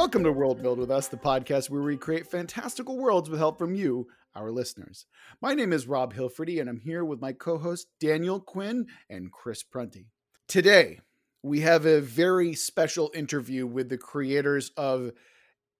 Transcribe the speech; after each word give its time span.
Welcome 0.00 0.24
to 0.24 0.32
World 0.32 0.62
Build 0.62 0.78
with 0.78 0.90
Us, 0.90 1.08
the 1.08 1.18
podcast 1.18 1.68
where 1.68 1.82
we 1.82 1.98
create 1.98 2.26
fantastical 2.26 2.96
worlds 2.96 3.28
with 3.28 3.38
help 3.38 3.58
from 3.58 3.74
you, 3.74 4.06
our 4.34 4.50
listeners. 4.50 5.04
My 5.42 5.52
name 5.52 5.74
is 5.74 5.86
Rob 5.86 6.14
Hilferty, 6.14 6.58
and 6.58 6.70
I'm 6.70 6.80
here 6.80 7.04
with 7.04 7.20
my 7.20 7.34
co 7.34 7.58
host 7.58 7.88
Daniel 8.00 8.40
Quinn 8.40 8.86
and 9.10 9.30
Chris 9.30 9.62
Prunty. 9.62 10.06
Today, 10.48 11.00
we 11.42 11.60
have 11.60 11.84
a 11.84 12.00
very 12.00 12.54
special 12.54 13.10
interview 13.14 13.66
with 13.66 13.90
the 13.90 13.98
creators 13.98 14.70
of 14.74 15.10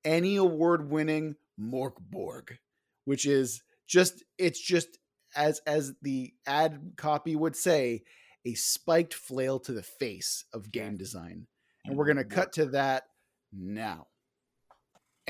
ENnie 0.05 0.37
award 0.37 0.91
winning 0.91 1.37
Morkborg, 1.59 2.59
which 3.07 3.25
is 3.25 3.63
just, 3.89 4.23
it's 4.37 4.61
just 4.61 4.99
as 5.35 5.63
as 5.67 5.95
the 6.03 6.35
ad 6.47 6.93
copy 6.99 7.35
would 7.35 7.57
say, 7.57 8.03
a 8.45 8.53
spiked 8.53 9.15
flail 9.15 9.59
to 9.61 9.73
the 9.73 9.83
face 9.83 10.45
of 10.53 10.71
game 10.71 10.99
design. 10.99 11.47
And 11.87 11.97
we're 11.97 12.05
going 12.05 12.19
to 12.19 12.25
cut 12.25 12.53
to 12.53 12.67
that 12.67 13.05
now. 13.51 14.09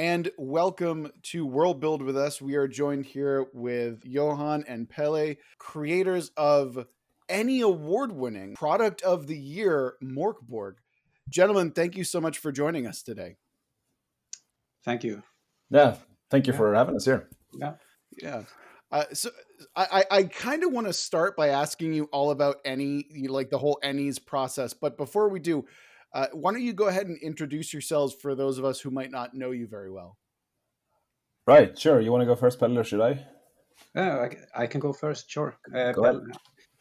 And 0.01 0.31
welcome 0.39 1.13
to 1.25 1.45
World 1.45 1.79
Build 1.79 2.01
with 2.01 2.17
us. 2.17 2.41
We 2.41 2.55
are 2.55 2.67
joined 2.67 3.05
here 3.05 3.49
with 3.53 4.03
Johan 4.07 4.65
and 4.67 4.89
Pele, 4.89 5.37
creators 5.59 6.31
of 6.39 6.87
ENnie 7.29 7.61
award 7.61 8.11
winning 8.11 8.55
product 8.55 9.03
of 9.03 9.27
the 9.27 9.37
year, 9.37 9.97
Morkborg. 10.03 10.77
Gentlemen, 11.29 11.73
thank 11.73 11.99
you 11.99 12.05
so 12.05 12.19
much 12.19 12.39
for 12.39 12.51
joining 12.51 12.87
us 12.87 13.03
today. 13.03 13.37
Thank 14.87 15.05
you. 15.05 15.23
Yeah, 15.69 15.97
thank 16.30 16.47
you 16.47 16.55
yeah. 16.55 16.59
for 16.59 16.75
having 16.75 16.97
us 16.97 17.05
here. 17.05 17.29
Yeah. 17.61 17.75
Yeah. 18.23 18.45
Uh, 18.91 19.05
so 19.13 19.29
I, 19.77 20.05
I 20.11 20.23
kind 20.23 20.65
of 20.65 20.73
want 20.73 20.87
to 20.87 20.95
start 20.95 21.37
by 21.37 21.49
asking 21.49 21.93
you 21.93 22.05
all 22.05 22.30
about 22.30 22.57
any 22.65 23.05
like 23.29 23.51
the 23.51 23.59
whole 23.59 23.79
ENnies 23.85 24.25
process. 24.25 24.73
But 24.73 24.97
before 24.97 25.29
we 25.29 25.41
do, 25.41 25.67
uh, 26.13 26.27
why 26.33 26.53
don't 26.53 26.63
you 26.63 26.73
go 26.73 26.89
ahead 26.89 27.07
and 27.07 27.19
introduce 27.23 27.73
yourselves 27.73 28.15
for 28.21 28.35
those 28.35 28.59
of 28.59 28.65
us 28.65 28.80
who 28.80 28.91
might 28.91 29.11
not 29.11 29.35
know 29.35 29.51
you 29.51 29.66
very 29.66 29.91
well? 29.91 30.17
Right, 31.47 31.77
sure. 31.79 32.01
You 32.01 32.13
want 32.13 32.23
to 32.23 32.27
go 32.27 32.37
first, 32.37 32.61
Pelle, 32.61 32.79
or 32.79 32.85
should 32.85 33.01
I? 33.01 33.27
Uh, 33.97 34.29
I, 34.29 34.63
I, 34.63 34.67
can 34.67 34.80
go 34.80 34.93
first, 34.93 35.30
sure. 35.30 35.57
Uh, 35.75 35.93
go 35.93 36.02
Pelle, 36.02 36.27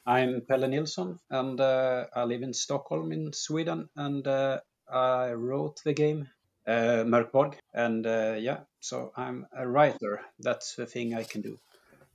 I'm 0.05 0.41
Pelle 0.47 0.67
Nilsson, 0.67 1.19
and 1.29 1.59
uh, 1.59 2.05
I 2.15 2.23
live 2.23 2.41
in 2.41 2.53
Stockholm 2.53 3.11
in 3.11 3.31
Sweden, 3.33 3.89
and 3.95 4.27
uh, 4.27 4.59
I 4.91 5.31
wrote 5.33 5.81
the 5.83 5.93
game 5.93 6.27
uh, 6.67 7.03
Mörkborg, 7.05 7.55
and 7.73 8.05
uh, 8.05 8.35
yeah, 8.37 8.59
so 8.79 9.11
I'm 9.15 9.47
a 9.55 9.67
writer. 9.67 10.21
That's 10.39 10.75
the 10.75 10.85
thing 10.85 11.13
I 11.13 11.23
can 11.23 11.41
do. 11.41 11.59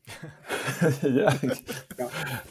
yeah. 1.03 1.39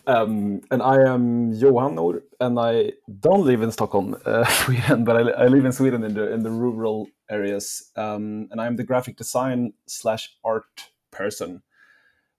Um, 0.08 0.62
and 0.72 0.82
I 0.82 1.02
am 1.08 1.54
Johan 1.54 1.96
Nohr, 1.96 2.22
and 2.40 2.60
I 2.60 2.94
don't 3.20 3.46
live 3.46 3.62
in 3.62 3.72
Stockholm, 3.72 4.16
uh, 4.26 4.46
Sweden, 4.64 5.04
but 5.04 5.18
I, 5.18 5.44
I, 5.44 5.48
live 5.48 5.66
in 5.66 5.72
Sweden 5.72 6.04
in 6.04 6.14
the 6.14 6.32
in 6.32 6.44
the 6.44 6.50
rural 6.50 7.08
areas. 7.30 7.92
Um, 7.96 8.48
and 8.52 8.60
I'm 8.60 8.76
the 8.76 8.84
graphic 8.84 9.18
design 9.18 9.74
slash 9.88 10.36
art 10.44 10.90
person 11.12 11.62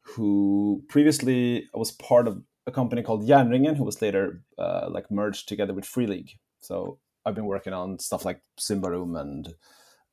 who 0.03 0.83
previously 0.89 1.69
I 1.75 1.79
was 1.79 1.93
part 1.93 2.29
of 2.29 2.43
a 2.67 2.73
company 2.73 3.03
called 3.03 3.29
Järnringen, 3.29 3.77
who 3.77 3.85
was 3.85 4.03
later 4.03 4.43
uh, 4.59 4.89
like 4.91 5.11
merged 5.11 5.49
together 5.49 5.75
with 5.75 5.85
Free 5.85 6.07
League. 6.07 6.33
So 6.61 6.99
I've 7.25 7.35
been 7.35 7.47
working 7.47 7.73
on 7.73 7.99
stuff 7.99 8.25
like 8.25 8.41
Symbaroum 8.59 9.21
and 9.21 9.55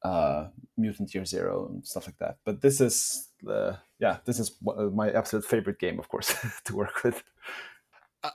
uh, 0.04 0.48
Mutant 0.78 1.14
Year 1.14 1.26
Zero 1.26 1.68
and 1.68 1.86
stuff 1.86 2.08
like 2.08 2.18
that. 2.18 2.38
But 2.46 2.62
this 2.62 2.82
is 2.82 3.30
the 3.42 3.78
yeah, 4.00 4.18
this 4.26 4.40
is 4.40 4.58
my 4.94 5.12
absolute 5.12 5.46
favorite 5.46 5.80
game, 5.80 6.00
of 6.00 6.10
course, 6.10 6.34
to 6.66 6.76
work 6.76 7.04
with. 7.04 7.24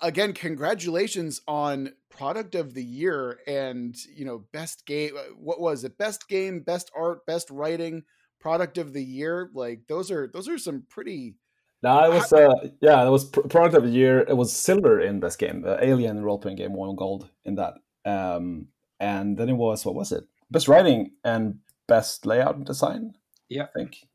Again, 0.03 0.33
congratulations 0.33 1.42
on 1.47 1.92
product 2.11 2.56
of 2.56 2.75
the 2.75 2.83
year 2.83 3.39
and 3.47 3.97
you 4.14 4.25
know 4.25 4.44
best 4.53 4.87
game. 4.87 5.17
Uh, 5.17 5.34
what 5.39 5.61
was 5.61 5.84
it? 5.84 5.98
Best 5.98 6.28
game, 6.28 6.61
best 6.61 6.91
art, 6.97 7.25
best 7.26 7.50
writing, 7.50 8.03
product 8.41 8.78
of 8.78 8.93
the 8.93 9.05
year. 9.05 9.50
Like 9.55 9.87
those 9.88 10.10
are 10.10 10.26
those 10.26 10.49
are 10.49 10.59
some 10.59 10.84
pretty. 10.88 11.34
No, 11.82 12.05
it 12.05 12.15
was 12.15 12.32
uh, 12.32 12.55
yeah, 12.81 13.06
it 13.06 13.10
was 13.10 13.26
product 13.26 13.75
of 13.75 13.84
the 13.84 13.91
year. 13.91 14.21
It 14.21 14.37
was 14.37 14.53
silver 14.53 15.00
in 15.00 15.21
this 15.21 15.37
game. 15.37 15.65
Uh, 15.66 15.76
Alien 15.81 16.22
role 16.22 16.38
playing 16.38 16.56
game 16.56 16.72
won 16.72 16.97
gold 16.97 17.28
in 17.44 17.56
that. 17.56 17.75
Um, 18.05 18.69
and 18.99 19.37
then 19.37 19.49
it 19.49 19.55
was 19.55 19.84
what 19.84 19.94
was 19.94 20.10
it? 20.10 20.25
Best 20.51 20.69
writing 20.69 21.12
and 21.25 21.59
best 21.89 22.27
layout 22.27 22.57
and 22.57 22.67
design. 22.67 23.15
Yeah, 23.49 23.65
I 23.65 23.79
think 23.79 24.07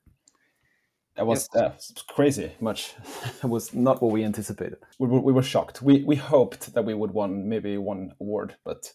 that 1.16 1.28
was 1.28 1.50
uh, 1.56 1.72
crazy 2.08 2.53
much. 2.59 2.96
it 3.44 3.47
was 3.47 3.74
not 3.74 4.02
what 4.02 4.12
we 4.12 4.24
anticipated. 4.24 4.78
We 4.97 5.08
were, 5.08 5.20
we 5.20 5.34
were 5.34 5.44
shocked. 5.44 5.81
We 5.81 6.03
we 6.03 6.16
hoped 6.16 6.74
that 6.74 6.86
we 6.86 6.94
would 6.94 7.12
won 7.12 7.50
maybe 7.50 7.78
one 7.78 8.14
award, 8.20 8.56
but 8.64 8.91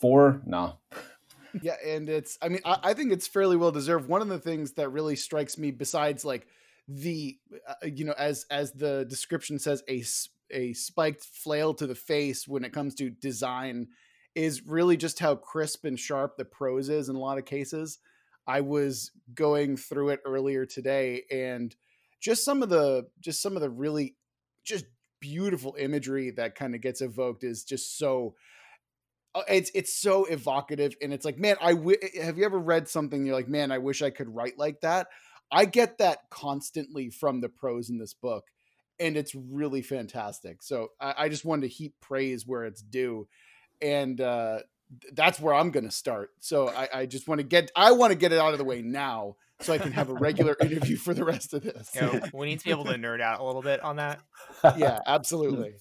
four, 0.00 0.42
nah. 0.44 0.74
yeah, 1.62 1.76
and 1.84 2.08
it's. 2.08 2.38
I 2.42 2.48
mean, 2.48 2.60
I, 2.64 2.78
I, 2.82 2.94
think 2.94 3.12
it's 3.12 3.26
fairly 3.26 3.56
well 3.56 3.72
deserved. 3.72 4.08
One 4.08 4.22
of 4.22 4.28
the 4.28 4.38
things 4.38 4.72
that 4.72 4.90
really 4.90 5.16
strikes 5.16 5.58
me, 5.58 5.70
besides 5.70 6.24
like 6.24 6.46
the, 6.88 7.38
uh, 7.68 7.86
you 7.86 8.04
know, 8.04 8.14
as 8.18 8.46
as 8.50 8.72
the 8.72 9.06
description 9.08 9.58
says, 9.58 9.82
a 9.88 10.04
a 10.50 10.72
spiked 10.74 11.24
flail 11.24 11.74
to 11.74 11.86
the 11.86 11.94
face 11.94 12.46
when 12.46 12.64
it 12.64 12.72
comes 12.72 12.94
to 12.96 13.10
design, 13.10 13.88
is 14.34 14.66
really 14.66 14.96
just 14.96 15.18
how 15.18 15.34
crisp 15.34 15.84
and 15.84 15.98
sharp 15.98 16.36
the 16.36 16.44
prose 16.44 16.88
is 16.88 17.08
in 17.08 17.16
a 17.16 17.20
lot 17.20 17.38
of 17.38 17.44
cases. 17.44 17.98
I 18.46 18.62
was 18.62 19.12
going 19.34 19.76
through 19.76 20.10
it 20.10 20.20
earlier 20.24 20.66
today 20.66 21.22
and 21.30 21.74
just 22.20 22.44
some 22.44 22.62
of 22.62 22.68
the 22.68 23.06
just 23.20 23.42
some 23.42 23.56
of 23.56 23.62
the 23.62 23.70
really 23.70 24.16
just 24.64 24.84
beautiful 25.20 25.76
imagery 25.78 26.30
that 26.30 26.54
kind 26.54 26.74
of 26.74 26.80
gets 26.80 27.00
evoked 27.00 27.44
is 27.44 27.64
just 27.64 27.98
so 27.98 28.34
uh, 29.34 29.42
it's 29.48 29.70
it's 29.74 29.94
so 29.94 30.24
evocative 30.24 30.94
and 31.02 31.12
it's 31.12 31.24
like 31.24 31.38
man 31.38 31.56
I 31.60 31.74
w- 31.74 31.98
have 32.20 32.38
you 32.38 32.44
ever 32.44 32.58
read 32.58 32.88
something 32.88 33.24
you're 33.24 33.34
like 33.34 33.48
man 33.48 33.70
I 33.70 33.78
wish 33.78 34.02
I 34.02 34.10
could 34.10 34.34
write 34.34 34.58
like 34.58 34.80
that 34.80 35.08
I 35.52 35.64
get 35.64 35.98
that 35.98 36.30
constantly 36.30 37.10
from 37.10 37.40
the 37.40 37.48
prose 37.48 37.90
in 37.90 37.98
this 37.98 38.14
book 38.14 38.44
and 38.98 39.16
it's 39.16 39.34
really 39.34 39.82
fantastic 39.82 40.62
so 40.62 40.88
I, 41.00 41.14
I 41.18 41.28
just 41.28 41.44
wanted 41.44 41.62
to 41.62 41.74
heap 41.74 41.94
praise 42.00 42.46
where 42.46 42.64
it's 42.64 42.82
due 42.82 43.28
and 43.82 44.20
uh 44.20 44.60
that's 45.12 45.38
where 45.38 45.54
I'm 45.54 45.70
going 45.70 45.84
to 45.84 45.90
start. 45.90 46.30
So 46.40 46.68
I, 46.68 46.88
I 46.92 47.06
just 47.06 47.28
want 47.28 47.38
to 47.38 47.44
get 47.44 47.70
I 47.76 47.92
want 47.92 48.12
to 48.12 48.18
get 48.18 48.32
it 48.32 48.38
out 48.38 48.52
of 48.52 48.58
the 48.58 48.64
way 48.64 48.82
now 48.82 49.36
so 49.60 49.72
I 49.72 49.78
can 49.78 49.92
have 49.92 50.08
a 50.08 50.14
regular 50.14 50.56
interview 50.60 50.96
for 50.96 51.14
the 51.14 51.24
rest 51.24 51.54
of 51.54 51.62
this. 51.62 51.90
You 51.94 52.00
know, 52.02 52.20
we 52.34 52.46
need 52.46 52.58
to 52.58 52.64
be 52.64 52.70
able 52.70 52.84
to 52.86 52.94
nerd 52.94 53.20
out 53.20 53.40
a 53.40 53.44
little 53.44 53.62
bit 53.62 53.82
on 53.82 53.96
that. 53.96 54.20
Yeah, 54.76 54.98
absolutely. 55.06 55.74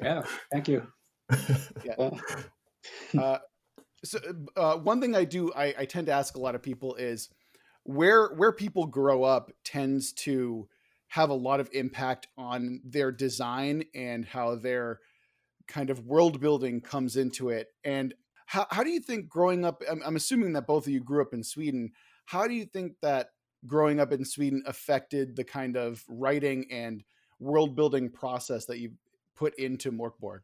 Yeah, 0.00 0.22
thank 0.52 0.68
you. 0.68 0.86
Yeah. 1.84 2.10
Uh, 3.18 3.38
so 4.04 4.18
uh, 4.56 4.76
one 4.76 5.00
thing 5.00 5.16
I 5.16 5.24
do 5.24 5.52
I, 5.54 5.74
I 5.78 5.84
tend 5.86 6.06
to 6.06 6.12
ask 6.12 6.36
a 6.36 6.40
lot 6.40 6.54
of 6.54 6.62
people 6.62 6.94
is 6.96 7.30
where 7.84 8.28
where 8.28 8.52
people 8.52 8.86
grow 8.86 9.24
up 9.24 9.50
tends 9.64 10.12
to 10.12 10.68
have 11.08 11.30
a 11.30 11.34
lot 11.34 11.60
of 11.60 11.70
impact 11.72 12.26
on 12.36 12.80
their 12.84 13.12
design 13.12 13.84
and 13.94 14.24
how 14.24 14.56
their 14.56 15.00
kind 15.68 15.90
of 15.90 16.04
world 16.04 16.40
building 16.40 16.80
comes 16.80 17.16
into 17.16 17.50
it. 17.50 17.68
And 17.84 18.14
how, 18.46 18.66
how 18.70 18.82
do 18.82 18.90
you 18.90 19.00
think 19.00 19.28
growing 19.28 19.64
up, 19.64 19.82
I'm, 19.90 20.02
I'm 20.04 20.16
assuming 20.16 20.52
that 20.54 20.66
both 20.66 20.86
of 20.86 20.92
you 20.92 21.00
grew 21.00 21.22
up 21.22 21.32
in 21.32 21.42
Sweden. 21.42 21.92
How 22.26 22.46
do 22.46 22.54
you 22.54 22.66
think 22.66 22.94
that 23.02 23.28
growing 23.66 24.00
up 24.00 24.12
in 24.12 24.24
Sweden 24.24 24.62
affected 24.66 25.36
the 25.36 25.44
kind 25.44 25.76
of 25.76 26.02
writing 26.08 26.66
and 26.70 27.02
world 27.40 27.76
building 27.76 28.10
process 28.10 28.66
that 28.66 28.78
you 28.78 28.92
put 29.36 29.58
into 29.58 29.92
Mörk 29.92 30.18
Borg? 30.20 30.42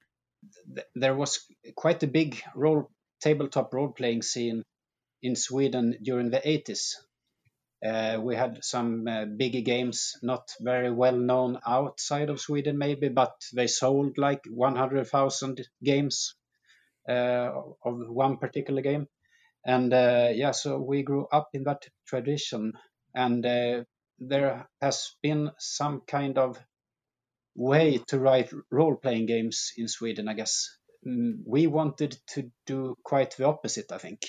There 0.94 1.14
was 1.14 1.44
quite 1.76 2.02
a 2.02 2.06
big 2.06 2.42
role 2.54 2.90
tabletop 3.20 3.74
role 3.74 3.88
playing 3.88 4.22
scene 4.22 4.62
in 5.22 5.36
Sweden 5.36 5.96
during 6.02 6.30
the 6.30 6.40
80s. 6.40 6.94
Uh, 7.84 8.18
we 8.20 8.36
had 8.36 8.62
some 8.62 9.08
uh, 9.08 9.24
bigger 9.24 9.62
games, 9.62 10.16
not 10.22 10.52
very 10.60 10.90
well 10.90 11.16
known 11.16 11.58
outside 11.66 12.28
of 12.28 12.40
Sweden, 12.40 12.76
maybe, 12.76 13.08
but 13.08 13.34
they 13.54 13.66
sold 13.66 14.18
like 14.18 14.44
100,000 14.46 15.66
games 15.82 16.34
uh, 17.08 17.50
of 17.84 18.08
one 18.08 18.36
particular 18.36 18.82
game. 18.82 19.06
And 19.64 19.92
yeah, 19.92 20.52
so 20.52 20.78
we 20.78 21.02
grew 21.02 21.26
up 21.30 21.50
in 21.52 21.64
that 21.64 21.86
tradition. 22.06 22.72
And 23.14 23.44
there 23.44 24.68
has 24.80 25.16
been 25.22 25.50
some 25.58 26.02
kind 26.06 26.38
of 26.38 26.58
way 27.54 27.98
to 28.08 28.18
write 28.18 28.52
role 28.70 28.96
playing 28.96 29.26
games 29.26 29.72
in 29.76 29.88
Sweden, 29.88 30.28
I 30.28 30.34
guess. 30.34 30.68
Mm, 31.06 31.42
we 31.46 31.66
wanted 31.66 32.16
to 32.28 32.50
do 32.66 32.96
quite 33.04 33.36
the 33.36 33.46
opposite, 33.46 33.90
I 33.92 33.98
think, 33.98 34.20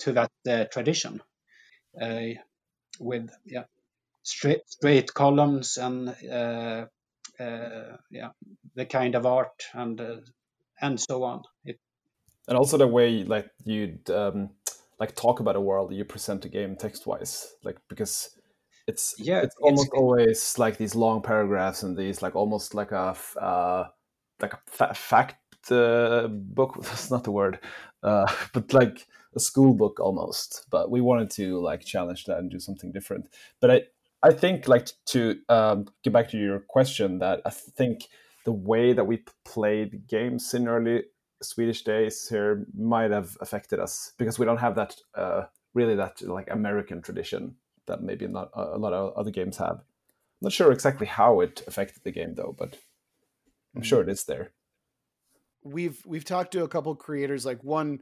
to 0.00 0.12
that 0.12 0.30
uh, 0.48 0.64
tradition. 0.64 1.22
Uh, 2.00 2.40
with 3.00 3.30
yeah 3.44 3.64
straight 4.22 4.60
straight 4.66 5.12
columns 5.12 5.78
and 5.78 6.14
uh, 6.30 6.86
uh, 7.40 7.96
yeah 8.10 8.28
the 8.74 8.86
kind 8.86 9.14
of 9.14 9.26
art 9.26 9.64
and 9.74 10.00
uh, 10.00 10.16
and 10.80 11.00
so 11.00 11.24
on. 11.24 11.42
It, 11.64 11.78
and 12.48 12.56
also 12.56 12.76
the 12.76 12.86
way 12.86 13.24
like 13.24 13.50
you'd 13.64 14.08
um, 14.10 14.50
like 14.98 15.14
talk 15.14 15.40
about 15.40 15.56
a 15.56 15.60
world 15.60 15.92
you 15.92 16.04
present 16.04 16.44
a 16.44 16.48
game 16.48 16.76
text 16.76 17.06
wise, 17.06 17.54
like 17.64 17.78
because 17.88 18.30
it's 18.86 19.14
yeah 19.18 19.40
it's 19.40 19.56
almost 19.60 19.88
it's, 19.88 19.94
always 19.94 20.58
like 20.58 20.76
these 20.76 20.94
long 20.94 21.22
paragraphs 21.22 21.82
and 21.82 21.96
these 21.96 22.22
like 22.22 22.36
almost 22.36 22.74
like 22.74 22.92
a 22.92 23.16
uh, 23.40 23.84
like 24.40 24.54
a 24.54 24.58
fa- 24.66 24.94
fact 24.94 25.70
uh, 25.70 26.28
book. 26.28 26.76
That's 26.82 27.10
not 27.10 27.24
the 27.24 27.32
word, 27.32 27.60
uh, 28.02 28.32
but 28.52 28.72
like 28.72 29.06
a 29.34 29.40
school 29.40 29.74
book 29.74 30.00
almost. 30.00 30.66
But 30.70 30.90
we 30.90 31.00
wanted 31.00 31.30
to 31.32 31.60
like 31.60 31.84
challenge 31.84 32.24
that 32.24 32.38
and 32.38 32.50
do 32.50 32.60
something 32.60 32.92
different. 32.92 33.28
But 33.60 33.70
I 33.70 33.82
I 34.22 34.32
think 34.32 34.68
like 34.68 34.90
to 35.06 35.38
um, 35.48 35.86
get 36.02 36.12
back 36.12 36.28
to 36.30 36.38
your 36.38 36.60
question 36.60 37.18
that 37.20 37.40
I 37.44 37.50
think 37.50 38.08
the 38.44 38.52
way 38.52 38.92
that 38.92 39.04
we 39.04 39.24
played 39.44 40.06
games 40.08 40.52
in 40.54 40.68
early 40.68 41.04
Swedish 41.42 41.82
days 41.84 42.28
here 42.28 42.66
might 42.76 43.10
have 43.10 43.36
affected 43.40 43.78
us 43.78 44.12
because 44.18 44.38
we 44.38 44.44
don't 44.44 44.60
have 44.60 44.74
that 44.74 44.96
uh, 45.14 45.44
really 45.74 45.94
that 45.96 46.20
like 46.22 46.50
American 46.50 47.00
tradition 47.00 47.56
that 47.86 48.02
maybe 48.02 48.26
not 48.26 48.50
a 48.54 48.78
lot 48.78 48.92
of 48.92 49.14
other 49.16 49.30
games 49.30 49.56
have. 49.56 49.76
I'm 49.76 50.46
not 50.46 50.52
sure 50.52 50.72
exactly 50.72 51.06
how 51.06 51.40
it 51.40 51.62
affected 51.66 52.02
the 52.04 52.10
game 52.10 52.34
though, 52.34 52.54
but 52.56 52.78
I'm 53.74 53.82
sure 53.82 54.00
mm-hmm. 54.00 54.10
it 54.10 54.12
is 54.12 54.24
there. 54.24 54.52
We've 55.62 56.02
we've 56.06 56.24
talked 56.24 56.52
to 56.52 56.64
a 56.64 56.68
couple 56.68 56.94
creators, 56.94 57.44
like 57.44 57.62
one 57.64 58.00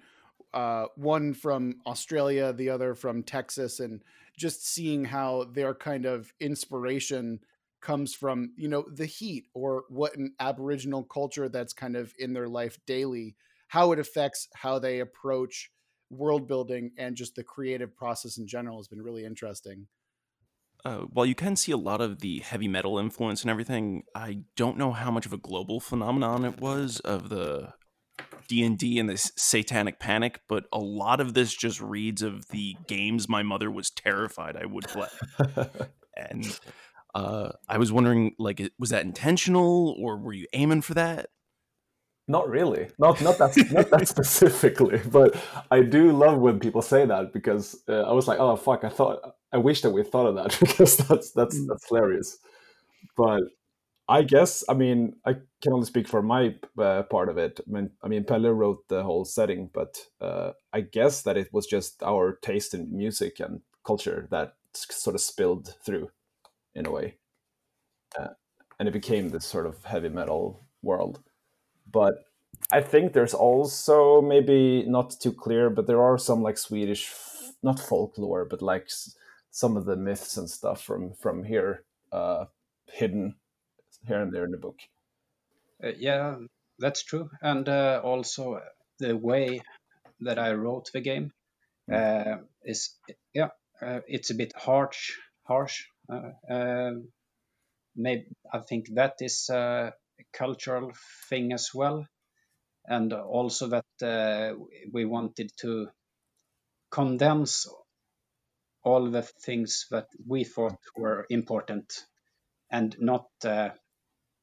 uh, 0.54 0.86
one 0.96 1.34
from 1.34 1.76
Australia, 1.86 2.52
the 2.52 2.70
other 2.70 2.94
from 2.94 3.22
Texas, 3.22 3.80
and 3.80 4.02
just 4.36 4.66
seeing 4.66 5.04
how 5.04 5.44
their 5.52 5.74
kind 5.74 6.06
of 6.06 6.32
inspiration 6.40 7.40
comes 7.80 8.14
from 8.14 8.52
you 8.56 8.68
know 8.68 8.84
the 8.92 9.06
heat 9.06 9.44
or 9.54 9.84
what 9.88 10.16
an 10.16 10.34
aboriginal 10.40 11.04
culture 11.04 11.48
that's 11.48 11.72
kind 11.72 11.96
of 11.96 12.12
in 12.18 12.32
their 12.32 12.48
life 12.48 12.76
daily 12.86 13.36
how 13.68 13.92
it 13.92 13.98
affects 13.98 14.48
how 14.54 14.78
they 14.78 14.98
approach 14.98 15.70
world 16.10 16.48
building 16.48 16.90
and 16.98 17.16
just 17.16 17.34
the 17.34 17.44
creative 17.44 17.94
process 17.94 18.38
in 18.38 18.46
general 18.46 18.78
has 18.78 18.88
been 18.88 19.02
really 19.02 19.24
interesting. 19.24 19.86
Uh, 20.84 21.00
while 21.12 21.26
you 21.26 21.34
can 21.34 21.54
see 21.54 21.72
a 21.72 21.76
lot 21.76 22.00
of 22.00 22.20
the 22.20 22.38
heavy 22.38 22.68
metal 22.68 22.98
influence 22.98 23.42
and 23.42 23.50
everything 23.50 24.04
i 24.14 24.38
don't 24.54 24.78
know 24.78 24.92
how 24.92 25.10
much 25.10 25.26
of 25.26 25.32
a 25.32 25.36
global 25.36 25.80
phenomenon 25.80 26.44
it 26.44 26.60
was 26.60 27.00
of 27.00 27.30
the 27.30 27.72
d&d 28.48 28.98
and 28.98 29.08
this 29.08 29.30
satanic 29.36 30.00
panic 30.00 30.40
but 30.48 30.64
a 30.72 30.78
lot 30.78 31.20
of 31.20 31.34
this 31.34 31.54
just 31.54 31.80
reads 31.80 32.22
of 32.22 32.48
the 32.48 32.76
games 32.86 33.28
my 33.28 33.42
mother 33.42 33.70
was 33.70 33.90
terrified 33.90 34.56
i 34.56 34.66
would 34.66 34.86
play 34.88 35.08
and 36.16 36.58
uh, 37.14 37.50
I 37.68 37.78
was 37.78 37.90
wondering, 37.90 38.34
like, 38.38 38.60
was 38.78 38.90
that 38.90 39.04
intentional, 39.04 39.96
or 39.98 40.16
were 40.16 40.32
you 40.32 40.46
aiming 40.52 40.82
for 40.82 40.94
that? 40.94 41.30
Not 42.30 42.48
really, 42.50 42.88
not 42.98 43.22
not 43.22 43.38
that 43.38 43.56
not 43.72 43.88
that 43.88 44.06
specifically, 44.16 45.00
but 45.10 45.34
I 45.70 45.80
do 45.80 46.12
love 46.12 46.38
when 46.38 46.60
people 46.60 46.82
say 46.82 47.06
that 47.06 47.32
because 47.32 47.82
uh, 47.88 48.02
I 48.02 48.12
was 48.12 48.28
like, 48.28 48.38
oh 48.38 48.54
fuck, 48.54 48.84
I 48.84 48.90
thought 48.90 49.34
I 49.50 49.56
wish 49.56 49.80
that 49.80 49.90
we 49.90 50.02
thought 50.02 50.26
of 50.26 50.34
that 50.34 50.56
because 50.60 50.98
that's 50.98 51.30
that's 51.30 51.58
mm. 51.58 51.66
that's 51.68 51.88
hilarious. 51.88 52.36
But 53.16 53.44
I 54.08 54.22
guess 54.22 54.64
I 54.68 54.74
mean 54.74 55.16
I 55.26 55.34
can 55.60 55.72
only 55.72 55.86
speak 55.86 56.08
for 56.08 56.22
my 56.22 56.54
uh, 56.78 57.02
part 57.04 57.28
of 57.28 57.36
it. 57.36 57.60
I 57.66 57.70
mean, 57.70 57.90
I 58.02 58.08
mean 58.08 58.24
Pelle 58.24 58.50
wrote 58.50 58.88
the 58.88 59.02
whole 59.02 59.24
setting, 59.24 59.68
but 59.72 59.98
uh, 60.20 60.52
I 60.72 60.80
guess 60.80 61.22
that 61.22 61.36
it 61.36 61.52
was 61.52 61.66
just 61.66 62.02
our 62.02 62.38
taste 62.42 62.72
in 62.74 62.96
music 62.96 63.38
and 63.40 63.60
culture 63.84 64.26
that 64.30 64.54
sort 64.74 65.14
of 65.14 65.20
spilled 65.20 65.74
through 65.84 66.10
in 66.74 66.86
a 66.86 66.90
way. 66.90 67.16
Uh, 68.18 68.28
and 68.78 68.88
it 68.88 68.92
became 68.92 69.28
this 69.28 69.44
sort 69.44 69.66
of 69.66 69.84
heavy 69.84 70.08
metal 70.08 70.64
world. 70.82 71.20
But 71.90 72.24
I 72.72 72.80
think 72.80 73.12
there's 73.12 73.34
also 73.34 74.22
maybe 74.22 74.84
not 74.86 75.16
too 75.20 75.32
clear, 75.32 75.70
but 75.70 75.86
there 75.86 76.02
are 76.02 76.18
some 76.18 76.42
like 76.42 76.58
Swedish, 76.58 77.12
not 77.62 77.78
folklore, 77.80 78.46
but 78.46 78.62
like 78.62 78.88
some 79.50 79.76
of 79.76 79.84
the 79.84 79.96
myths 79.96 80.36
and 80.36 80.48
stuff 80.48 80.82
from 80.82 81.12
from 81.14 81.44
here 81.44 81.84
uh, 82.12 82.46
hidden 82.86 83.34
here 84.08 84.22
and 84.22 84.32
there 84.32 84.44
in 84.44 84.50
the 84.50 84.58
book. 84.58 84.78
Uh, 85.82 85.92
yeah, 85.98 86.36
that's 86.78 87.04
true, 87.04 87.30
and 87.40 87.68
uh, 87.68 88.00
also 88.02 88.60
the 88.98 89.16
way 89.16 89.60
that 90.20 90.38
I 90.38 90.54
wrote 90.54 90.90
the 90.92 91.00
game 91.00 91.32
hmm. 91.88 91.94
uh, 91.94 92.36
is 92.64 92.96
yeah, 93.32 93.50
uh, 93.80 94.00
it's 94.08 94.30
a 94.30 94.34
bit 94.34 94.52
harsh, 94.56 95.12
harsh, 95.44 95.84
uh, 96.10 96.30
um, 96.50 97.08
maybe 97.94 98.26
I 98.52 98.58
think 98.60 98.94
that 98.94 99.16
is 99.20 99.48
a 99.50 99.92
cultural 100.32 100.92
thing 101.28 101.52
as 101.52 101.70
well, 101.74 102.06
and 102.86 103.12
also 103.12 103.68
that 103.68 104.02
uh, 104.02 104.54
we 104.92 105.04
wanted 105.04 105.52
to 105.60 105.88
condense 106.90 107.66
all 108.82 109.10
the 109.10 109.22
things 109.22 109.86
that 109.90 110.06
we 110.26 110.44
thought 110.44 110.78
were 110.96 111.26
important 111.28 111.92
and 112.70 112.96
not 112.98 113.26
uh, 113.44 113.70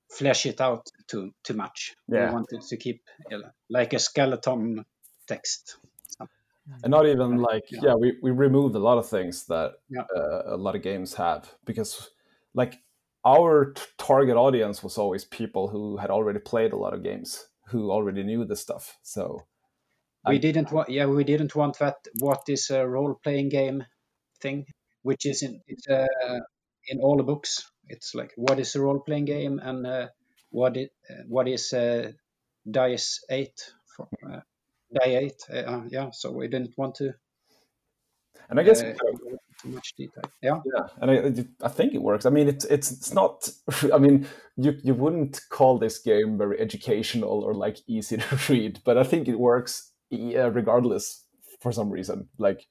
flesh 0.10 0.46
it 0.46 0.62
out 0.62 0.88
too 1.08 1.32
too 1.44 1.54
much. 1.54 1.96
Yeah. 2.08 2.28
We 2.28 2.34
wanted 2.34 2.62
to 2.62 2.78
keep 2.78 3.02
like 3.70 3.94
a 3.94 4.00
skeleton 4.00 4.86
text 5.28 5.78
and 6.84 6.92
not 6.92 7.06
even 7.06 7.38
like 7.38 7.64
yeah, 7.72 7.80
yeah 7.84 7.96
we, 7.96 8.18
we 8.22 8.32
removed 8.32 8.76
a 8.76 8.80
lot 8.80 8.98
of 8.98 9.08
things 9.08 9.46
that 9.46 9.74
yeah. 9.90 10.04
uh, 10.16 10.56
a 10.56 10.58
lot 10.58 10.76
of 10.76 10.82
games 10.82 11.14
have 11.14 11.54
because 11.66 12.10
like 12.54 12.78
our 13.26 13.74
target 13.98 14.36
audience 14.36 14.84
was 14.84 14.98
always 14.98 15.26
people 15.26 15.68
who 15.68 15.98
had 15.98 16.10
already 16.10 16.40
played 16.40 16.74
a 16.74 16.78
lot 16.78 16.94
of 16.94 17.04
games 17.04 17.48
who 17.68 17.92
already 17.92 18.24
knew 18.24 18.46
the 18.46 18.56
stuff 18.56 18.98
so 19.04 19.44
we 20.28 20.36
I, 20.36 20.38
didn't 20.38 20.72
want 20.72 20.90
yeah 20.90 21.06
we 21.06 21.24
didn't 21.24 21.56
want 21.56 21.78
that 21.80 21.96
what 22.20 22.42
is 22.48 22.70
a 22.70 22.88
role-playing 22.88 23.50
game 23.50 23.86
thing 24.42 24.66
which 25.04 25.26
is 25.26 25.44
in 25.44 25.62
it's 25.68 25.88
uh, 25.88 26.08
in 26.88 27.00
all 27.00 27.18
the 27.18 27.24
books 27.24 27.72
it's 27.90 28.16
like 28.16 28.34
what 28.36 28.60
is 28.60 28.76
a 28.76 28.82
role-playing 28.82 29.26
game 29.26 29.60
and 29.60 29.86
uh, 29.86 30.08
what 30.50 30.78
it 30.78 30.92
uh, 31.10 31.24
what 31.28 31.48
is 31.48 31.74
uh, 31.74 32.12
dice 32.70 33.24
8 33.30 33.52
for, 33.96 34.08
uh, 34.30 34.40
day 35.00 35.18
eight. 35.18 35.42
Uh, 35.52 35.82
yeah, 35.90 36.10
so 36.12 36.32
we 36.32 36.48
didn't 36.48 36.78
want 36.78 36.96
to. 36.96 37.14
And 38.50 38.60
I 38.60 38.64
guess 38.64 38.84
uh, 38.84 38.94
too 39.62 39.70
much 39.70 39.96
detail. 39.98 40.24
Yeah, 40.42 40.60
yeah, 40.66 40.88
and 41.02 41.12
I, 41.12 41.66
I 41.66 41.70
think 41.70 41.96
it 41.96 42.02
works. 42.02 42.28
I 42.28 42.30
mean, 42.30 42.48
it's 42.48 42.66
it's 42.66 42.92
it's 42.92 43.14
not. 43.14 43.50
I 43.94 43.98
mean, 43.98 44.28
you 44.56 44.78
you 44.84 44.94
wouldn't 44.94 45.42
call 45.50 45.80
this 45.80 45.98
game 45.98 46.38
very 46.38 46.60
educational 46.60 47.44
or 47.44 47.56
like 47.56 47.78
easy 47.88 48.18
to 48.18 48.40
read, 48.50 48.82
but 48.86 48.98
I 48.98 49.04
think 49.04 49.28
it 49.28 49.40
works 49.40 49.92
regardless 50.12 51.26
for 51.60 51.72
some 51.72 51.90
reason. 51.90 52.30
Like 52.38 52.68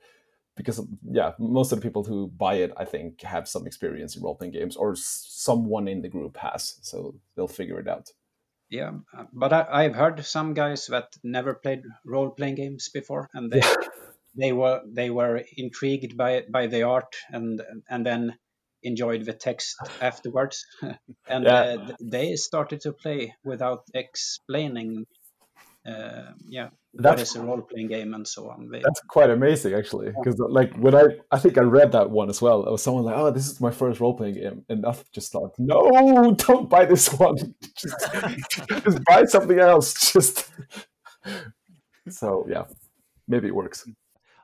because 0.56 0.81
yeah, 1.11 1.33
most 1.39 1.73
of 1.73 1.81
the 1.81 1.83
people 1.83 2.05
who 2.05 2.29
buy 2.29 2.55
it, 2.55 2.73
I 2.77 2.85
think, 2.85 3.23
have 3.23 3.49
some 3.49 3.67
experience 3.67 4.17
in 4.17 4.23
role 4.23 4.35
playing 4.35 4.53
games, 4.53 4.77
or 4.77 4.95
someone 4.97 5.89
in 5.89 6.03
the 6.03 6.09
group 6.09 6.37
has, 6.37 6.79
so 6.83 7.15
they'll 7.37 7.49
figure 7.49 7.81
it 7.81 7.89
out. 7.89 8.11
Yeah 8.71 8.93
but 9.33 9.53
I, 9.53 9.84
have 9.84 9.94
heard 9.94 10.25
some 10.25 10.55
guys 10.55 10.87
that 10.87 11.08
never 11.23 11.55
played 11.55 11.82
role 12.05 12.31
playing 12.31 12.56
games 12.56 12.89
before 12.89 13.29
and 13.34 13.53
they 13.53 13.61
they 14.37 14.53
were 14.53 14.81
they 14.87 15.11
were 15.11 15.43
intrigued 15.56 16.17
by 16.17 16.43
by 16.51 16.67
the 16.67 16.82
art 16.82 17.15
and 17.31 17.61
and 17.89 18.05
then 18.05 18.37
enjoyed 18.82 19.25
the 19.25 19.32
text 19.32 19.77
afterwards. 20.01 20.67
And 21.29 21.44
yeah. 21.44 21.61
uh, 21.61 21.96
they 22.01 22.37
started 22.37 22.82
to 22.82 22.93
play 22.93 23.34
without 23.44 23.84
explaining 23.94 25.06
uh, 25.86 26.32
yeah 26.46 26.69
that's, 26.96 27.12
what 27.12 27.20
is 27.20 27.36
a 27.36 27.43
role 27.43 27.60
playing 27.62 27.88
game 27.88 28.14
and 28.14 28.26
so 28.26 28.48
on. 28.50 28.69
They, 28.70 28.81
that's 28.81 29.00
quite 29.08 29.31
amazing 29.31 29.74
actually, 29.74 30.12
because 30.12 30.38
like 30.38 30.74
when 30.76 30.94
I 30.94 31.05
I 31.31 31.38
think 31.38 31.58
I 31.58 31.62
read 31.62 31.93
that 31.93 32.10
one 32.10 32.29
as 32.29 32.41
well. 32.41 32.64
It 32.64 32.70
was 32.70 32.82
someone 32.82 33.05
like, 33.05 33.17
"Oh, 33.17 33.31
this 33.31 33.48
is 33.48 33.60
my 33.60 33.70
first 33.70 34.00
role 34.00 34.14
playing 34.14 34.34
game," 34.34 34.64
and 34.69 34.86
I 34.86 34.94
just 35.12 35.32
thought, 35.32 35.55
"No, 35.58 36.34
don't 36.38 36.70
buy 36.70 36.84
this 36.84 37.12
one. 37.12 37.36
just, 37.76 38.10
just 38.84 39.05
buy 39.05 39.24
something 39.24 39.58
else." 39.58 39.94
Just 40.14 40.50
so 42.08 42.46
yeah, 42.48 42.64
maybe 43.26 43.48
it 43.48 43.55
works. 43.55 43.88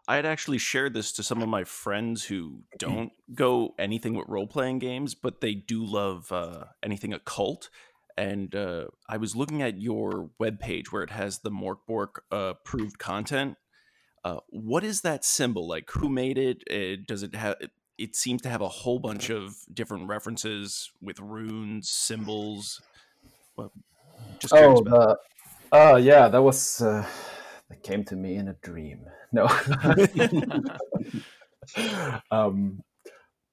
I 0.09 0.17
had 0.17 0.27
actually 0.27 0.59
shared 0.59 0.95
this 0.95 1.13
to 1.13 1.23
some 1.23 1.41
of 1.43 1.49
my 1.49 1.63
friends 1.63 2.25
who 2.25 2.63
don't 2.79 3.13
go 3.33 3.75
anything 3.79 4.15
with 4.15 4.27
role 4.29 4.47
playing 4.47 4.81
games, 4.81 5.15
but 5.15 5.41
they 5.41 5.55
do 5.55 5.85
love 5.85 6.33
uh, 6.33 6.65
anything 6.83 7.13
occult 7.13 7.69
and 8.21 8.55
uh, 8.55 8.85
I 9.09 9.17
was 9.17 9.35
looking 9.35 9.63
at 9.63 9.81
your 9.81 10.29
webpage 10.39 10.89
where 10.91 11.03
it 11.03 11.09
has 11.09 11.39
the 11.39 11.51
Mörk 11.51 11.79
Borg 11.89 12.11
uh, 12.31 12.53
approved 12.53 12.99
content. 12.99 13.57
Uh, 14.23 14.41
what 14.51 14.85
is 14.85 15.01
that 15.01 15.25
symbol? 15.25 15.67
Like, 15.67 15.91
who 15.91 16.11
made 16.11 16.37
it? 16.37 16.63
Uh, 16.71 17.03
does 17.09 17.23
it 17.23 17.35
have? 17.35 17.57
It 17.97 18.15
seems 18.15 18.43
to 18.43 18.51
have 18.51 18.61
a 18.61 18.69
whole 18.69 18.99
bunch 18.99 19.31
of 19.31 19.55
different 19.73 20.07
references 20.07 20.91
with 21.01 21.19
runes, 21.19 21.89
symbols. 21.89 22.83
Well, 23.57 23.73
just 24.39 24.53
oh, 24.53 24.83
the, 24.83 25.17
oh 25.73 25.97
yeah, 25.97 26.29
that 26.29 26.43
was 26.43 26.83
uh, 26.83 27.07
that 27.71 27.83
came 27.83 28.05
to 28.05 28.17
me 28.17 28.37
in 28.37 28.49
a 28.49 28.55
dream. 28.63 29.07
No. 29.33 29.49
um, 32.31 32.83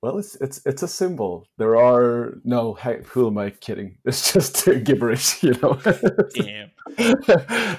well, 0.02 0.18
it's 0.20 0.36
it's 0.36 0.62
it's 0.66 0.84
a 0.84 0.88
symbol. 0.88 1.48
There 1.58 1.76
are 1.78 2.38
no. 2.44 2.74
Hey, 2.76 3.02
who 3.06 3.28
am 3.28 3.38
I 3.38 3.50
kidding? 3.50 3.98
It's 4.06 4.34
just 4.34 4.66
gibberish, 4.84 5.44
you 5.44 5.54
know. 5.62 5.80
Damn. 6.36 6.72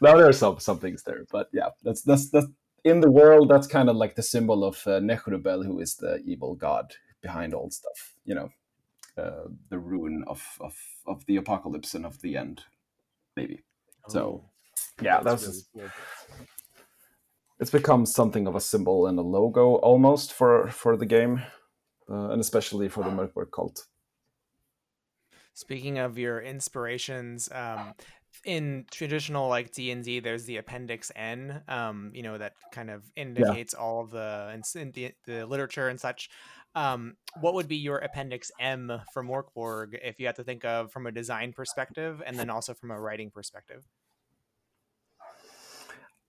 now 0.00 0.16
there 0.16 0.28
are 0.28 0.32
some 0.32 0.60
some 0.60 0.78
things 0.78 1.02
there, 1.02 1.24
but 1.30 1.48
yeah, 1.52 1.70
that's 1.82 2.02
that's 2.02 2.30
that's 2.30 2.46
in 2.84 3.00
the 3.00 3.10
world. 3.10 3.48
That's 3.48 3.66
kind 3.66 3.90
of 3.90 3.96
like 3.96 4.14
the 4.14 4.22
symbol 4.22 4.64
of 4.64 4.86
uh, 4.86 5.00
who 5.00 5.80
is 5.80 5.96
the 5.96 6.22
evil 6.24 6.54
god 6.54 6.94
behind 7.20 7.52
all 7.52 7.70
stuff. 7.70 8.14
You 8.24 8.34
know, 8.36 8.50
uh, 9.18 9.48
the 9.68 9.78
ruin 9.78 10.24
of 10.28 10.42
of 10.60 10.76
of 11.06 11.26
the 11.26 11.36
apocalypse 11.36 11.94
and 11.94 12.06
of 12.06 12.20
the 12.22 12.36
end, 12.36 12.62
maybe. 13.36 13.62
Oh, 14.08 14.12
so, 14.12 14.44
yeah, 15.02 15.20
that's. 15.20 15.46
that's 15.46 15.68
really 15.74 15.88
cool. 15.88 16.46
It's 17.58 17.70
become 17.70 18.06
something 18.06 18.46
of 18.46 18.54
a 18.54 18.60
symbol 18.60 19.06
and 19.06 19.18
a 19.18 19.22
logo 19.22 19.76
almost 19.76 20.32
for 20.32 20.68
for 20.68 20.96
the 20.96 21.06
game, 21.06 21.42
uh, 22.10 22.30
and 22.30 22.40
especially 22.40 22.88
for 22.88 23.02
the 23.02 23.10
Mörk 23.10 23.32
Borg 23.32 23.48
cult. 23.54 23.86
Speaking 25.54 25.98
of 25.98 26.18
your 26.18 26.40
inspirations, 26.40 27.48
um, 27.50 27.94
in 28.44 28.84
traditional 28.90 29.48
like 29.48 29.72
D 29.72 29.90
and 29.90 30.04
D, 30.04 30.20
there's 30.20 30.44
the 30.44 30.58
Appendix 30.58 31.10
N, 31.16 31.62
um, 31.68 32.10
you 32.14 32.22
know, 32.22 32.38
that 32.38 32.52
kind 32.72 32.90
of 32.90 33.04
indicates 33.16 33.74
yeah. 33.76 33.82
all 33.82 34.02
of 34.02 34.10
the, 34.10 34.62
the, 34.74 35.12
the 35.24 35.46
literature 35.46 35.88
and 35.88 36.00
such. 36.00 36.28
Um, 36.74 37.16
what 37.40 37.54
would 37.54 37.68
be 37.68 37.76
your 37.76 37.98
Appendix 37.98 38.50
M 38.60 39.00
for 39.14 39.24
Mörk 39.24 39.54
Borg 39.54 39.98
if 40.02 40.20
you 40.20 40.26
had 40.26 40.36
to 40.36 40.44
think 40.44 40.64
of 40.64 40.92
from 40.92 41.06
a 41.06 41.12
design 41.12 41.54
perspective 41.54 42.22
and 42.24 42.38
then 42.38 42.50
also 42.50 42.74
from 42.74 42.90
a 42.90 43.00
writing 43.00 43.30
perspective? 43.30 43.84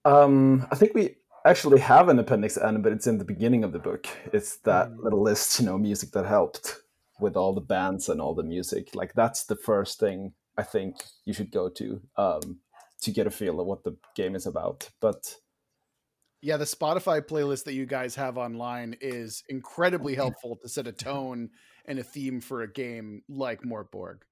Um, 0.08 0.66
I 0.72 0.76
think 0.76 0.94
we 0.94 1.18
actually 1.46 1.82
have 1.82 2.08
an 2.08 2.18
Appendix 2.18 2.58
N, 2.58 2.82
but 2.82 2.94
it's 2.94 3.08
in 3.08 3.18
the 3.18 3.26
beginning 3.26 3.66
of 3.66 3.74
the 3.74 3.80
book. 3.80 4.08
It's 4.32 4.58
that 4.60 4.90
mm. 4.90 5.04
little 5.04 5.22
list, 5.22 5.60
you 5.60 5.66
know, 5.66 5.78
music 5.78 6.12
that 6.12 6.26
helped 6.26 6.78
with 7.20 7.36
all 7.36 7.54
the 7.54 7.62
bands 7.62 8.08
and 8.08 8.22
all 8.22 8.34
the 8.34 8.44
music. 8.44 8.96
Like 8.96 9.14
that's 9.16 9.44
the 9.44 9.58
first 9.58 10.00
thing 10.00 10.32
I 10.58 10.64
think 10.64 10.96
you 11.26 11.34
should 11.34 11.52
go 11.52 11.68
to 11.70 12.02
um, 12.16 12.60
to 13.02 13.12
get 13.12 13.28
a 13.28 13.32
feel 13.32 13.60
of 13.60 13.68
what 13.68 13.84
the 13.84 13.98
game 14.16 14.34
is 14.34 14.46
about. 14.46 14.90
But 15.02 15.36
yeah, 16.42 16.56
the 16.56 16.64
Spotify 16.64 17.22
playlist 17.22 17.66
that 17.66 17.74
you 17.74 17.86
guys 17.86 18.16
have 18.16 18.38
online 18.38 18.96
is 19.02 19.44
incredibly 19.50 20.16
helpful 20.16 20.58
to 20.62 20.70
set 20.70 20.88
a 20.88 20.94
tone 20.94 21.50
and 21.84 22.00
a 22.00 22.04
theme 22.04 22.40
for 22.40 22.62
a 22.62 22.72
game 22.72 23.24
like 23.28 23.64
Mörk 23.64 23.92
Borg. 23.92 24.24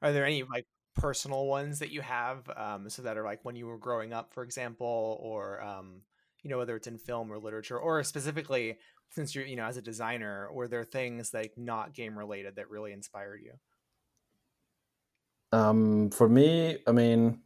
Are 0.00 0.12
there 0.12 0.26
any 0.26 0.42
like 0.42 0.66
personal 0.94 1.46
ones 1.46 1.78
that 1.78 1.90
you 1.90 2.00
have 2.00 2.48
um, 2.56 2.88
so 2.88 3.02
that 3.02 3.16
are 3.16 3.24
like 3.24 3.44
when 3.44 3.56
you 3.56 3.66
were 3.66 3.78
growing 3.78 4.12
up, 4.12 4.32
for 4.32 4.42
example, 4.42 5.18
or 5.20 5.62
um, 5.62 6.02
you 6.42 6.50
know 6.50 6.58
whether 6.58 6.76
it's 6.76 6.86
in 6.86 6.98
film 6.98 7.32
or 7.32 7.38
literature, 7.38 7.78
or 7.78 8.02
specifically 8.02 8.78
since 9.10 9.34
you're 9.34 9.44
you 9.44 9.56
know 9.56 9.64
as 9.64 9.76
a 9.76 9.82
designer, 9.82 10.48
were 10.52 10.68
there 10.68 10.84
things 10.84 11.32
like 11.32 11.52
not 11.56 11.94
game 11.94 12.18
related 12.18 12.56
that 12.56 12.70
really 12.70 12.92
inspired 12.92 13.40
you? 13.42 13.52
Um, 15.52 16.10
for 16.10 16.28
me, 16.28 16.78
I 16.86 16.92
mean, 16.92 17.42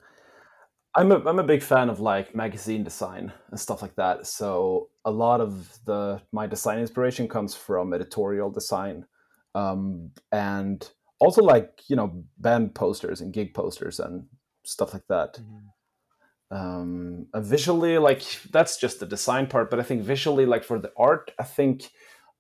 I'm 0.95 1.13
a 1.13 1.19
I'm 1.29 1.39
a 1.39 1.45
big 1.45 1.63
fan 1.63 1.91
of 1.91 2.01
like 2.01 2.35
magazine 2.35 2.83
design 2.85 3.33
and 3.51 3.61
stuff 3.61 3.83
like 3.83 3.95
that. 3.97 4.27
So 4.27 4.89
a 5.05 5.11
lot 5.11 5.41
of 5.41 5.79
the 5.85 6.23
my 6.33 6.47
design 6.47 6.79
inspiration 6.79 7.29
comes 7.29 7.55
from 7.55 7.93
editorial 7.93 8.51
design, 8.51 9.05
um, 9.55 10.13
and 10.33 10.89
also 11.19 11.43
like 11.43 11.83
you 11.89 11.97
know 11.97 12.25
band 12.39 12.75
posters 12.75 13.21
and 13.21 13.33
gig 13.33 13.55
posters 13.55 14.01
and 14.01 14.27
stuff 14.65 14.93
like 14.93 15.07
that. 15.09 15.35
Mm-hmm. 15.35 15.67
Um, 16.49 17.27
visually, 17.35 17.99
like 17.99 18.23
that's 18.53 18.79
just 18.79 19.01
the 19.01 19.07
design 19.07 19.47
part, 19.47 19.71
but 19.71 19.81
I 19.81 19.83
think 19.83 20.03
visually, 20.03 20.47
like 20.47 20.65
for 20.65 20.79
the 20.79 20.93
art, 20.97 21.33
I 21.39 21.43
think 21.43 21.91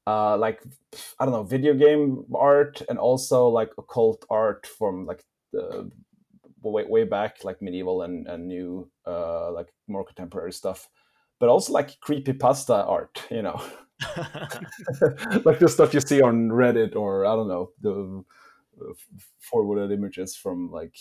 uh, 0.06 0.36
like 0.36 0.62
I 1.18 1.24
don't 1.24 1.32
know, 1.32 1.42
video 1.42 1.74
game 1.74 2.24
art 2.34 2.82
and 2.88 2.98
also 2.98 3.48
like 3.48 3.70
occult 3.78 4.24
art 4.30 4.66
from 4.66 5.06
like 5.06 5.24
the 5.52 5.90
way, 6.62 6.84
way 6.84 7.04
back, 7.04 7.44
like 7.44 7.62
medieval 7.62 8.02
and, 8.02 8.26
and 8.26 8.46
new, 8.46 8.90
uh, 9.06 9.52
like 9.52 9.68
more 9.88 10.04
contemporary 10.04 10.52
stuff, 10.52 10.88
but 11.40 11.48
also 11.48 11.72
like 11.72 11.98
creepy 12.00 12.32
pasta 12.32 12.74
art, 12.74 13.22
you 13.30 13.42
know, 13.42 13.60
like 15.44 15.58
the 15.58 15.68
stuff 15.68 15.94
you 15.94 16.00
see 16.00 16.20
on 16.22 16.48
Reddit 16.48 16.96
or 16.96 17.26
I 17.26 17.34
don't 17.34 17.48
know 17.48 17.70
the 17.80 18.22
forwarded 19.40 19.92
images 19.92 20.36
from 20.36 20.70
like 20.70 20.96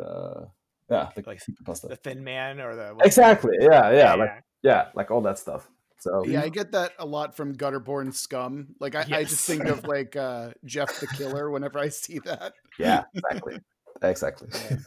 uh, 0.00 0.44
yeah, 0.90 1.08
like, 1.16 1.26
like 1.26 1.42
pasta. 1.64 1.88
the 1.88 1.96
Thin 1.96 2.22
Man 2.22 2.60
or 2.60 2.76
the 2.76 2.96
exactly, 3.04 3.56
yeah, 3.60 3.90
yeah, 3.90 3.96
yeah, 3.96 4.14
like 4.14 4.44
yeah, 4.62 4.88
like 4.94 5.10
all 5.10 5.20
that 5.22 5.38
stuff. 5.38 5.68
So 5.98 6.24
yeah, 6.26 6.42
I 6.42 6.50
get 6.50 6.72
that 6.72 6.92
a 6.98 7.06
lot 7.06 7.36
from 7.36 7.56
Gutterborn 7.56 8.14
Scum. 8.14 8.74
Like 8.80 8.94
I, 8.94 9.00
yes. 9.00 9.12
I 9.12 9.24
just 9.24 9.46
think 9.46 9.64
of 9.64 9.84
like 9.84 10.14
uh, 10.14 10.50
Jeff 10.64 11.00
the 11.00 11.06
Killer 11.06 11.50
whenever 11.50 11.78
I 11.78 11.88
see 11.88 12.18
that. 12.20 12.52
Yeah, 12.78 13.04
exactly 13.14 13.60
exactly. 14.02 14.48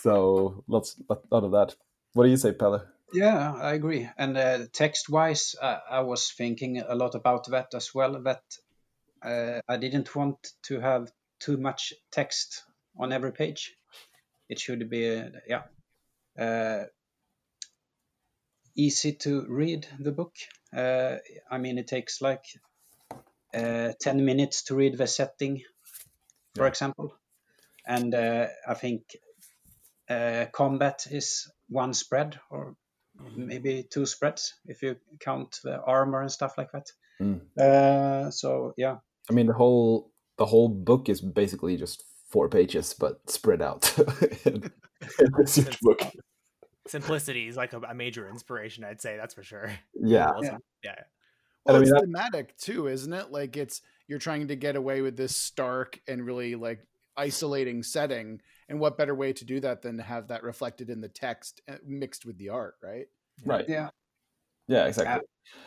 so 0.00 0.64
lots, 0.66 1.00
lot 1.08 1.44
of 1.44 1.52
that. 1.52 1.74
What 2.14 2.24
do 2.24 2.30
you 2.30 2.36
say, 2.36 2.52
Pelle? 2.52 2.84
Yeah, 3.12 3.54
I 3.54 3.72
agree. 3.74 4.08
And 4.18 4.36
uh, 4.36 4.66
text-wise, 4.72 5.54
uh, 5.60 5.78
I 5.90 6.00
was 6.00 6.30
thinking 6.30 6.82
a 6.86 6.94
lot 6.94 7.14
about 7.14 7.46
that 7.46 7.68
as 7.74 7.94
well. 7.94 8.20
That 8.22 8.42
uh, 9.22 9.60
I 9.68 9.76
didn't 9.76 10.14
want 10.14 10.52
to 10.64 10.80
have 10.80 11.10
too 11.40 11.56
much 11.56 11.92
text 12.10 12.64
on 12.98 13.12
every 13.12 13.32
page. 13.32 13.74
It 14.48 14.58
should 14.58 14.88
be, 14.88 15.18
uh, 15.18 15.30
yeah, 15.46 15.62
uh, 16.38 16.84
easy 18.76 19.12
to 19.12 19.44
read 19.48 19.86
the 19.98 20.12
book. 20.12 20.34
Uh, 20.74 21.16
I 21.50 21.58
mean, 21.58 21.78
it 21.78 21.86
takes 21.86 22.20
like 22.20 22.44
ten 23.52 24.24
minutes 24.24 24.64
to 24.64 24.74
read 24.74 24.96
the 24.96 25.06
setting, 25.06 25.62
for 26.54 26.64
yeah. 26.64 26.68
example 26.68 27.14
and 27.88 28.14
uh, 28.14 28.46
I 28.68 28.74
think 28.74 29.16
uh, 30.08 30.44
combat 30.52 31.06
is 31.10 31.50
one 31.68 31.94
spread 31.94 32.38
or 32.50 32.76
maybe 33.34 33.82
two 33.90 34.06
spreads 34.06 34.54
if 34.66 34.82
you 34.82 34.96
count 35.18 35.58
the 35.64 35.80
armor 35.80 36.20
and 36.20 36.30
stuff 36.30 36.56
like 36.58 36.70
that. 36.72 36.92
Mm. 37.20 37.40
Uh, 37.58 38.30
so 38.30 38.74
yeah, 38.76 38.98
I 39.30 39.34
mean 39.34 39.46
the 39.46 39.54
whole 39.54 40.12
the 40.36 40.46
whole 40.46 40.68
book 40.68 41.08
is 41.08 41.20
basically 41.20 41.76
just 41.76 42.04
four 42.28 42.48
pages 42.48 42.94
but 42.98 43.28
spread 43.28 43.62
out. 43.62 43.92
book. 45.82 46.02
Simplicity 46.86 47.48
is 47.48 47.56
like 47.56 47.72
a, 47.74 47.80
a, 47.80 47.94
major 47.94 48.28
inspiration, 48.28 48.82
I'd 48.82 49.00
say. 49.00 49.16
That's 49.16 49.34
for 49.34 49.42
sure. 49.42 49.70
Yeah, 49.94 50.32
yeah. 50.42 50.56
yeah. 50.82 50.94
Well, 51.66 51.76
I 51.76 51.80
mean, 51.80 51.88
it's 51.88 52.00
thematic 52.00 52.56
too, 52.56 52.86
isn't 52.86 53.12
it? 53.12 53.30
Like 53.30 53.56
it's 53.56 53.82
you're 54.06 54.18
trying 54.18 54.48
to 54.48 54.56
get 54.56 54.74
away 54.74 55.02
with 55.02 55.16
this 55.16 55.36
stark 55.36 56.00
and 56.08 56.24
really 56.24 56.54
like 56.54 56.80
isolating 57.16 57.82
setting 57.82 58.40
and 58.68 58.80
what 58.80 58.96
better 58.96 59.14
way 59.14 59.32
to 59.32 59.44
do 59.44 59.60
that 59.60 59.82
than 59.82 59.96
to 59.96 60.02
have 60.02 60.28
that 60.28 60.42
reflected 60.42 60.88
in 60.88 61.00
the 61.00 61.08
text 61.08 61.60
uh, 61.68 61.74
mixed 61.84 62.24
with 62.24 62.38
the 62.38 62.48
art 62.48 62.76
right 62.82 63.06
right 63.44 63.66
yeah 63.68 63.88
yeah 64.68 64.86
exactly 64.86 65.26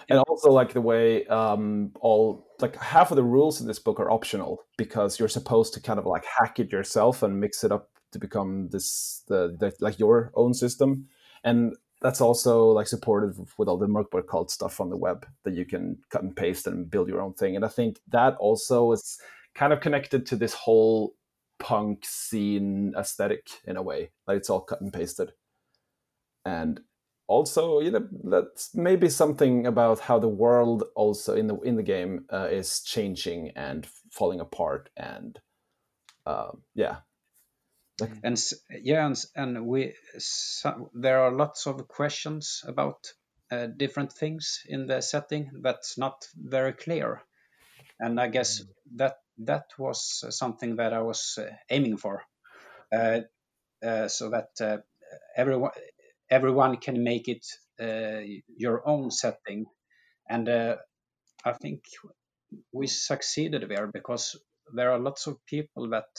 and 0.09 0.19
also 0.19 0.51
like 0.51 0.73
the 0.73 0.81
way 0.81 1.25
um 1.27 1.91
all 1.99 2.47
like 2.59 2.75
half 2.77 3.11
of 3.11 3.15
the 3.15 3.23
rules 3.23 3.59
in 3.61 3.67
this 3.67 3.79
book 3.79 3.99
are 3.99 4.11
optional 4.11 4.59
because 4.77 5.19
you're 5.19 5.27
supposed 5.27 5.73
to 5.73 5.81
kind 5.81 5.99
of 5.99 6.05
like 6.05 6.23
hack 6.25 6.59
it 6.59 6.71
yourself 6.71 7.23
and 7.23 7.39
mix 7.39 7.63
it 7.63 7.71
up 7.71 7.89
to 8.11 8.19
become 8.19 8.69
this 8.69 9.23
the, 9.27 9.55
the 9.59 9.73
like 9.79 9.99
your 9.99 10.31
own 10.35 10.53
system 10.53 11.07
and 11.43 11.75
that's 12.01 12.21
also 12.21 12.67
like 12.69 12.87
supported 12.87 13.37
with 13.57 13.67
all 13.67 13.77
the 13.77 13.85
Mörk 13.85 14.09
Borg 14.09 14.25
cult 14.27 14.49
stuff 14.49 14.81
on 14.81 14.89
the 14.89 14.97
web 14.97 15.25
that 15.43 15.53
you 15.53 15.65
can 15.65 15.97
cut 16.09 16.23
and 16.23 16.35
paste 16.35 16.65
and 16.65 16.89
build 16.89 17.07
your 17.07 17.21
own 17.21 17.33
thing 17.33 17.55
and 17.55 17.63
i 17.63 17.67
think 17.67 17.99
that 18.07 18.35
also 18.35 18.91
is 18.91 19.19
kind 19.55 19.73
of 19.73 19.81
connected 19.81 20.25
to 20.25 20.35
this 20.35 20.53
whole 20.53 21.15
punk 21.61 22.03
scene 22.03 22.93
aesthetic 22.97 23.47
in 23.65 23.77
a 23.77 23.81
way. 23.81 24.09
Like 24.27 24.37
it's 24.37 24.49
all 24.49 24.61
cut 24.61 24.81
and 24.81 24.91
pasted. 24.91 25.31
And 26.43 26.81
also, 27.31 27.79
you 27.79 27.91
know, 27.91 28.07
that's 28.23 28.75
maybe 28.75 29.09
something 29.09 29.65
about 29.65 29.99
how 29.99 30.19
the 30.19 30.27
world 30.27 30.83
also 30.95 31.35
in 31.35 31.47
the 31.47 31.57
in 31.61 31.75
the 31.75 31.83
game 31.83 32.25
uh, 32.29 32.49
is 32.51 32.81
changing 32.81 33.51
and 33.55 33.87
falling 34.11 34.41
apart. 34.41 34.89
And 34.97 35.39
uh, 36.25 36.51
yeah, 36.75 36.97
like, 38.01 38.11
and 38.23 38.37
yeah, 38.83 39.05
and, 39.05 39.25
and 39.35 39.65
we 39.65 39.93
so, 40.17 40.91
there 40.93 41.21
are 41.21 41.31
lots 41.31 41.67
of 41.67 41.87
questions 41.87 42.63
about 42.67 43.13
uh, 43.51 43.67
different 43.77 44.11
things 44.13 44.63
in 44.67 44.87
the 44.87 45.01
setting 45.01 45.51
that's 45.63 45.97
not 45.97 46.27
very 46.35 46.73
clear. 46.73 47.21
And 47.99 48.19
I 48.19 48.27
guess 48.27 48.61
mm. 48.61 48.67
that 48.97 49.15
that 49.37 49.65
was 49.77 50.25
something 50.29 50.75
that 50.77 50.93
I 50.93 51.01
was 51.01 51.37
uh, 51.37 51.45
aiming 51.69 51.97
for, 51.97 52.23
uh, 52.91 53.21
uh, 53.85 54.07
so 54.07 54.29
that 54.29 54.83
everyone 55.35 55.71
everyone 56.31 56.77
can 56.77 57.03
make 57.03 57.27
it 57.27 57.45
your 58.57 58.87
own 58.87 59.11
setting, 59.11 59.65
and 60.29 60.49
I 60.49 61.53
think 61.61 61.83
we 62.71 62.87
succeeded 62.87 63.67
there 63.69 63.87
because 63.87 64.35
there 64.73 64.91
are 64.91 64.99
lots 64.99 65.27
of 65.27 65.45
people 65.45 65.89
that 65.89 66.09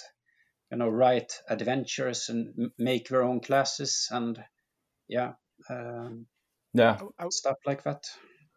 you 0.71 0.79
know 0.79 0.89
write 0.89 1.33
adventures 1.49 2.29
and 2.29 2.71
make 2.79 3.09
their 3.09 3.23
own 3.23 3.41
classes 3.41 4.09
and 4.11 4.43
yeah 5.09 5.33
um, 5.71 6.27
yeah. 6.75 6.99
Stuff 7.31 7.59
like 7.67 7.85
that 7.85 8.03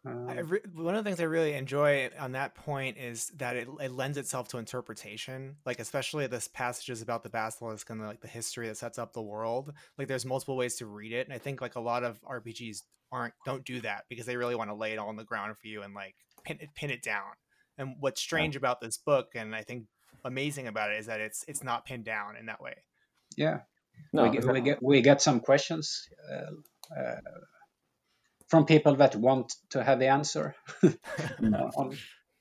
um, 0.06 0.28
re- 0.46 0.60
one 0.74 0.94
of 0.94 1.02
the 1.02 1.08
things 1.08 1.20
I 1.20 1.24
really 1.24 1.54
enjoy 1.54 2.10
on 2.18 2.32
that 2.32 2.54
point 2.54 2.96
is 2.96 3.30
that 3.36 3.56
it, 3.56 3.68
it, 3.80 3.90
lends 3.90 4.18
itself 4.18 4.48
to 4.48 4.58
interpretation. 4.58 5.56
Like 5.66 5.80
especially 5.80 6.26
this 6.26 6.48
passages 6.48 7.02
about 7.02 7.22
the 7.22 7.28
basilisk 7.28 7.90
and 7.90 8.00
the, 8.00 8.06
like 8.06 8.20
the 8.20 8.28
history 8.28 8.68
that 8.68 8.76
sets 8.76 8.98
up 8.98 9.12
the 9.12 9.22
world. 9.22 9.72
Like 9.98 10.08
there's 10.08 10.24
multiple 10.24 10.56
ways 10.56 10.76
to 10.76 10.86
read 10.86 11.12
it, 11.12 11.26
and 11.26 11.34
I 11.34 11.38
think 11.38 11.60
like 11.60 11.74
a 11.74 11.80
lot 11.80 12.04
of 12.04 12.20
RPGs 12.22 12.82
aren't 13.10 13.34
don't 13.44 13.64
do 13.64 13.80
that 13.80 14.04
because 14.08 14.26
they 14.26 14.36
really 14.36 14.54
want 14.54 14.70
to 14.70 14.74
lay 14.74 14.92
it 14.92 14.98
all 14.98 15.08
on 15.08 15.16
the 15.16 15.24
ground 15.24 15.56
for 15.58 15.66
you 15.66 15.82
and 15.82 15.94
like 15.94 16.14
pin 16.44 16.58
it 16.60 16.68
pin 16.74 16.90
it 16.90 17.02
down. 17.02 17.32
And 17.78 17.96
what's 18.00 18.20
strange 18.20 18.54
yeah. 18.54 18.60
about 18.60 18.80
this 18.80 18.96
book, 18.96 19.32
and 19.34 19.54
I 19.54 19.62
think 19.62 19.84
amazing 20.24 20.66
about 20.66 20.92
it, 20.92 21.00
is 21.00 21.06
that 21.06 21.20
it's 21.20 21.44
it's 21.48 21.64
not 21.64 21.84
pinned 21.84 22.04
down 22.04 22.36
in 22.36 22.46
that 22.46 22.60
way. 22.60 22.74
Yeah, 23.36 23.60
no, 24.12 24.24
we, 24.24 24.30
get, 24.30 24.44
we 24.44 24.60
get 24.60 24.82
we 24.82 25.00
get 25.00 25.20
some 25.20 25.40
questions. 25.40 26.08
Uh, 26.30 26.98
uh, 26.98 27.20
from 28.48 28.64
people 28.66 28.96
that 28.96 29.16
want 29.16 29.52
to 29.70 29.82
have 29.82 29.98
the 29.98 30.08
answer 30.08 30.54
on 31.76 31.96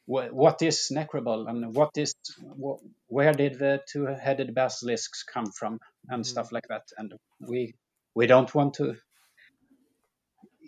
wh- 0.06 0.32
what 0.34 0.62
is 0.62 0.92
Nechrubel 0.92 1.50
and 1.50 1.76
what 1.76 1.92
is 1.98 2.14
wh- 2.40 2.82
where 3.08 3.34
did 3.34 3.60
the 3.60 3.82
two-headed 3.92 4.54
basilisks 4.54 5.24
come 5.24 5.52
from 5.52 5.80
and 6.10 6.24
Mhm. 6.24 6.28
stuff 6.28 6.52
like 6.52 6.68
that. 6.70 6.84
And 6.98 7.14
we 7.40 7.76
we 8.16 8.28
don't 8.28 8.54
want 8.56 8.76
to 8.76 8.96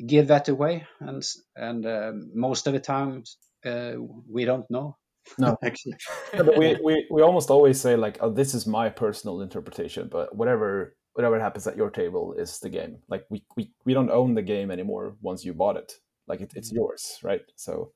give 0.06 0.28
that 0.28 0.50
away, 0.50 0.86
and 1.00 1.24
and 1.56 1.86
uh, 1.86 2.12
most 2.34 2.68
of 2.68 2.74
the 2.74 2.80
time 2.80 3.24
uh, 3.66 3.94
we 4.30 4.46
don't 4.46 4.70
know. 4.70 4.98
No. 5.38 5.58
actually. 5.64 5.98
Yeah, 6.34 6.44
but 6.44 6.58
we, 6.58 6.78
we, 6.84 7.06
we 7.12 7.22
almost 7.22 7.50
always 7.50 7.82
say 7.82 7.96
like, 7.96 8.18
oh, 8.22 8.30
this 8.30 8.54
is 8.54 8.66
my 8.66 8.90
personal 8.90 9.42
interpretation, 9.42 10.08
but 10.10 10.36
whatever 10.36 10.96
whatever 11.18 11.40
happens 11.40 11.66
at 11.66 11.76
your 11.76 11.90
table 11.90 12.34
is 12.34 12.60
the 12.60 12.70
game. 12.70 13.00
Like 13.10 13.26
we, 13.32 13.44
we, 13.56 13.72
we 13.86 13.96
don't 13.96 14.12
own 14.12 14.36
the 14.36 14.44
game 14.44 14.70
anymore 14.70 15.16
once 15.20 15.44
you 15.44 15.52
bought 15.52 15.76
it. 15.76 15.94
Like 16.28 16.42
it, 16.42 16.54
it's 16.56 16.72
yours, 16.72 17.18
right? 17.24 17.42
So, 17.56 17.92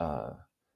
uh, 0.00 0.30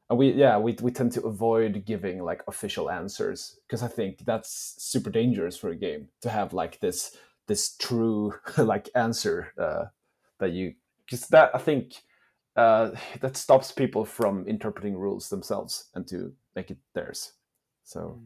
and 0.08 0.18
we 0.18 0.32
yeah 0.32 0.58
we 0.58 0.76
we 0.82 0.92
tend 0.92 1.12
to 1.12 1.22
avoid 1.22 1.84
giving 1.86 2.22
like 2.22 2.42
official 2.46 2.90
answers 2.90 3.58
because 3.66 3.82
I 3.82 3.88
think 3.88 4.24
that's 4.24 4.74
super 4.78 5.10
dangerous 5.10 5.56
for 5.56 5.70
a 5.70 5.76
game 5.76 6.08
to 6.20 6.28
have 6.28 6.52
like 6.52 6.78
this 6.80 7.16
this 7.48 7.74
true 7.76 8.34
like 8.58 8.90
answer 8.94 9.52
uh, 9.58 9.86
that 10.38 10.52
you 10.52 10.74
because 11.04 11.26
that 11.28 11.50
I 11.54 11.58
think 11.58 11.94
uh, 12.54 12.90
that 13.20 13.36
stops 13.36 13.72
people 13.72 14.04
from 14.04 14.46
interpreting 14.46 14.96
rules 14.96 15.28
themselves 15.28 15.88
and 15.94 16.06
to 16.08 16.34
make 16.54 16.70
it 16.70 16.78
theirs. 16.94 17.32
So 17.82 18.20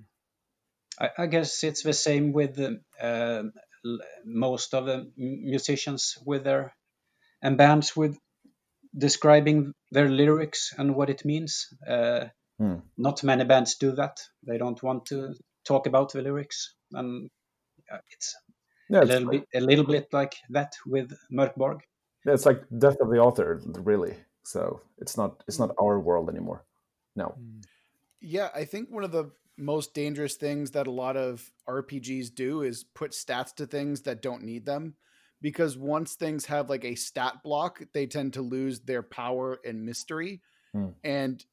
I, 1.01 1.11
I 1.19 1.27
guess 1.27 1.63
it's 1.65 1.83
the 1.83 1.93
same 1.93 2.33
with 2.33 2.59
um, 2.59 2.81
um, 3.01 3.53
most 4.25 4.75
of 4.75 4.87
the 4.87 5.11
musicians 5.17 6.19
with 6.25 6.45
their 6.45 6.75
and 7.43 7.57
bands 7.57 7.97
with 7.97 8.19
describing 8.97 9.73
their 9.93 10.09
lyrics 10.09 10.75
and 10.77 10.95
what 10.97 11.11
it 11.11 11.25
means. 11.25 11.69
Uh, 11.87 12.27
Hmm. 12.59 12.79
Not 12.97 13.23
many 13.23 13.45
bands 13.45 13.77
do 13.77 13.93
that. 13.93 14.19
They 14.43 14.59
don't 14.59 14.83
want 14.83 15.07
to 15.07 15.35
talk 15.65 15.87
about 15.87 16.13
the 16.13 16.23
lyrics, 16.23 16.75
and 16.93 17.31
uh, 17.93 17.99
it's 18.11 18.35
yeah, 18.91 18.99
a 18.99 19.03
it's, 19.03 19.11
little 19.11 19.31
bit 19.31 19.45
a 19.55 19.61
little 19.61 19.87
bit 19.87 20.13
like 20.13 20.35
that 20.51 20.73
with 20.85 21.13
Mörkborg. 21.33 21.81
yeah, 22.27 22.35
it's 22.35 22.47
like 22.47 22.65
death 22.77 22.97
of 23.01 23.11
the 23.11 23.19
author, 23.19 23.61
really. 23.85 24.17
So 24.43 24.81
it's 24.99 25.17
not 25.17 25.45
it's 25.47 25.61
not 25.61 25.75
our 25.81 26.01
world 26.01 26.29
anymore. 26.29 26.65
No. 27.15 27.37
Yeah, 28.21 28.49
I 28.53 28.65
think 28.65 28.91
one 28.91 29.05
of 29.05 29.13
the 29.13 29.31
most 29.59 29.95
dangerous 29.95 30.37
things 30.37 30.71
that 30.73 30.87
a 30.87 30.93
lot 30.93 31.17
of 31.17 31.51
RPGs 31.69 32.35
do 32.35 32.63
is 32.63 32.85
put 32.85 33.11
stats 33.11 33.55
to 33.57 33.67
things 33.67 34.03
that 34.03 34.23
don't 34.23 34.45
need 34.45 34.65
them. 34.65 34.95
Because 35.41 35.77
once 35.77 36.15
things 36.15 36.47
have 36.47 36.69
like 36.69 36.85
a 36.85 36.97
stat 36.97 37.43
block, 37.45 37.81
they 37.95 38.07
tend 38.07 38.33
to 38.35 38.43
lose 38.43 38.81
their 38.81 39.03
power 39.03 39.59
and 39.65 39.85
mystery. 39.85 40.41
Hmm. 40.73 40.89
And 41.05 41.45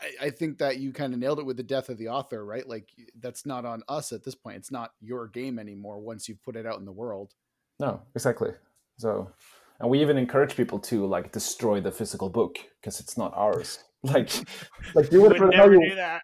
I, 0.00 0.26
I 0.26 0.30
think 0.30 0.58
that 0.58 0.78
you 0.78 0.92
kind 0.92 1.12
of 1.12 1.18
nailed 1.18 1.40
it 1.40 1.46
with 1.46 1.56
the 1.56 1.62
death 1.62 1.88
of 1.88 1.98
the 1.98 2.08
author, 2.08 2.44
right? 2.44 2.68
Like 2.68 2.90
that's 3.18 3.44
not 3.44 3.64
on 3.64 3.82
us 3.88 4.12
at 4.12 4.22
this 4.22 4.34
point. 4.34 4.58
It's 4.58 4.70
not 4.70 4.92
your 5.00 5.28
game 5.28 5.58
anymore 5.58 5.98
once 6.00 6.28
you've 6.28 6.42
put 6.42 6.56
it 6.56 6.66
out 6.66 6.78
in 6.78 6.84
the 6.84 6.92
world. 6.92 7.32
No, 7.80 8.00
exactly. 8.14 8.50
So, 8.98 9.30
and 9.80 9.90
we 9.90 10.00
even 10.00 10.16
encourage 10.16 10.54
people 10.54 10.78
to 10.80 11.06
like 11.06 11.32
destroy 11.32 11.80
the 11.80 11.90
physical 11.90 12.28
book 12.28 12.58
because 12.80 13.00
it's 13.00 13.18
not 13.18 13.32
ours. 13.34 13.80
Like, 14.12 14.30
like 14.94 15.10
you 15.12 15.22
would, 15.22 15.32
would 15.32 15.40
know 15.40 15.46
never 15.48 15.74
you- 15.74 15.88
do 15.90 15.94
that. 15.96 16.22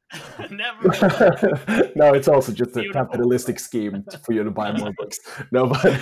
never. 0.51 1.93
no, 1.97 2.13
it's 2.13 2.29
also 2.29 2.53
just 2.53 2.77
a 2.77 2.81
Beautiful. 2.81 3.07
capitalistic 3.07 3.59
scheme 3.59 4.05
for 4.25 4.33
you 4.35 4.45
to 4.45 4.51
buy 4.51 4.71
more 4.73 4.93
books. 4.99 5.19
No, 5.51 5.67
but 5.69 5.99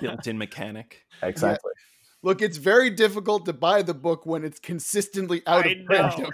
Built-in 0.00 0.38
mechanic. 0.38 1.04
exactly. 1.22 1.72
Look, 2.22 2.42
it's 2.42 2.56
very 2.58 2.90
difficult 2.90 3.44
to 3.46 3.52
buy 3.52 3.82
the 3.82 3.94
book 3.94 4.24
when 4.26 4.44
it's 4.44 4.58
consistently 4.58 5.42
out 5.46 5.66
I 5.66 5.70
of 5.70 5.84
print. 5.86 6.18
know. 6.18 6.30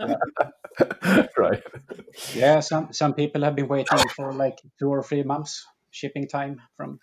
Okay. 0.00 0.16
right. 1.36 1.62
Yeah, 2.34 2.60
some 2.60 2.92
some 2.92 3.14
people 3.14 3.42
have 3.42 3.54
been 3.54 3.68
waiting 3.68 3.98
for 4.16 4.32
like 4.32 4.58
two 4.78 4.88
or 4.88 5.02
three 5.02 5.22
months 5.22 5.64
shipping 5.98 6.28
time 6.28 6.60
from. 6.76 6.98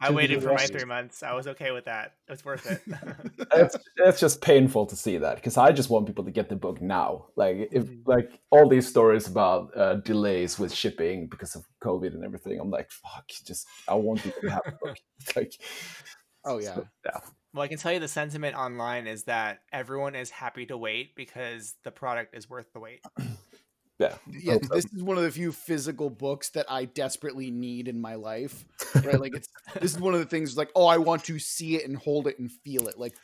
I 0.00 0.10
waited 0.10 0.42
for 0.42 0.52
my 0.52 0.66
three 0.66 0.84
months. 0.84 1.22
I 1.22 1.32
was 1.34 1.46
okay 1.46 1.70
with 1.70 1.84
that. 1.84 2.14
It 2.28 2.32
was 2.32 2.44
worth 2.44 2.66
it. 2.66 2.82
it's, 3.54 3.76
it's 3.96 4.20
just 4.20 4.40
painful 4.40 4.86
to 4.86 4.96
see 4.96 5.18
that 5.18 5.36
because 5.36 5.56
I 5.56 5.72
just 5.72 5.88
want 5.88 6.06
people 6.06 6.24
to 6.24 6.30
get 6.30 6.48
the 6.48 6.56
book 6.56 6.82
now. 6.82 7.26
Like 7.36 7.68
if 7.72 7.84
Mhm. 7.84 8.02
like 8.06 8.40
all 8.50 8.68
these 8.68 8.88
stories 8.88 9.26
about 9.28 9.70
uh, 9.76 9.94
delays 9.96 10.58
with 10.58 10.72
shipping 10.72 11.28
because 11.28 11.54
of 11.54 11.64
COVID 11.82 12.14
and 12.14 12.24
everything, 12.24 12.58
I'm 12.60 12.70
like, 12.70 12.90
fuck, 12.90 13.28
just 13.46 13.66
I 13.88 13.94
want 13.94 14.22
people 14.22 14.42
to 14.42 14.50
have 14.50 14.62
the 14.66 14.72
book. 14.82 14.96
like, 15.36 15.52
Oh 16.44 16.58
yeah. 16.58 16.80
yeah, 17.06 17.20
well, 17.54 17.62
I 17.62 17.68
can 17.68 17.78
tell 17.78 17.92
you 17.92 18.00
the 18.00 18.08
sentiment 18.08 18.56
online 18.56 19.06
is 19.06 19.24
that 19.24 19.60
everyone 19.72 20.16
is 20.16 20.28
happy 20.28 20.66
to 20.66 20.76
wait 20.76 21.14
because 21.14 21.76
the 21.84 21.92
product 21.92 22.36
is 22.36 22.50
worth 22.50 22.72
the 22.72 22.80
wait. 22.80 23.00
yeah. 24.30 24.52
yeah, 24.54 24.58
this 24.72 24.84
is 24.86 25.02
one 25.02 25.16
of 25.16 25.22
the 25.24 25.30
few 25.30 25.52
physical 25.52 26.10
books 26.10 26.50
that 26.50 26.66
I 26.68 26.84
desperately 26.84 27.50
need 27.50 27.88
in 27.88 28.00
my 28.00 28.14
life. 28.14 28.64
Right? 28.94 29.20
Like 29.20 29.34
it's 29.34 29.48
this 29.80 29.94
is 29.94 30.00
one 30.00 30.14
of 30.14 30.20
the 30.20 30.26
things 30.26 30.56
like, 30.56 30.70
oh, 30.74 30.86
I 30.86 30.98
want 30.98 31.24
to 31.24 31.38
see 31.38 31.76
it 31.76 31.86
and 31.86 31.96
hold 31.96 32.26
it 32.26 32.38
and 32.38 32.50
feel 32.50 32.88
it. 32.88 32.98
Like 32.98 33.14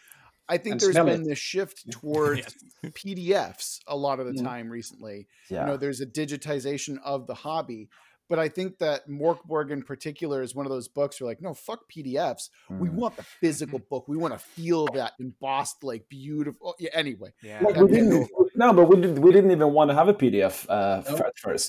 I 0.48 0.56
think 0.58 0.72
And 0.72 0.80
there's 0.80 0.94
been 0.96 1.22
it. 1.22 1.28
this 1.28 1.38
shift 1.38 1.90
towards 1.92 2.40
Yes. 2.40 2.92
PDFs 2.92 3.78
a 3.86 3.96
lot 3.96 4.20
of 4.20 4.26
the 4.26 4.32
Mm. 4.32 4.44
time 4.44 4.68
recently. 4.70 5.26
Yeah. 5.48 5.60
You 5.60 5.66
know, 5.66 5.76
there's 5.76 6.00
a 6.00 6.06
digitization 6.06 6.98
of 7.04 7.26
the 7.26 7.34
hobby. 7.34 7.88
But 8.28 8.38
I 8.38 8.48
think 8.48 8.78
that 8.78 9.08
Morkborg 9.08 9.72
in 9.72 9.82
particular 9.82 10.40
is 10.40 10.54
one 10.54 10.64
of 10.64 10.70
those 10.70 10.86
books 10.86 11.20
where 11.20 11.26
like, 11.28 11.42
no, 11.42 11.52
fuck 11.52 11.90
PDFs. 11.90 12.48
We 12.68 12.88
Mm. 12.88 12.92
want 12.94 13.16
the 13.16 13.24
physical 13.24 13.80
book. 13.90 14.06
We 14.06 14.16
want 14.16 14.32
to 14.34 14.38
feel 14.38 14.86
that 14.94 15.14
embossed, 15.18 15.82
like 15.82 16.08
beautiful. 16.08 16.76
Yeah, 16.78 16.90
anyway. 16.92 17.32
Yeah. 17.42 17.58
Like, 17.60 17.74
we 17.76 17.88
didn't, 17.88 18.30
no, 18.62 18.72
but 18.78 18.84
we 18.90 18.96
didn't. 19.02 19.20
We 19.26 19.30
didn't 19.36 19.52
even 19.56 19.72
want 19.72 19.90
to 19.90 19.94
have 20.00 20.08
a 20.08 20.14
PDF 20.22 20.56
uh, 20.68 21.02
No. 21.08 21.16
at 21.30 21.38
first. 21.38 21.68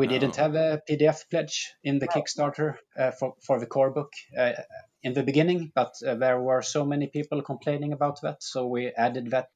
We 0.00 0.06
didn't 0.06 0.36
Oh. 0.38 0.42
have 0.44 0.54
a 0.54 0.80
PDF 0.88 1.18
pledge 1.30 1.56
in 1.82 1.98
the 1.98 2.08
Kickstarter 2.14 2.70
uh, 3.00 3.10
for 3.18 3.28
for 3.46 3.56
the 3.62 3.66
core 3.74 3.92
book 3.98 4.12
uh, 4.42 4.52
in 5.06 5.12
the 5.14 5.24
beginning, 5.30 5.60
but 5.74 5.92
uh, 6.06 6.14
there 6.24 6.40
were 6.48 6.62
so 6.62 6.84
many 6.84 7.06
people 7.16 7.42
complaining 7.42 7.92
about 7.92 8.16
that, 8.24 8.38
so 8.52 8.58
we 8.74 8.82
added 9.06 9.30
that 9.30 9.50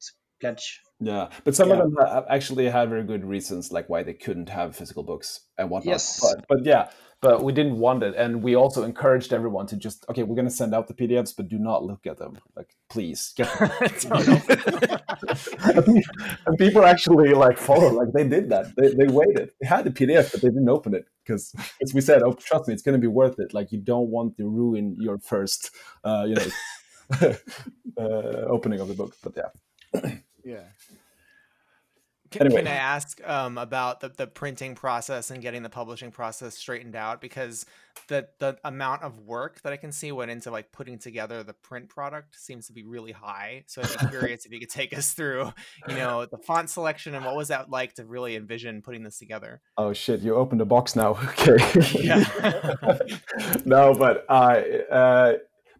pledge. 0.45 0.81
Yeah, 0.99 1.29
but 1.43 1.55
some 1.55 1.69
Yeah. 1.69 1.75
of 1.75 1.79
them 1.81 1.95
ha- 1.99 2.25
actually 2.29 2.69
had 2.69 2.89
very 2.89 3.03
good 3.03 3.25
reasons, 3.25 3.71
like 3.71 3.89
why 3.89 4.03
they 4.03 4.13
couldn't 4.13 4.49
have 4.49 4.75
physical 4.75 5.03
books 5.03 5.41
and 5.57 5.69
whatnot. 5.69 5.91
Yes. 5.91 6.19
But, 6.21 6.45
but 6.47 6.65
yeah, 6.65 6.89
but 7.21 7.43
we 7.43 7.51
didn't 7.51 7.79
want 7.79 8.01
it, 8.03 8.15
and 8.15 8.41
we 8.41 8.55
also 8.55 8.83
encouraged 8.83 9.33
everyone 9.33 9.67
to 9.67 9.75
just 9.75 10.05
okay, 10.09 10.23
we're 10.23 10.35
going 10.35 10.47
to 10.47 10.53
send 10.53 10.73
out 10.73 10.87
the 10.87 10.93
PDFs, 10.93 11.33
but 11.35 11.49
do 11.49 11.57
not 11.57 11.83
look 11.83 12.05
at 12.07 12.17
them. 12.17 12.37
Like, 12.55 12.75
please 12.89 13.33
get 13.35 13.49
them. 13.59 13.71
And 15.63 15.87
and 16.45 16.57
people 16.57 16.85
actually 16.85 17.33
like 17.33 17.57
follow, 17.57 17.89
like 17.91 18.11
they 18.13 18.27
did 18.27 18.49
that. 18.49 18.75
They, 18.75 18.89
they 18.93 19.07
waited. 19.11 19.51
They 19.59 19.67
had 19.67 19.85
the 19.85 19.91
PDF, 19.91 20.31
but 20.31 20.41
they 20.41 20.49
didn't 20.49 20.69
open 20.69 20.93
it 20.93 21.05
because, 21.23 21.53
as 21.81 21.93
we 21.93 22.01
said, 22.01 22.21
oh, 22.23 22.33
trust 22.33 22.67
me, 22.67 22.73
it's 22.73 22.83
going 22.83 22.99
to 22.99 23.01
be 23.01 23.07
worth 23.07 23.39
it. 23.39 23.53
Like, 23.53 23.71
you 23.71 23.79
don't 23.79 24.09
want 24.09 24.37
to 24.37 24.47
ruin 24.47 24.95
your 24.99 25.17
first, 25.17 25.71
uh, 26.03 26.25
you 26.27 26.35
know, 26.35 26.47
uh, 27.97 28.45
opening 28.47 28.79
of 28.79 28.87
the 28.87 28.93
book. 28.93 29.15
But 29.23 29.33
yeah. 29.37 30.11
Yeah. 30.45 30.63
Can, 32.31 32.47
Anyway. 32.47 32.63
can 32.63 32.67
I 32.67 32.75
ask 32.75 33.21
um, 33.27 33.57
about 33.57 33.99
the, 33.99 34.09
the 34.09 34.27
printing 34.27 34.75
process 34.75 35.31
and 35.31 35.41
getting 35.41 35.63
the 35.63 35.69
publishing 35.69 36.11
process 36.11 36.55
straightened 36.55 36.95
out? 36.95 37.21
Because 37.21 37.65
the 38.07 38.27
the 38.39 38.57
amount 38.65 39.03
of 39.03 39.19
work 39.19 39.61
that 39.61 39.71
I 39.71 39.77
can 39.77 39.91
see 39.91 40.11
went 40.11 40.31
into 40.31 40.51
like 40.51 40.71
putting 40.71 40.97
together 40.97 41.43
the 41.43 41.53
print 41.53 41.87
product 41.87 42.35
seems 42.39 42.67
to 42.67 42.73
be 42.73 42.83
really 42.83 43.11
high. 43.11 43.63
So 43.67 43.83
I'm 43.99 44.09
curious 44.09 44.45
if 44.45 44.51
you 44.51 44.59
could 44.59 44.69
take 44.69 44.97
us 44.97 45.13
through, 45.13 45.51
you 45.87 45.95
know, 45.95 46.25
the 46.25 46.37
font 46.37 46.69
selection 46.69 47.15
and 47.15 47.23
what 47.23 47.35
was 47.35 47.49
that 47.49 47.69
like 47.69 47.93
to 47.93 48.05
really 48.05 48.35
envision 48.35 48.81
putting 48.81 49.03
this 49.03 49.17
together? 49.17 49.61
Oh 49.77 49.93
shit! 49.93 50.21
You 50.21 50.35
opened 50.35 50.61
the 50.61 50.65
box 50.65 50.95
now. 50.95 51.17
Okay. 51.35 52.25
No, 53.65 53.93
but 53.93 54.25
uh, 54.29 54.61
uh, 54.91 55.33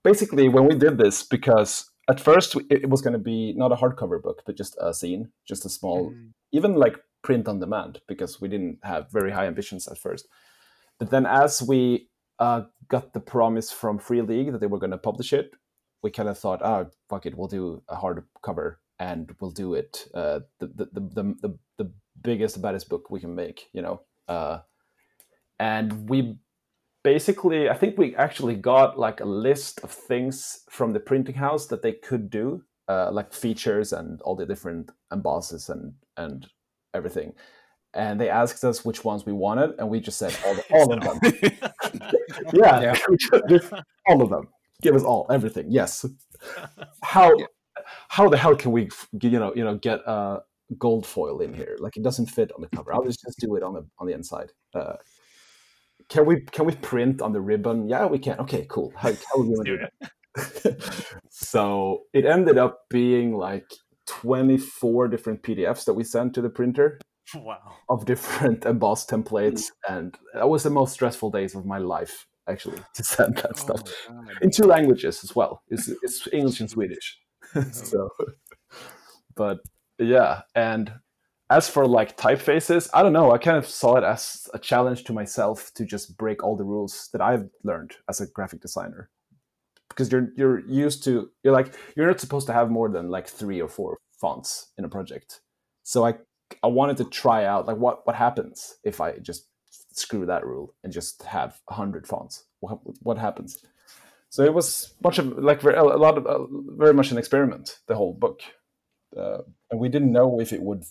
basically, 0.03 0.47
when 0.49 0.67
we 0.67 0.75
did 0.75 0.97
this, 0.97 1.23
because 1.23 1.89
at 2.07 2.19
first 2.19 2.55
it 2.69 2.89
was 2.89 3.01
going 3.01 3.13
to 3.13 3.19
be 3.19 3.53
not 3.53 3.71
a 3.71 3.75
hardcover 3.75 4.21
book, 4.21 4.43
but 4.45 4.57
just 4.57 4.75
a 4.79 4.89
zine, 4.89 5.29
just 5.47 5.65
a 5.65 5.69
small, 5.69 6.11
Mm. 6.11 6.33
even 6.51 6.75
like 6.75 6.97
print 7.23 7.47
on 7.47 7.59
demand, 7.59 8.01
because 8.07 8.39
we 8.41 8.47
didn't 8.47 8.79
have 8.83 9.11
very 9.11 9.31
high 9.31 9.47
ambitions 9.47 9.87
at 9.87 9.97
first. 9.97 10.27
But 10.99 11.09
then, 11.09 11.25
as 11.25 11.61
we 11.61 12.09
uh, 12.39 12.63
got 12.87 13.13
the 13.13 13.19
promise 13.19 13.71
from 13.71 13.97
Free 13.99 14.21
League 14.21 14.51
that 14.51 14.59
they 14.59 14.67
were 14.67 14.79
going 14.79 14.91
to 14.91 14.97
publish 14.97 15.33
it, 15.33 15.51
we 16.03 16.11
kind 16.11 16.29
of 16.29 16.37
thought, 16.37 16.61
oh 16.63 16.89
fuck 17.09 17.25
it, 17.25 17.35
we'll 17.35 17.47
do 17.47 17.81
a 17.89 17.95
hardcover 17.95 18.75
and 18.99 19.35
we'll 19.39 19.51
do 19.51 19.73
it 19.73 20.07
uh, 20.13 20.39
the, 20.59 20.67
the, 20.67 20.85
the, 20.93 21.01
the, 21.01 21.35
the 21.41 21.59
the 21.77 21.91
biggest 22.21 22.61
baddest 22.61 22.87
book 22.89 23.09
we 23.09 23.19
can 23.19 23.35
make, 23.35 23.67
you 23.73 23.81
know. 23.81 24.01
Uh, 24.27 24.59
and 25.59 26.09
we 26.09 26.37
basically, 27.05 27.69
I 27.69 27.75
think 27.75 27.99
we 27.99 28.15
actually 28.15 28.55
got 28.55 28.97
like 28.97 29.21
a 29.21 29.25
list 29.25 29.79
of 29.83 29.91
things 29.91 30.63
from 30.71 30.91
the 30.91 30.99
printing 30.99 31.35
house 31.35 31.67
that 31.67 31.83
they 31.83 31.93
could 31.93 32.31
do, 32.31 32.63
uh, 32.89 33.11
like 33.11 33.31
features 33.31 33.93
and 33.93 34.19
all 34.23 34.35
the 34.35 34.45
different 34.45 34.89
embosses 35.13 35.69
and 35.69 35.93
and 36.17 36.47
everything. 36.95 37.33
And 37.93 38.19
they 38.19 38.29
asked 38.29 38.63
us 38.65 38.83
which 38.83 39.05
ones 39.05 39.25
we 39.25 39.33
wanted, 39.33 39.75
and 39.77 39.87
we 39.87 39.99
just 40.01 40.17
said 40.17 40.35
all, 40.45 40.57
all 40.71 40.93
of 40.93 41.01
them. 41.01 41.19
yeah, 42.53 42.81
Yeah. 42.81 43.81
all 44.07 44.21
of 44.21 44.29
them. 44.29 44.47
Give 44.81 44.95
us 44.95 45.03
all, 45.03 45.27
everything. 45.29 45.67
Yes. 45.69 46.05
how 47.03 47.31
how 48.09 48.27
the 48.29 48.37
hell 48.37 48.55
can 48.55 48.71
we 48.71 48.89
you 49.21 49.39
know 49.39 49.53
you 49.55 49.63
know 49.63 49.75
get 49.75 49.99
a 50.07 50.41
gold 50.79 51.05
foil 51.05 51.39
in 51.39 51.53
here? 51.53 51.77
Like 51.79 51.97
it 51.97 52.03
doesn't 52.03 52.31
fit 52.37 52.51
on 52.55 52.61
the 52.61 52.69
cover. 52.75 52.93
I'll 52.93 53.05
just, 53.05 53.21
just 53.21 53.39
do 53.39 53.55
it 53.55 53.63
on 53.63 53.73
the 53.75 53.85
on 53.99 54.07
the 54.07 54.13
inside. 54.13 54.49
Uh, 54.73 54.95
can 56.09 56.25
we 56.25 56.41
can 56.41 56.65
we 56.65 56.75
print 56.75 57.21
on 57.21 57.33
the 57.33 57.41
ribbon? 57.41 57.87
Yeah, 57.87 58.05
we 58.05 58.19
can. 58.19 58.39
Okay, 58.39 58.65
cool. 58.69 58.93
How, 58.95 59.11
how 59.11 59.39
are 59.39 59.43
we 59.43 59.55
gonna 59.55 59.63
do 59.63 59.77
that? 59.99 60.11
so 61.29 62.03
it 62.13 62.25
ended 62.25 62.57
up 62.57 62.83
being 62.89 63.33
like 63.33 63.65
24 64.07 65.07
different 65.07 65.41
PDFs 65.43 65.85
that 65.85 65.93
we 65.93 66.03
sent 66.03 66.33
to 66.35 66.41
the 66.41 66.49
printer. 66.49 66.99
Wow. 67.33 67.77
Of 67.89 68.05
different 68.05 68.65
embossed 68.65 69.09
templates, 69.09 69.71
and 69.89 70.15
that 70.33 70.47
was 70.47 70.63
the 70.63 70.69
most 70.69 70.93
stressful 70.93 71.31
days 71.31 71.55
of 71.55 71.65
my 71.65 71.79
life 71.79 72.27
actually 72.47 72.77
to 72.93 73.03
send 73.03 73.37
that 73.37 73.57
stuff 73.57 73.81
Oh 74.07 74.23
in 74.41 74.51
two 74.51 74.63
languages 74.63 75.23
as 75.23 75.35
well. 75.35 75.63
It's, 75.69 75.87
it's 75.87 76.27
English 76.31 76.59
and 76.59 76.69
Swedish. 76.69 77.19
Oh. 77.55 77.63
so, 77.71 78.09
but 79.35 79.57
yeah, 79.97 80.41
and 80.53 80.91
as 81.49 81.69
for 81.69 81.85
like 81.85 82.17
typefaces, 82.17 82.89
I 82.93 83.03
don't 83.03 83.13
know. 83.13 83.31
I 83.31 83.37
kind 83.37 83.57
of 83.57 83.67
saw 83.67 83.95
it 83.95 84.03
as 84.03 84.47
a 84.53 84.59
challenge 84.59 85.03
to 85.05 85.13
myself 85.13 85.71
to 85.75 85.85
just 85.85 86.17
break 86.17 86.43
all 86.43 86.55
the 86.55 86.63
rules 86.63 87.09
that 87.13 87.21
I've 87.21 87.49
learned 87.63 87.95
as 88.09 88.19
a 88.19 88.27
graphic 88.27 88.61
designer. 88.61 89.09
Because 89.89 90.11
you're 90.11 90.29
you're 90.35 90.59
used 90.67 91.03
to 91.03 91.29
you're 91.43 91.53
like 91.53 91.73
you're 91.95 92.07
not 92.07 92.19
supposed 92.19 92.47
to 92.47 92.53
have 92.53 92.69
more 92.69 92.89
than 92.89 93.09
like 93.09 93.27
three 93.27 93.61
or 93.61 93.69
four 93.69 93.97
fonts 94.19 94.71
in 94.77 94.85
a 94.85 94.89
project. 94.89 95.41
So 95.83 96.05
I 96.05 96.15
I 96.63 96.67
wanted 96.67 96.97
to 96.97 97.05
try 97.05 97.45
out 97.45 97.67
like 97.67 97.77
what 97.77 98.05
what 98.05 98.15
happens 98.15 98.77
if 98.83 98.99
I 98.99 99.19
just 99.19 99.47
screw 99.93 100.25
that 100.25 100.45
rule 100.45 100.73
and 100.83 100.91
just 100.91 101.23
have 101.23 101.61
a 101.69 101.75
hundred 101.75 102.07
fonts. 102.07 102.45
What 102.59 102.79
what 103.03 103.17
happens? 103.17 103.63
So 104.29 104.43
it 104.43 104.53
was 104.53 104.93
much 105.03 105.19
of 105.19 105.37
like 105.37 105.63
a 105.63 105.83
lot 105.83 106.17
of 106.17 106.25
uh, 106.25 106.45
very 106.75 106.93
much 106.93 107.11
an 107.11 107.17
experiment. 107.17 107.79
The 107.87 107.95
whole 107.95 108.13
book, 108.13 108.41
uh, 109.15 109.43
and 109.71 109.79
we 109.79 109.87
didn't 109.87 110.11
know 110.11 110.41
if 110.41 110.51
it 110.51 110.61
would 110.61 110.83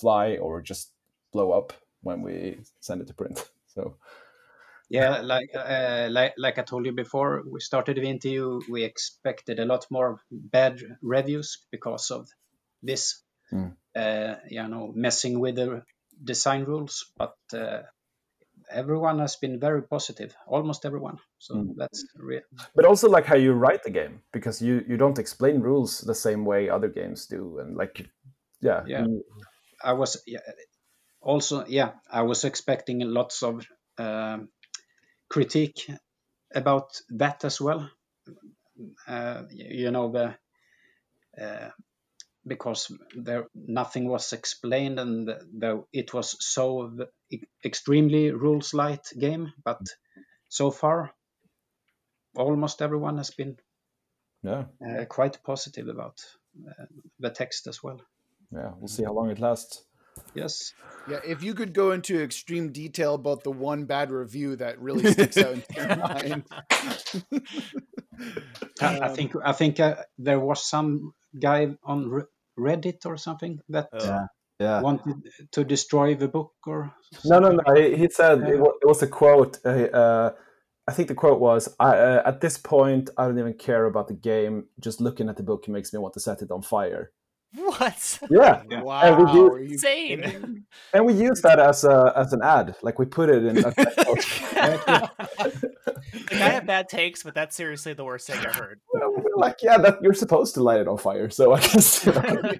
fly 0.00 0.36
or 0.36 0.62
just 0.62 0.92
blow 1.32 1.52
up 1.52 1.72
when 2.02 2.22
we 2.22 2.58
send 2.80 3.00
it 3.00 3.08
to 3.08 3.14
print. 3.14 3.50
So 3.76 3.96
Yeah, 4.88 5.20
like 5.22 5.50
uh, 5.54 6.08
like 6.10 6.34
like 6.38 6.58
I 6.58 6.62
told 6.62 6.86
you 6.86 6.92
before, 6.92 7.42
we 7.44 7.60
started 7.60 7.96
the 7.96 8.02
interview. 8.08 8.60
We 8.70 8.84
expected 8.84 9.58
a 9.58 9.64
lot 9.64 9.86
more 9.90 10.20
bad 10.30 10.80
reviews 11.02 11.66
because 11.70 12.10
of 12.10 12.28
this, 12.82 13.22
Mm. 13.52 13.76
uh, 13.96 14.36
you 14.48 14.68
know, 14.68 14.92
messing 14.94 15.40
with 15.40 15.56
the 15.56 15.82
design 16.24 16.64
rules. 16.64 17.12
But 17.18 17.36
uh, 17.52 17.82
everyone 18.70 19.18
has 19.20 19.36
been 19.36 19.60
very 19.60 19.82
positive, 19.82 20.36
almost 20.46 20.84
everyone. 20.86 21.18
So 21.38 21.54
Mm. 21.54 21.74
that's 21.76 22.04
real. 22.16 22.42
but 22.74 22.84
also 22.84 23.08
like 23.08 23.26
how 23.26 23.36
you 23.36 23.52
write 23.52 23.82
the 23.82 23.90
game 23.90 24.22
because 24.32 24.62
you 24.62 24.84
you 24.88 24.96
don't 24.96 25.18
explain 25.18 25.60
rules 25.60 26.00
the 26.00 26.14
same 26.14 26.44
way 26.44 26.68
other 26.70 26.88
games 26.88 27.26
do 27.26 27.58
and 27.60 27.76
like 27.76 28.06
yeah 28.60 28.86
Yeah. 28.86 29.04
you- 29.06 29.24
I 29.82 29.92
was 29.92 30.22
also 31.20 31.66
yeah 31.66 31.92
I 32.10 32.22
was 32.22 32.44
expecting 32.44 33.00
lots 33.00 33.42
of 33.42 33.66
um, 33.98 34.48
critique 35.28 35.90
about 36.54 37.00
that 37.10 37.44
as 37.44 37.60
well. 37.60 37.90
Uh, 39.08 39.42
you 39.50 39.90
know 39.90 40.10
the 40.12 40.34
uh, 41.42 41.70
because 42.46 42.92
there 43.16 43.46
nothing 43.54 44.08
was 44.08 44.32
explained 44.32 45.00
and 45.00 45.28
the, 45.28 45.84
it 45.92 46.14
was 46.14 46.36
so 46.40 47.08
extremely 47.64 48.30
rules 48.30 48.72
light 48.72 49.06
game, 49.18 49.52
but 49.64 49.80
so 50.48 50.70
far 50.70 51.12
almost 52.36 52.82
everyone 52.82 53.16
has 53.16 53.30
been 53.30 53.56
yeah 54.42 54.64
uh, 54.86 55.04
quite 55.06 55.42
positive 55.42 55.88
about 55.88 56.20
uh, 56.68 56.84
the 57.18 57.30
text 57.30 57.66
as 57.66 57.82
well. 57.82 58.00
Yeah 58.52 58.70
we'll 58.78 58.88
see 58.88 59.04
how 59.04 59.12
long 59.12 59.30
it 59.30 59.38
lasts 59.38 59.82
Yes. 60.34 60.72
Yeah, 61.10 61.20
if 61.26 61.42
you 61.42 61.52
could 61.54 61.74
go 61.74 61.92
into 61.92 62.20
extreme 62.22 62.72
detail 62.72 63.14
about 63.14 63.44
the 63.44 63.50
one 63.50 63.84
bad 63.84 64.10
review 64.10 64.56
that 64.56 64.80
really 64.80 65.12
sticks 65.12 65.36
out 65.36 65.52
in 65.54 65.62
your 65.76 65.96
mind. 65.96 66.44
I, 68.80 68.98
I 68.98 69.08
Um, 69.08 69.14
think 69.14 69.32
I 69.44 69.52
think 69.52 69.80
uh, 69.80 69.96
there 70.18 70.40
was 70.40 70.64
some 70.64 71.12
guy 71.40 71.76
on 71.84 72.08
Re- 72.10 72.22
Reddit 72.58 73.04
or 73.06 73.16
something 73.16 73.60
that 73.68 73.88
Oh. 73.92 74.04
yeah 74.04 74.26
yeah 74.58 74.80
wanted 74.80 75.16
to 75.52 75.64
destroy 75.64 76.14
the 76.14 76.28
book 76.28 76.52
or 76.66 76.92
No, 77.24 77.38
no, 77.38 77.50
no. 77.50 77.74
He, 77.74 77.96
he 77.96 78.08
said 78.08 78.40
it, 78.40 78.48
Yeah. 78.54 78.60
wa- 78.60 78.78
it 78.82 78.86
was 78.86 79.02
a 79.02 79.06
quote. 79.06 79.58
Uh, 79.64 79.88
uh, 80.02 80.30
I 80.88 80.92
think 80.92 81.08
the 81.08 81.14
quote 81.14 81.40
was, 81.40 81.68
I, 81.80 81.96
uh, 81.98 82.22
"At 82.24 82.40
this 82.40 82.56
point, 82.58 83.10
I 83.18 83.26
don't 83.26 83.38
even 83.38 83.54
care 83.54 83.84
about 83.86 84.08
the 84.08 84.14
game. 84.14 84.68
Just 84.80 85.00
looking 85.00 85.28
at 85.28 85.36
the 85.36 85.42
book 85.42 85.68
makes 85.68 85.92
me 85.92 85.98
want 85.98 86.14
to 86.14 86.20
set 86.20 86.42
it 86.42 86.50
on 86.50 86.62
fire." 86.62 87.10
What? 87.56 88.18
Yeah, 88.30 88.62
Yeah. 88.70 88.82
Wow, 88.82 89.00
And 89.02 89.18
we 89.26 89.32
do- 89.32 89.56
Insane. 89.72 90.64
and 90.92 91.06
we 91.06 91.14
use 91.14 91.40
that 91.42 91.58
as 91.58 91.84
a 91.84 92.12
as 92.14 92.32
an 92.32 92.42
ad. 92.42 92.76
Like 92.82 92.98
we 92.98 93.06
put 93.06 93.30
it 93.30 93.44
in. 93.44 93.58
A, 93.58 93.68
like 93.76 95.10
I 96.32 96.50
have 96.50 96.66
bad 96.66 96.88
takes, 96.88 97.22
but 97.22 97.34
that's 97.34 97.56
seriously 97.56 97.92
the 97.94 98.04
worst 98.04 98.26
thing 98.26 98.38
I've 98.44 98.54
heard. 98.54 98.80
like, 99.36 99.56
yeah, 99.62 99.78
that 99.78 99.98
you're 100.02 100.14
supposed 100.14 100.54
to 100.54 100.62
light 100.62 100.80
it 100.80 100.88
on 100.88 100.98
fire. 100.98 101.30
So 101.30 101.52
I 101.54 101.60
guess. 101.60 102.04
you 102.06 102.12
know. 102.12 102.52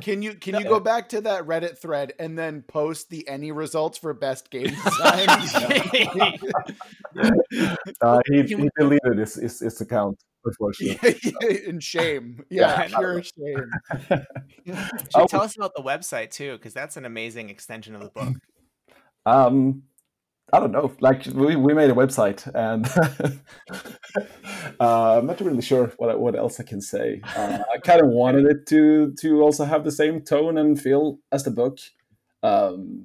Can 0.00 0.22
you 0.22 0.34
can 0.34 0.54
you 0.56 0.64
go 0.64 0.80
back 0.80 1.08
to 1.10 1.20
that 1.22 1.44
Reddit 1.46 1.78
thread 1.78 2.12
and 2.18 2.38
then 2.38 2.62
post 2.62 3.10
the 3.10 3.26
ENnie 3.28 3.52
results 3.52 3.98
for 3.98 4.12
best 4.14 4.50
game 4.50 4.74
design? 4.84 5.28
Uh, 8.00 8.20
he, 8.30 8.42
he 8.42 8.68
deleted 8.78 9.18
his, 9.18 9.34
his 9.34 9.60
his 9.60 9.80
account. 9.80 10.18
Unfortunately. 10.44 11.18
In 11.66 11.80
shame, 11.80 12.44
yeah, 12.50 12.82
Yeah. 12.82 12.88
pure 12.98 13.22
shame. 13.22 13.70
Should 15.16 15.28
tell 15.28 15.42
us 15.42 15.56
about 15.56 15.74
the 15.74 15.82
website 15.82 16.30
too, 16.30 16.52
because 16.52 16.74
that's 16.74 16.96
an 16.96 17.04
amazing 17.04 17.50
extension 17.50 17.94
of 17.94 18.02
the 18.02 18.10
book. 18.10 18.34
Um, 19.26 19.84
I 20.52 20.60
don't 20.60 20.70
know. 20.70 20.92
Like 21.00 21.24
we, 21.24 21.56
we 21.56 21.72
made 21.72 21.88
a 21.88 21.94
website, 21.94 22.46
and 22.54 22.86
uh, 24.80 25.18
I'm 25.18 25.26
not 25.26 25.40
really 25.40 25.62
sure 25.62 25.92
what 25.96 26.20
what 26.20 26.36
else 26.36 26.60
I 26.60 26.64
can 26.64 26.80
say. 26.82 27.22
Uh, 27.34 27.60
I 27.74 27.78
kind 27.78 28.02
of 28.02 28.08
wanted 28.08 28.44
it 28.46 28.66
to 28.66 29.14
to 29.20 29.40
also 29.42 29.64
have 29.64 29.82
the 29.84 29.90
same 29.90 30.20
tone 30.20 30.58
and 30.58 30.78
feel 30.78 31.18
as 31.32 31.44
the 31.44 31.50
book, 31.50 31.78
um, 32.42 33.04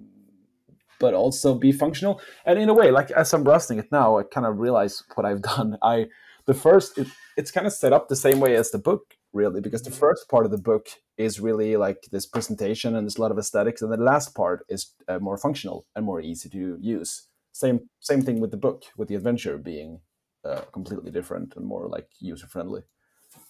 but 0.99 1.13
also 1.13 1.56
be 1.56 1.71
functional. 1.71 2.21
And 2.45 2.60
in 2.60 2.67
a 2.69 2.73
way, 2.73 2.91
like 2.91 3.12
as 3.12 3.34
I'm 3.34 3.43
browsing 3.45 3.80
it 3.80 3.91
now, 3.91 4.17
I 4.19 4.23
kind 4.23 4.45
of 4.45 4.58
realize 4.60 5.04
what 5.15 5.25
I've 5.25 5.41
done. 5.41 5.78
I 5.82 6.08
the 6.45 6.54
first 6.54 6.97
it, 6.97 7.08
it's 7.39 7.52
kind 7.52 7.65
of 7.65 7.71
set 7.71 7.93
up 7.93 8.10
the 8.10 8.17
same 8.17 8.41
way 8.41 8.56
as 8.58 8.69
the 8.71 8.78
book, 8.78 9.15
really, 9.32 9.62
because 9.62 9.82
the 9.82 9.91
first 9.91 10.28
part 10.30 10.43
of 10.43 10.52
the 10.52 10.58
book 10.58 10.89
is 11.17 11.39
really 11.39 11.78
like 11.78 12.10
this 12.12 12.25
presentation 12.25 12.95
and 12.95 13.06
there's 13.06 13.17
a 13.17 13.21
lot 13.21 13.32
of 13.32 13.38
aesthetics, 13.39 13.82
and 13.82 13.91
the 13.93 13.97
last 13.97 14.36
part 14.36 14.65
is 14.67 14.93
uh, 15.08 15.19
more 15.19 15.38
functional 15.38 15.86
and 15.95 16.06
more 16.06 16.19
easy 16.19 16.49
to 16.49 16.78
use. 16.82 17.28
Same 17.54 17.80
same 18.02 18.21
thing 18.21 18.41
with 18.41 18.52
the 18.52 18.58
book, 18.58 18.84
with 18.97 19.08
the 19.08 19.15
adventure 19.15 19.58
being 19.58 20.02
uh, 20.43 20.62
completely 20.73 21.12
different 21.12 21.56
and 21.56 21.65
more 21.65 21.88
like 21.88 22.08
user 22.19 22.45
friendly. 22.47 22.82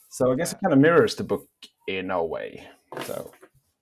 So 0.09 0.31
I 0.31 0.35
guess 0.35 0.53
it 0.53 0.59
kind 0.61 0.73
of 0.73 0.79
mirrors 0.79 1.15
the 1.15 1.23
book 1.23 1.47
in 1.87 2.11
a 2.11 2.23
way. 2.23 2.67
So 3.05 3.31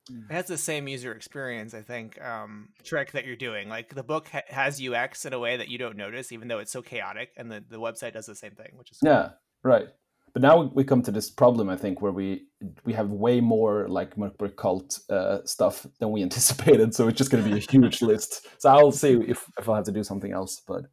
It 0.10 0.34
has 0.34 0.48
the 0.48 0.58
same 0.58 0.88
user 0.88 1.12
experience, 1.14 1.74
I 1.74 1.82
think, 1.82 2.22
um, 2.22 2.70
trick 2.84 3.12
that 3.12 3.26
you're 3.26 3.36
doing. 3.36 3.68
Like 3.68 3.94
the 3.94 4.04
book 4.04 4.30
ha- 4.30 4.48
has 4.48 4.82
UX 4.82 5.26
in 5.26 5.34
a 5.34 5.40
way 5.40 5.58
that 5.58 5.68
you 5.68 5.78
don't 5.78 5.98
notice, 5.98 6.32
even 6.32 6.48
though 6.48 6.60
it's 6.60 6.72
so 6.72 6.82
chaotic, 6.82 7.32
and 7.38 7.52
the, 7.52 7.64
the 7.70 7.80
website 7.80 8.14
does 8.14 8.26
the 8.26 8.36
same 8.36 8.56
thing, 8.56 8.72
which 8.76 8.92
is 8.92 9.00
yeah, 9.02 9.32
right. 9.64 9.88
But 10.34 10.42
now 10.42 10.62
we 10.74 10.84
come 10.84 11.02
to 11.02 11.12
this 11.12 11.32
problem, 11.32 11.68
I 11.70 11.78
think, 11.78 12.02
where 12.02 12.12
we 12.12 12.48
we 12.86 12.94
have 12.94 13.10
way 13.10 13.42
more 13.42 13.88
like 13.88 14.16
Mörk 14.18 14.38
Borg 14.38 14.56
cult 14.56 15.00
uh, 15.10 15.40
stuff 15.46 15.86
than 16.00 16.12
we 16.12 16.22
anticipated. 16.28 16.94
So 16.94 17.08
it's 17.08 17.18
just 17.18 17.32
going 17.32 17.44
to 17.44 17.50
be 17.50 17.58
a 17.58 17.72
huge 17.72 18.02
list. 18.12 18.48
So 18.60 18.70
I'll 18.70 18.92
see 18.92 19.14
if 19.14 19.50
if 19.58 19.68
I'll 19.68 19.76
have 19.76 19.86
to 19.86 19.92
do 19.92 20.04
something 20.04 20.32
else. 20.32 20.62
But 20.68 20.84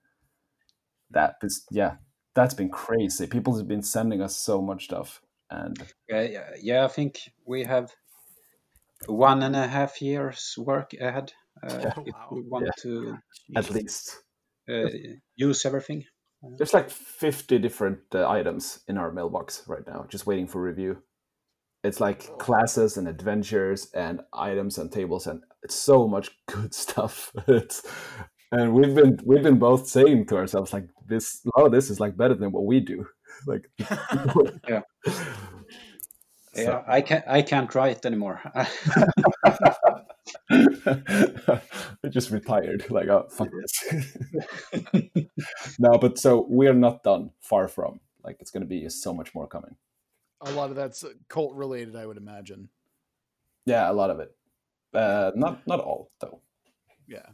that 1.10 1.36
is 1.42 1.66
yeah, 1.70 1.96
that's 2.34 2.54
been 2.54 2.70
crazy. 2.70 3.26
People 3.26 3.56
have 3.56 3.68
been 3.68 3.82
sending 3.82 4.22
us 4.22 4.36
so 4.36 4.62
much 4.62 4.84
stuff, 4.84 5.20
and 5.50 5.76
Yeah, 6.08 6.22
yeah, 6.22 6.50
yeah, 6.62 6.84
I 6.84 6.88
think 6.88 7.18
we 7.44 7.64
have 7.64 7.92
one 9.06 9.42
and 9.42 9.56
a 9.56 9.66
half 9.66 10.00
years 10.00 10.54
work 10.56 10.92
ahead 10.94 11.32
uh, 11.62 11.78
Yeah. 11.80 11.94
if 12.06 12.14
Wow. 12.14 12.28
we 12.32 12.42
want 12.48 12.66
Yeah. 12.66 12.82
to 12.82 13.18
at 13.56 13.70
least 13.70 14.22
uh, 14.68 14.88
use 15.36 15.66
everything. 15.66 16.04
There's 16.56 16.74
like 16.74 16.90
50 16.90 17.58
different 17.58 17.98
uh, 18.14 18.28
items 18.28 18.80
in 18.88 18.98
our 18.98 19.10
mailbox 19.12 19.62
right 19.66 19.86
now, 19.86 20.06
just 20.08 20.26
waiting 20.26 20.46
for 20.46 20.60
review. 20.60 20.98
It's 21.82 22.00
like 22.00 22.38
classes 22.38 22.96
and 22.96 23.06
adventures 23.08 23.90
and 23.94 24.20
items 24.32 24.78
and 24.78 24.90
tables, 24.90 25.26
and 25.26 25.42
it's 25.62 25.74
so 25.74 26.08
much 26.08 26.30
good 26.46 26.72
stuff. 26.74 27.30
it's 27.46 27.82
and 28.52 28.72
we've 28.72 28.94
been 28.94 29.18
we've 29.24 29.42
been 29.42 29.58
both 29.58 29.86
saying 29.88 30.26
to 30.26 30.36
ourselves 30.36 30.72
like 30.72 30.86
this 31.08 31.40
a 31.44 31.58
lot 31.58 31.66
of 31.66 31.72
this 31.72 31.90
is 31.90 31.98
like 32.00 32.16
better 32.16 32.34
than 32.34 32.52
what 32.52 32.64
we 32.66 32.78
do 32.80 33.04
like 33.46 33.64
Yeah. 34.68 34.82
So- 36.54 36.62
Yeah, 36.62 36.82
I 36.86 37.00
can't. 37.00 37.24
I 37.26 37.42
can't 37.42 37.74
write 37.74 38.06
anymore. 38.06 38.40
I 42.04 42.08
just 42.08 42.30
retired 42.30 42.90
like 42.90 43.08
oh 43.08 43.26
fuck 43.30 43.48
this 43.60 44.16
no 45.78 45.98
but 45.98 46.18
so 46.18 46.46
we're 46.48 46.74
not 46.74 47.02
done 47.02 47.30
far 47.40 47.68
from 47.68 48.00
like 48.22 48.36
it's 48.40 48.50
going 48.50 48.62
to 48.62 48.68
be 48.68 48.88
so 48.88 49.12
much 49.14 49.34
more 49.34 49.46
coming 49.46 49.76
a 50.44 50.52
lot 50.52 50.70
of 50.70 50.76
that's 50.76 51.04
cult 51.28 51.54
related, 51.54 51.96
I 51.96 52.06
would 52.06 52.16
imagine. 52.16 52.68
Yeah, 53.66 53.90
a 53.90 53.92
lot 53.92 54.10
of 54.10 54.20
it. 54.20 54.30
Uh, 54.92 55.32
not 55.34 55.66
not 55.66 55.80
all 55.80 56.10
though. 56.20 56.40
Yeah. 57.08 57.26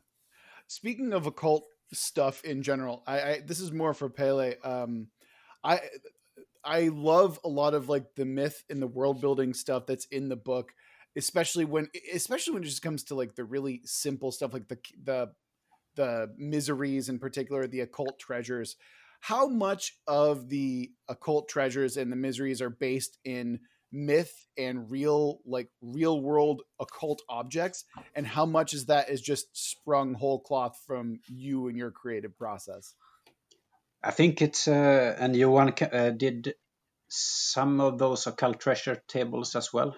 Speaking 0.67 1.13
of 1.13 1.27
occult 1.27 1.65
stuff 1.93 2.45
in 2.45 2.63
general, 2.63 3.03
I, 3.07 3.21
I 3.21 3.41
this 3.41 3.61
is 3.61 3.73
more 3.73 3.93
for 3.95 4.09
Pelle. 4.09 4.55
Um, 4.63 5.09
I 5.65 5.81
I 6.65 6.89
love 6.89 7.41
a 7.45 7.49
lot 7.49 7.75
of 7.75 7.89
like 7.89 8.15
the 8.15 8.25
myth 8.25 8.65
and 8.71 8.81
the 8.81 8.87
world 8.87 9.21
building 9.21 9.55
stuff 9.55 9.87
that's 9.87 10.07
in 10.07 10.29
the 10.29 10.37
book, 10.37 10.73
especially 11.21 11.65
when 11.65 11.89
especially 12.15 12.55
when 12.55 12.63
it 12.63 12.67
just 12.67 12.83
comes 12.83 13.05
to 13.05 13.15
like 13.15 13.35
the 13.35 13.45
really 13.45 13.83
simple 13.85 14.33
stuff 14.33 14.53
like 14.53 14.69
the 14.69 14.79
the 15.05 15.31
the 15.97 16.33
miseries 16.39 17.09
in 17.09 17.19
particular, 17.19 17.67
the 17.67 17.81
occult 17.81 18.19
treasures. 18.19 18.77
How 19.21 19.49
much 19.49 19.99
of 20.07 20.49
the 20.49 20.91
occult 21.09 21.49
treasures 21.49 21.97
and 21.99 22.11
the 22.11 22.17
miseries 22.17 22.63
are 22.63 22.71
based 22.71 23.19
in 23.25 23.61
myth 23.93 24.47
and 24.57 24.91
real 24.91 25.41
like 25.45 25.69
real 25.83 26.21
world 26.21 26.63
occult 26.79 27.21
objects 27.29 27.85
and 28.15 28.25
how 28.25 28.47
much 28.47 28.73
is 28.73 28.87
that 28.87 29.11
is 29.11 29.21
just 29.21 29.49
sprung 29.53 30.15
whole 30.15 30.39
cloth 30.39 30.81
from 30.87 31.19
you 31.27 31.67
and 31.67 31.77
your 31.77 31.91
creative 31.91 32.39
process 32.39 32.95
I 34.01 34.13
think 34.13 34.41
it's 34.41 34.69
uh, 34.69 35.17
and 35.19 35.35
Johan 35.35 35.75
uh, 35.93 36.11
did 36.11 36.55
some 37.11 37.81
of 37.81 37.99
those 37.99 38.27
occult 38.27 38.61
treasure 38.61 39.03
tables 39.09 39.57
as 39.57 39.73
well. 39.73 39.97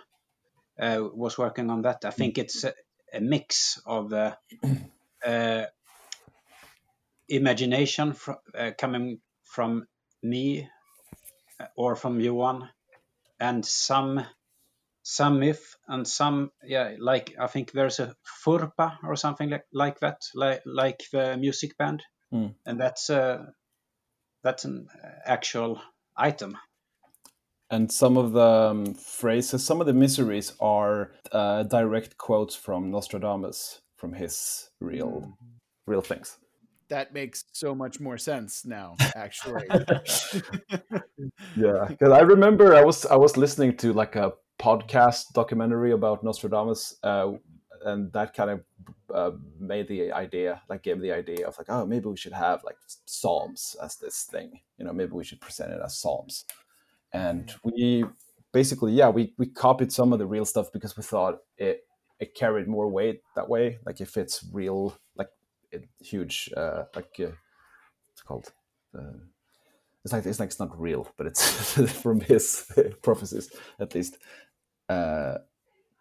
Uh, 0.80 1.08
was 1.14 1.36
working 1.38 1.70
on 1.70 1.82
that. 1.82 2.04
I 2.04 2.10
think 2.10 2.38
it's 2.38 2.64
a, 2.64 2.72
a 3.12 3.20
mix 3.20 3.80
of 3.86 4.12
uh, 4.12 4.34
uh, 5.24 5.66
imagination 7.28 8.12
fr- 8.14 8.32
uh, 8.58 8.70
coming 8.78 9.20
from 9.44 9.86
me 10.22 10.68
or 11.76 11.94
from 11.96 12.20
Johan, 12.20 12.68
and 13.38 13.64
some 13.64 14.24
some 15.02 15.40
myth 15.40 15.76
and 15.88 16.06
some 16.06 16.50
yeah 16.64 16.94
like 16.98 17.34
I 17.38 17.48
think 17.48 17.72
there's 17.72 18.00
a 18.00 18.14
furpa 18.46 18.96
or 19.04 19.16
something 19.16 19.50
like, 19.50 19.66
like 19.72 20.00
that 20.00 20.22
like 20.34 20.62
like 20.64 21.02
the 21.12 21.36
music 21.36 21.76
band, 21.76 22.02
Mm. 22.32 22.54
and 22.64 22.80
that's 22.80 23.10
uh, 23.10 23.44
that's 24.42 24.64
an 24.64 24.88
actual 25.26 25.80
item. 26.16 26.56
And 27.72 27.90
some 27.90 28.18
of 28.18 28.32
the 28.32 28.40
um, 28.70 28.94
phrases, 28.94 29.64
some 29.64 29.80
of 29.80 29.86
the 29.86 29.94
miseries 29.94 30.52
are 30.60 31.12
uh, 31.32 31.62
direct 31.62 32.18
quotes 32.18 32.54
from 32.54 32.90
Nostradamus, 32.90 33.80
from 33.96 34.12
his 34.12 34.68
real, 34.80 35.36
real 35.86 36.02
things. 36.02 36.38
that 36.88 37.14
makes 37.14 37.44
so 37.52 37.74
much 37.74 38.00
more 38.00 38.18
sense 38.18 38.66
now 38.66 38.94
actually 39.16 39.66
Yeah, 41.56 41.86
because 41.88 42.12
I 42.12 42.20
remember 42.20 42.74
I 42.74 42.84
was 42.84 43.06
I 43.06 43.16
was 43.16 43.38
listening 43.38 43.78
to 43.78 43.94
like 43.94 44.16
a 44.16 44.34
podcast 44.60 45.32
documentary 45.32 45.92
about 45.92 46.22
Nostradamus, 46.22 46.96
uh, 47.02 47.32
and 47.86 48.12
that 48.12 48.34
kind 48.34 48.50
of 48.50 48.60
uh, 49.14 49.30
made 49.58 49.88
the 49.88 50.12
idea, 50.12 50.60
like 50.68 50.82
gave 50.82 51.00
the 51.00 51.12
idea 51.12 51.46
of 51.46 51.56
like, 51.58 51.70
oh, 51.70 51.86
maybe 51.86 52.06
we 52.06 52.16
should 52.16 52.32
have 52.32 52.62
like 52.64 52.76
psalms 53.06 53.76
as 53.82 53.96
this 53.96 54.24
thing. 54.24 54.60
You 54.78 54.84
know, 54.84 54.92
maybe 54.92 55.12
we 55.12 55.24
should 55.24 55.40
present 55.40 55.72
it 55.72 55.80
as 55.84 55.98
psalms. 55.98 56.44
And 57.12 57.52
we 57.64 58.04
basically, 58.52 58.92
yeah, 58.92 59.08
we 59.08 59.34
we 59.38 59.46
copied 59.46 59.92
some 59.92 60.12
of 60.12 60.18
the 60.18 60.26
real 60.26 60.44
stuff 60.44 60.72
because 60.72 60.96
we 60.96 61.02
thought 61.02 61.38
it 61.56 61.84
it 62.20 62.34
carried 62.34 62.68
more 62.68 62.88
weight 62.88 63.22
that 63.34 63.48
way. 63.48 63.78
Like 63.84 64.00
if 64.00 64.16
it's 64.16 64.44
real, 64.52 64.96
like 65.16 65.28
it, 65.70 65.88
huge, 66.00 66.50
uh, 66.56 66.84
like 66.94 67.14
uh, 67.20 67.32
it's 68.12 68.22
called. 68.22 68.52
Uh, 68.96 69.18
it's 70.04 70.12
like 70.12 70.26
it's 70.26 70.40
like 70.40 70.48
it's 70.48 70.60
not 70.60 70.80
real, 70.80 71.08
but 71.16 71.26
it's 71.26 71.72
from 72.02 72.20
his 72.20 72.66
prophecies 73.02 73.50
at 73.78 73.94
least. 73.94 74.18
Uh, 74.88 75.38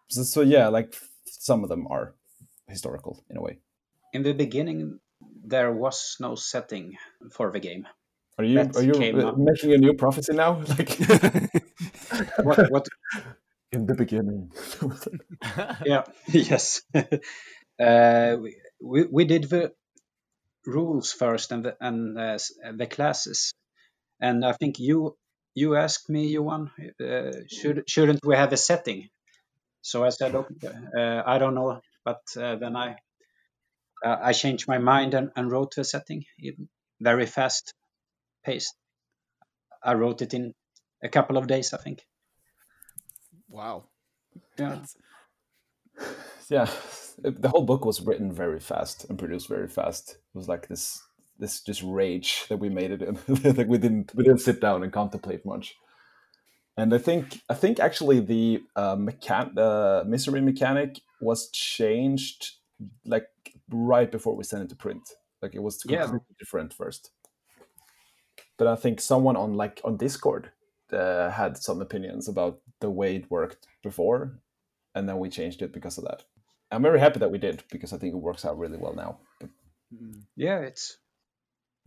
so, 0.08 0.22
so 0.22 0.40
yeah, 0.40 0.68
like 0.68 0.94
some 1.26 1.62
of 1.62 1.68
them 1.68 1.86
are 1.88 2.14
historical 2.68 3.22
in 3.30 3.36
a 3.36 3.42
way. 3.42 3.58
In 4.12 4.22
the 4.22 4.32
beginning, 4.32 5.00
there 5.44 5.72
was 5.72 6.16
no 6.20 6.34
setting 6.34 6.96
for 7.30 7.50
the 7.50 7.60
game. 7.60 7.86
Are 8.38 8.44
you 8.44 8.60
are 8.60 8.82
you 8.82 9.34
making 9.36 9.72
a 9.74 9.78
new 9.78 9.94
prophecy 9.94 10.32
now? 10.34 10.62
Like 10.68 10.98
What? 12.44 12.70
What? 12.70 12.88
in 13.72 13.86
the 13.86 13.94
beginning. 13.94 14.52
yeah. 15.84 16.04
Yes. 16.28 16.82
uh, 16.94 18.36
we, 18.80 19.04
we 19.10 19.24
did 19.24 19.44
the 19.44 19.72
rules 20.66 21.12
first 21.12 21.52
and 21.52 21.64
the 21.64 21.76
and 21.80 22.18
uh, 22.18 22.38
the 22.76 22.86
classes, 22.86 23.52
and 24.20 24.44
I 24.44 24.52
think 24.52 24.78
you 24.78 25.16
you 25.54 25.76
asked 25.76 26.08
me, 26.08 26.28
Johan, 26.28 26.70
uh, 27.00 27.32
should 27.48 27.84
shouldn't 27.88 28.20
we 28.24 28.36
have 28.36 28.52
a 28.52 28.56
setting? 28.56 29.08
So 29.82 30.04
I 30.04 30.10
said, 30.10 30.34
okay, 30.34 30.72
uh, 30.96 31.22
I 31.26 31.38
don't 31.38 31.54
know, 31.54 31.80
but 32.04 32.22
uh, 32.36 32.56
then 32.56 32.76
I 32.76 32.96
uh, 34.04 34.16
I 34.22 34.32
changed 34.32 34.68
my 34.68 34.78
mind 34.78 35.14
and, 35.14 35.30
and 35.34 35.50
wrote 35.50 35.74
the 35.76 35.84
setting 35.84 36.24
very 37.00 37.26
fast 37.26 37.72
paced. 38.44 38.74
I 39.82 39.94
wrote 39.94 40.22
it 40.22 40.34
in 40.34 40.54
a 41.02 41.08
couple 41.08 41.36
of 41.36 41.46
days, 41.46 41.72
I 41.72 41.78
think. 41.78 42.06
wow 43.48 43.84
Yeah. 44.58 44.78
Yeah, 46.48 46.68
the 47.22 47.48
whole 47.48 47.64
book 47.64 47.84
was 47.84 48.00
written 48.02 48.30
very 48.32 48.60
fast 48.60 49.06
and 49.08 49.18
produced 49.18 49.48
very 49.48 49.68
fast. 49.68 50.10
It 50.10 50.36
was 50.38 50.48
like 50.48 50.68
this 50.68 51.02
this 51.38 51.60
just 51.62 51.82
rage 51.82 52.44
that 52.48 52.58
we 52.58 52.68
made 52.68 52.90
it 52.90 53.00
in. 53.02 53.18
like 53.56 53.68
we 53.68 53.78
didn't 53.78 54.12
we 54.14 54.24
didn't 54.24 54.40
sit 54.40 54.60
down 54.60 54.82
and 54.82 54.92
contemplate 54.92 55.46
much. 55.46 55.76
And 56.76 56.92
I 56.92 56.98
think 56.98 57.40
I 57.48 57.54
think 57.54 57.80
actually 57.80 58.20
the 58.20 58.62
uh, 58.76 58.96
mechan- 58.96 59.56
uh, 59.56 60.04
misery 60.04 60.40
mechanic 60.42 61.00
was 61.20 61.50
changed 61.50 62.56
like 63.06 63.28
right 63.70 64.10
before 64.10 64.36
we 64.36 64.44
sent 64.44 64.62
it 64.64 64.68
to 64.70 64.76
print. 64.76 65.08
Like 65.40 65.54
it 65.54 65.62
was 65.62 65.82
Yeah. 65.86 66.02
completely 66.02 66.36
different 66.38 66.74
first. 66.74 67.10
But 68.62 68.70
I 68.70 68.76
think 68.76 69.00
someone 69.00 69.34
on 69.34 69.54
like 69.54 69.80
on 69.82 69.96
Discord 69.96 70.52
uh, 70.92 71.30
had 71.30 71.56
some 71.56 71.82
opinions 71.82 72.28
about 72.28 72.60
the 72.78 72.90
way 72.90 73.16
it 73.16 73.28
worked 73.28 73.66
before, 73.82 74.38
and 74.94 75.08
then 75.08 75.18
we 75.18 75.30
changed 75.30 75.62
it 75.62 75.72
because 75.72 75.98
of 75.98 76.04
that. 76.04 76.22
I'm 76.70 76.82
very 76.82 77.00
happy 77.00 77.18
that 77.18 77.32
we 77.32 77.38
did 77.38 77.64
because 77.72 77.92
I 77.92 77.98
think 77.98 78.14
it 78.14 78.18
works 78.18 78.44
out 78.44 78.56
really 78.56 78.78
well 78.78 78.94
now. 78.94 79.18
But 79.40 79.50
mm. 79.92 80.22
Yeah, 80.36 80.60
it's 80.60 80.96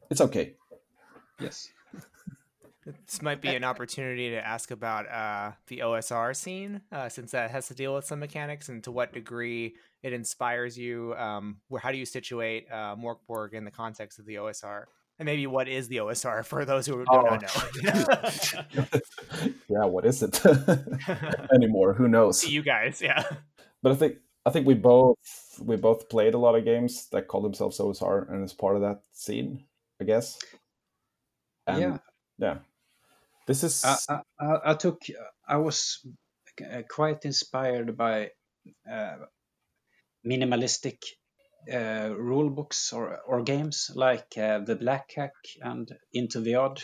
it's 0.09 0.19
okay. 0.19 0.55
yes. 1.39 1.69
This 3.07 3.21
might 3.21 3.41
be 3.41 3.55
an 3.55 3.63
opportunity 3.63 4.29
to 4.31 4.45
ask 4.45 4.69
about 4.69 5.09
uh, 5.09 5.53
the 5.67 5.79
OSR 5.79 6.35
scene, 6.35 6.81
uh, 6.91 7.09
since 7.09 7.31
that 7.31 7.49
has 7.49 7.67
to 7.69 7.73
deal 7.73 7.95
with 7.95 8.05
some 8.05 8.19
mechanics, 8.19 8.69
and 8.69 8.83
to 8.83 8.91
what 8.91 9.11
degree 9.11 9.75
it 10.03 10.13
inspires 10.13 10.77
you. 10.77 11.15
Um, 11.15 11.61
where 11.69 11.81
how 11.81 11.91
do 11.91 11.97
you 11.97 12.05
situate 12.05 12.67
uh, 12.69 12.95
Morkborg 12.95 13.53
in 13.53 13.63
the 13.63 13.71
context 13.71 14.19
of 14.19 14.25
the 14.27 14.35
OSR, 14.35 14.83
and 15.19 15.25
maybe 15.25 15.47
what 15.47 15.67
is 15.67 15.87
the 15.87 15.97
OSR 15.97 16.45
for 16.45 16.65
those 16.65 16.85
who 16.85 16.97
do 16.97 17.05
Oh. 17.09 17.21
not 17.21 17.41
know? 17.41 17.49
yeah, 19.69 19.85
what 19.85 20.05
is 20.05 20.21
it 20.23 20.41
anymore? 21.53 21.93
Who 21.93 22.07
knows? 22.07 22.47
You 22.47 22.61
guys, 22.63 23.01
yeah. 23.01 23.23
But 23.81 23.91
I 23.93 23.95
think 23.95 24.17
I 24.45 24.49
think 24.51 24.67
we 24.67 24.73
both 24.73 25.17
we 25.61 25.75
both 25.75 26.09
played 26.09 26.33
a 26.33 26.37
lot 26.39 26.55
of 26.55 26.65
games 26.65 27.07
that 27.11 27.27
call 27.27 27.41
themselves 27.41 27.79
OSR, 27.79 28.29
and 28.31 28.43
it's 28.43 28.53
part 28.53 28.75
of 28.75 28.81
that 28.81 29.01
scene, 29.13 29.65
I 30.01 30.03
guess. 30.05 30.39
And 31.67 31.81
yeah. 31.81 31.97
yeah. 32.37 32.57
This 33.47 33.63
is 33.63 33.83
I, 33.85 33.97
I, 34.09 34.21
I- 34.45 34.71
I 34.71 34.73
took 34.73 35.01
I 35.47 35.57
was 35.57 36.05
uh, 36.61 36.81
quite 36.89 37.25
inspired 37.25 37.95
by 37.95 38.31
uh, 38.91 39.15
minimalistic 40.25 40.97
uh, 41.71 42.09
rule 42.15 42.49
books 42.49 42.93
or, 42.93 43.19
or 43.27 43.43
games 43.43 43.91
like 43.95 44.37
uh, 44.37 44.59
the 44.59 44.75
Black 44.75 45.11
Hack 45.15 45.33
and 45.61 45.89
Into 46.13 46.41
the 46.41 46.55
Odd, 46.55 46.83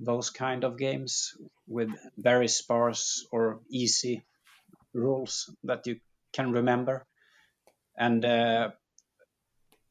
those 0.00 0.30
kind 0.30 0.64
of 0.64 0.78
games 0.78 1.32
with 1.66 1.90
very 2.16 2.48
sparse 2.48 3.26
or 3.32 3.60
easy 3.70 4.24
rules 4.92 5.54
that 5.64 5.86
you 5.86 6.00
can 6.32 6.52
remember. 6.52 7.06
And 7.96 8.24
uh, 8.24 8.70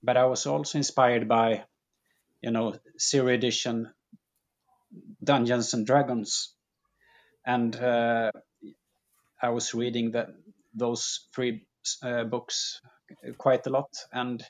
but 0.02 0.18
I 0.18 0.26
was 0.26 0.46
also 0.46 0.78
inspired 0.78 1.28
by 1.28 1.64
you 2.42 2.52
know 2.52 2.76
zero 3.00 3.28
edition 3.28 3.92
Dungeons 5.24 5.74
and 5.74 5.86
Dragons, 5.86 6.56
and 7.46 7.76
uh, 7.76 8.32
I 9.42 9.50
was 9.50 9.74
reading 9.74 10.12
that 10.12 10.30
those 10.74 11.28
three 11.34 11.68
uh, 12.02 12.24
books 12.24 12.82
quite 13.38 13.66
a 13.68 13.70
lot, 13.70 13.90
and 14.12 14.44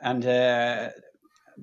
and 0.00 0.24
uh, 0.26 0.90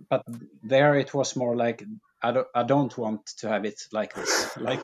but 0.10 0.24
there 0.64 0.96
it 0.96 1.14
was 1.14 1.36
more 1.36 1.56
like 1.56 1.84
I 2.22 2.32
don't 2.32 2.48
I 2.56 2.64
don't 2.64 2.98
want 2.98 3.26
to 3.40 3.50
have 3.50 3.66
it 3.66 3.82
like 3.92 4.14
this, 4.14 4.58
like 4.58 4.82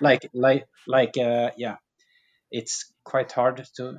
like 0.00 0.28
like 0.34 0.66
like 0.86 1.18
uh, 1.18 1.50
yeah, 1.56 1.76
it's 2.50 2.92
quite 3.04 3.32
hard 3.32 3.64
to 3.76 3.98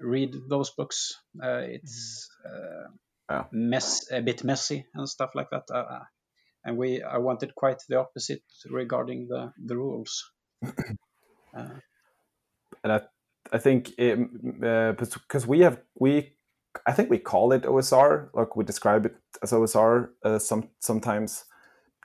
read 0.00 0.34
those 0.48 0.70
books. 0.70 1.14
Uh, 1.42 1.62
it's 1.66 2.28
uh, 2.44 2.88
Yeah. 3.30 3.44
mess 3.52 4.10
a 4.10 4.20
bit 4.20 4.44
messy 4.44 4.86
and 4.94 5.08
stuff 5.08 5.30
like 5.34 5.50
that. 5.50 5.64
Uh, 5.72 6.04
and 6.64 6.76
we 6.76 7.02
I 7.02 7.18
wanted 7.18 7.54
quite 7.54 7.82
the 7.88 7.98
opposite 7.98 8.42
regarding 8.70 9.28
the 9.28 9.52
the 9.66 9.76
rules. 9.76 10.32
uh, 10.64 11.80
and 12.84 12.92
I 12.92 13.00
I 13.52 13.58
think 13.58 13.96
because 13.96 15.44
uh, 15.44 15.48
we 15.48 15.60
have 15.60 15.80
we 15.98 16.32
I 16.86 16.92
think 16.92 17.10
we 17.10 17.18
call 17.18 17.52
it 17.52 17.62
OSR 17.62 18.30
like 18.32 18.56
we 18.56 18.64
describe 18.64 19.06
it 19.06 19.16
as 19.42 19.52
OSR 19.52 20.10
uh, 20.24 20.38
some 20.38 20.68
sometimes 20.78 21.44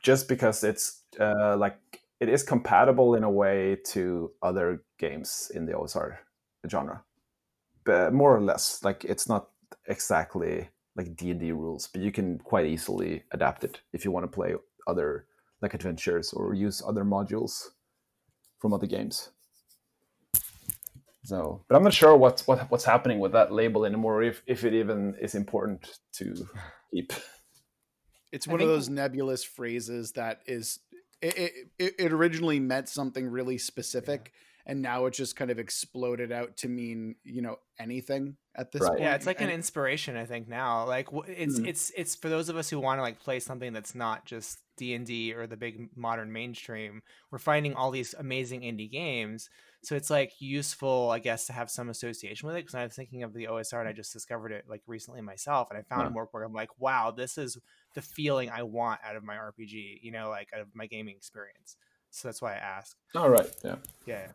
just 0.01 0.27
because 0.27 0.63
it's 0.63 1.03
uh, 1.19 1.55
like 1.57 1.77
it 2.19 2.29
is 2.29 2.43
compatible 2.43 3.15
in 3.15 3.23
a 3.23 3.29
way 3.29 3.77
to 3.85 4.31
other 4.41 4.83
games 4.97 5.51
in 5.53 5.65
the 5.65 5.73
OSR 5.73 6.17
genre, 6.69 7.03
but 7.83 8.13
more 8.13 8.35
or 8.35 8.41
less 8.41 8.83
like 8.83 9.03
it's 9.03 9.27
not 9.27 9.49
exactly 9.87 10.69
like 10.95 11.15
D 11.15 11.31
and 11.31 11.39
D 11.39 11.51
rules, 11.51 11.87
but 11.87 12.01
you 12.01 12.11
can 12.11 12.39
quite 12.39 12.65
easily 12.65 13.23
adapt 13.31 13.63
it 13.63 13.81
if 13.93 14.05
you 14.05 14.11
want 14.11 14.23
to 14.23 14.35
play 14.35 14.55
other 14.87 15.27
like 15.61 15.73
adventures 15.73 16.33
or 16.33 16.53
use 16.53 16.81
other 16.85 17.03
modules 17.03 17.69
from 18.59 18.73
other 18.73 18.87
games. 18.87 19.29
So, 21.25 21.63
but 21.67 21.75
I'm 21.75 21.83
not 21.83 21.93
sure 21.93 22.15
what's 22.15 22.45
what, 22.47 22.69
what's 22.69 22.85
happening 22.85 23.19
with 23.19 23.31
that 23.31 23.51
label 23.51 23.85
anymore. 23.85 24.21
If 24.21 24.43
if 24.45 24.63
it 24.63 24.73
even 24.73 25.15
is 25.19 25.35
important 25.35 25.99
to 26.13 26.47
keep. 26.93 27.13
It's 28.31 28.47
one 28.47 28.61
of 28.61 28.67
those 28.67 28.89
nebulous 28.89 29.43
phrases 29.43 30.11
that 30.13 30.41
is 30.45 30.79
it, 31.21 31.69
it, 31.79 31.93
it 31.97 32.11
originally 32.11 32.59
meant 32.59 32.89
something 32.89 33.27
really 33.27 33.57
specific 33.57 34.33
yeah. 34.33 34.41
And 34.67 34.81
now 34.81 35.05
it 35.05 35.13
just 35.13 35.35
kind 35.35 35.51
of 35.51 35.59
exploded 35.59 36.31
out 36.31 36.57
to 36.57 36.67
mean 36.67 37.15
you 37.23 37.41
know 37.41 37.57
anything 37.79 38.35
at 38.55 38.71
this 38.71 38.81
right. 38.81 38.89
point 38.89 39.01
yeah 39.01 39.15
it's 39.15 39.25
like 39.25 39.41
and, 39.41 39.49
an 39.49 39.55
inspiration 39.55 40.15
i 40.15 40.25
think 40.25 40.47
now 40.47 40.85
like 40.85 41.07
it's 41.27 41.57
mm-hmm. 41.57 41.65
it's 41.65 41.91
it's 41.95 42.15
for 42.15 42.29
those 42.29 42.49
of 42.49 42.57
us 42.57 42.69
who 42.69 42.79
want 42.79 42.97
to 42.97 43.01
like 43.01 43.19
play 43.19 43.39
something 43.39 43.73
that's 43.73 43.95
not 43.95 44.25
just 44.25 44.59
d&d 44.77 45.33
or 45.33 45.47
the 45.47 45.57
big 45.57 45.89
modern 45.95 46.31
mainstream 46.31 47.01
we're 47.31 47.37
finding 47.37 47.73
all 47.73 47.91
these 47.91 48.15
amazing 48.17 48.61
indie 48.61 48.91
games 48.91 49.49
so 49.83 49.95
it's 49.95 50.09
like 50.09 50.33
useful 50.39 51.09
i 51.11 51.19
guess 51.19 51.45
to 51.45 51.53
have 51.53 51.69
some 51.69 51.89
association 51.89 52.47
with 52.47 52.55
it 52.55 52.61
because 52.61 52.75
i 52.75 52.83
was 52.83 52.93
thinking 52.93 53.23
of 53.23 53.33
the 53.33 53.47
osr 53.47 53.79
and 53.79 53.87
i 53.87 53.93
just 53.93 54.13
discovered 54.13 54.51
it 54.51 54.65
like 54.67 54.81
recently 54.87 55.21
myself 55.21 55.69
and 55.69 55.77
i 55.77 55.81
found 55.83 56.07
yeah. 56.07 56.09
more 56.09 56.27
where 56.31 56.43
i'm 56.43 56.53
like 56.53 56.79
wow 56.79 57.11
this 57.15 57.37
is 57.37 57.57
the 57.93 58.01
feeling 58.01 58.49
i 58.49 58.63
want 58.63 58.99
out 59.05 59.15
of 59.15 59.23
my 59.23 59.35
rpg 59.35 59.99
you 60.01 60.11
know 60.11 60.29
like 60.29 60.49
out 60.53 60.61
of 60.61 60.67
my 60.73 60.87
gaming 60.87 61.15
experience 61.15 61.77
so 62.09 62.27
that's 62.27 62.41
why 62.41 62.53
i 62.53 62.57
asked 62.57 62.95
all 63.15 63.29
right 63.29 63.49
yeah 63.63 63.75
yeah 64.05 64.27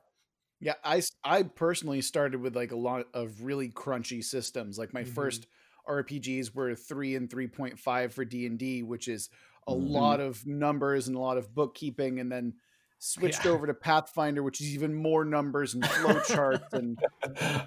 yeah 0.60 0.74
i 0.84 1.02
i 1.24 1.42
personally 1.42 2.00
started 2.00 2.40
with 2.40 2.54
like 2.54 2.72
a 2.72 2.76
lot 2.76 3.06
of 3.14 3.42
really 3.42 3.68
crunchy 3.68 4.22
systems 4.22 4.78
like 4.78 4.92
my 4.92 5.02
mm-hmm. 5.02 5.12
first 5.12 5.46
rpgs 5.88 6.54
were 6.54 6.74
3 6.74 7.16
and 7.16 7.28
3.5 7.30 8.12
for 8.12 8.24
d&d 8.24 8.82
which 8.82 9.08
is 9.08 9.30
a 9.66 9.72
mm-hmm. 9.72 9.86
lot 9.86 10.20
of 10.20 10.46
numbers 10.46 11.08
and 11.08 11.16
a 11.16 11.20
lot 11.20 11.38
of 11.38 11.54
bookkeeping 11.54 12.20
and 12.20 12.30
then 12.30 12.54
switched 13.00 13.44
yeah. 13.44 13.50
over 13.50 13.66
to 13.66 13.74
Pathfinder, 13.74 14.42
which 14.42 14.60
is 14.60 14.68
even 14.74 14.94
more 14.94 15.24
numbers 15.24 15.74
and 15.74 15.82
flowcharts 15.82 16.72
and. 16.72 16.98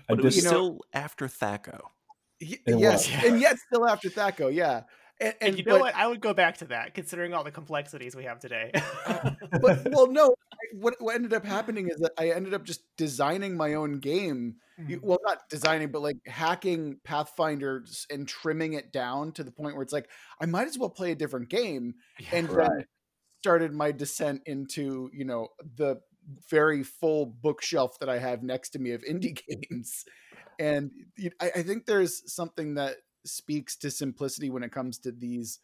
but 0.08 0.20
it 0.20 0.24
was 0.24 0.40
still 0.40 0.74
know, 0.74 0.80
after 0.94 1.28
THAC0. 1.28 1.82
yes, 2.40 3.10
and 3.26 3.42
yet 3.42 3.58
still 3.60 3.88
after 3.88 4.10
THAC0, 4.10 4.54
yeah. 4.54 4.84
And, 5.20 5.34
and, 5.42 5.50
and 5.50 5.58
you 5.58 5.66
know 5.66 5.80
what? 5.80 5.96
I 5.96 6.08
would 6.08 6.22
go 6.22 6.34
back 6.34 6.58
to 6.58 6.66
that, 6.66 6.94
considering 6.94 7.34
all 7.34 7.44
the 7.44 7.52
complexities 7.52 8.16
we 8.16 8.24
have 8.24 8.40
today. 8.40 8.72
but 9.62 9.88
well, 9.92 10.08
no. 10.12 10.36
What 10.74 10.96
what 11.00 11.16
ended 11.16 11.34
up 11.34 11.46
happening 11.46 11.90
is 11.90 11.98
that 12.00 12.12
I 12.18 12.30
ended 12.30 12.54
up 12.54 12.64
just 12.64 12.82
designing 12.98 13.56
my 13.56 13.74
own 13.74 14.00
game. 14.00 14.56
Mm-hmm. 14.80 15.06
Well, 15.06 15.20
not 15.24 15.50
designing, 15.50 15.92
but 15.92 16.02
like 16.02 16.18
hacking 16.26 17.00
Pathfinder 17.04 17.86
and 18.10 18.28
trimming 18.28 18.74
it 18.74 18.92
down 18.92 19.32
to 19.34 19.44
the 19.44 19.52
point 19.52 19.76
where 19.76 19.84
it's 19.84 19.94
like 19.94 20.10
I 20.42 20.46
might 20.46 20.68
as 20.68 20.78
well 20.78 20.90
play 20.90 21.12
a 21.12 21.16
different 21.16 21.50
game. 21.50 21.96
Yeah, 22.20 22.30
and 22.34 22.50
right. 22.50 22.70
then 22.70 22.86
started 23.42 23.74
my 23.74 23.92
descent 23.92 24.42
into 24.46 25.10
you 25.14 25.26
know 25.26 25.50
the 25.76 25.98
very 26.50 26.84
full 26.84 27.26
bookshelf 27.26 28.00
that 28.00 28.10
I 28.10 28.18
have 28.18 28.44
next 28.44 28.70
to 28.72 28.80
me 28.80 28.92
of 28.92 29.04
indie 29.04 29.40
games, 29.70 30.06
and 30.60 30.92
I, 31.42 31.52
I 31.56 31.64
think 31.64 31.86
there's 31.86 32.34
something 32.34 32.76
that 32.76 32.98
speaks 33.26 33.76
to 33.78 33.92
simplicity 33.92 34.50
when 34.50 34.64
it 34.64 34.72
comes 34.72 34.98
to 35.00 35.12
these 35.12 35.60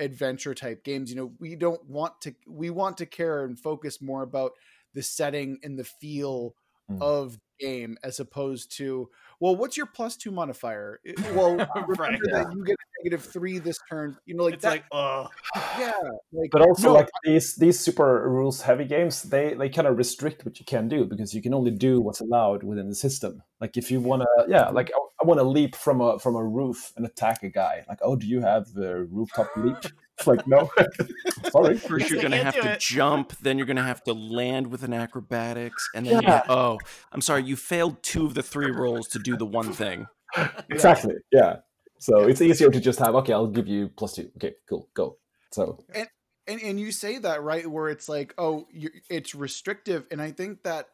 adventure 0.00 0.54
type 0.54 0.82
games. 0.82 1.10
You 1.10 1.16
know, 1.16 1.32
we 1.38 1.54
don't 1.54 1.84
want 1.88 2.20
to 2.22 2.34
we 2.48 2.70
want 2.70 2.98
to 2.98 3.06
care 3.06 3.44
and 3.44 3.58
focus 3.58 4.02
more 4.02 4.22
about 4.22 4.52
the 4.94 5.02
setting 5.02 5.58
and 5.62 5.78
the 5.78 5.84
feel 5.84 6.54
mm. 6.90 7.00
of 7.00 7.38
game 7.60 7.98
as 8.02 8.18
opposed 8.18 8.74
to 8.74 9.08
well 9.38 9.54
what's 9.54 9.76
your 9.76 9.84
plus 9.84 10.16
two 10.16 10.30
modifier 10.30 10.98
well 11.34 11.50
remember 11.74 11.92
right, 11.98 12.18
yeah. 12.26 12.44
that 12.44 12.52
you 12.54 12.64
get 12.64 12.72
a 12.72 13.02
negative 13.04 13.22
three 13.22 13.58
this 13.58 13.78
turn 13.88 14.16
you 14.24 14.34
know 14.34 14.44
like 14.44 14.54
it's 14.54 14.62
that, 14.62 14.70
like 14.70 14.84
oh 14.92 15.28
yeah 15.78 15.92
like, 16.32 16.50
but 16.50 16.62
also 16.62 16.88
no, 16.88 16.94
like 16.94 17.08
these 17.22 17.56
these 17.56 17.78
super 17.78 18.28
rules 18.30 18.62
heavy 18.62 18.86
games 18.86 19.24
they 19.24 19.52
they 19.52 19.68
kind 19.68 19.86
of 19.86 19.98
restrict 19.98 20.44
what 20.46 20.58
you 20.58 20.64
can 20.64 20.88
do 20.88 21.04
because 21.04 21.34
you 21.34 21.42
can 21.42 21.52
only 21.52 21.70
do 21.70 22.00
what's 22.00 22.20
allowed 22.20 22.62
within 22.62 22.88
the 22.88 22.94
system 22.94 23.42
like 23.60 23.76
if 23.76 23.90
you 23.90 24.00
want 24.00 24.22
to 24.22 24.46
yeah 24.48 24.70
like 24.70 24.90
i, 25.20 25.24
I 25.24 25.26
want 25.26 25.40
to 25.40 25.44
leap 25.44 25.76
from 25.76 26.00
a 26.00 26.18
from 26.18 26.36
a 26.36 26.44
roof 26.44 26.92
and 26.96 27.04
attack 27.06 27.42
a 27.42 27.48
guy 27.48 27.84
like 27.88 27.98
oh 28.02 28.16
do 28.16 28.26
you 28.26 28.40
have 28.40 28.66
a 28.76 29.04
rooftop 29.04 29.48
leap 29.56 29.92
It's 30.20 30.26
like, 30.26 30.46
no, 30.46 30.70
sorry. 31.50 31.78
First, 31.78 32.10
you're 32.10 32.20
going 32.20 32.32
to 32.32 32.44
have 32.44 32.54
to 32.54 32.72
it. 32.72 32.80
jump, 32.80 33.34
then 33.38 33.56
you're 33.56 33.66
going 33.66 33.78
to 33.78 33.82
have 33.82 34.04
to 34.04 34.12
land 34.12 34.66
with 34.66 34.82
an 34.82 34.92
acrobatics, 34.92 35.88
and 35.94 36.04
then 36.04 36.20
yeah. 36.22 36.42
you, 36.46 36.52
oh, 36.52 36.78
I'm 37.10 37.22
sorry, 37.22 37.44
you 37.44 37.56
failed 37.56 38.02
two 38.02 38.26
of 38.26 38.34
the 38.34 38.42
three 38.42 38.70
rolls 38.70 39.08
to 39.08 39.18
do 39.18 39.36
the 39.36 39.46
one 39.46 39.72
thing. 39.72 40.06
Exactly. 40.70 41.14
Yeah. 41.32 41.56
So 41.98 42.28
it's 42.28 42.40
easier 42.40 42.70
to 42.70 42.80
just 42.80 43.00
have 43.00 43.16
okay, 43.16 43.32
I'll 43.32 43.48
give 43.48 43.66
you 43.66 43.88
plus 43.88 44.14
two. 44.14 44.30
Okay, 44.36 44.54
cool, 44.68 44.88
go. 44.94 45.16
So 45.50 45.84
and 45.92 46.06
and, 46.46 46.62
and 46.62 46.78
you 46.78 46.92
say 46.92 47.18
that 47.18 47.42
right 47.42 47.66
where 47.66 47.88
it's 47.88 48.08
like 48.08 48.32
oh 48.38 48.68
it's 49.08 49.34
restrictive, 49.34 50.06
and 50.12 50.22
I 50.22 50.30
think 50.30 50.62
that 50.62 50.86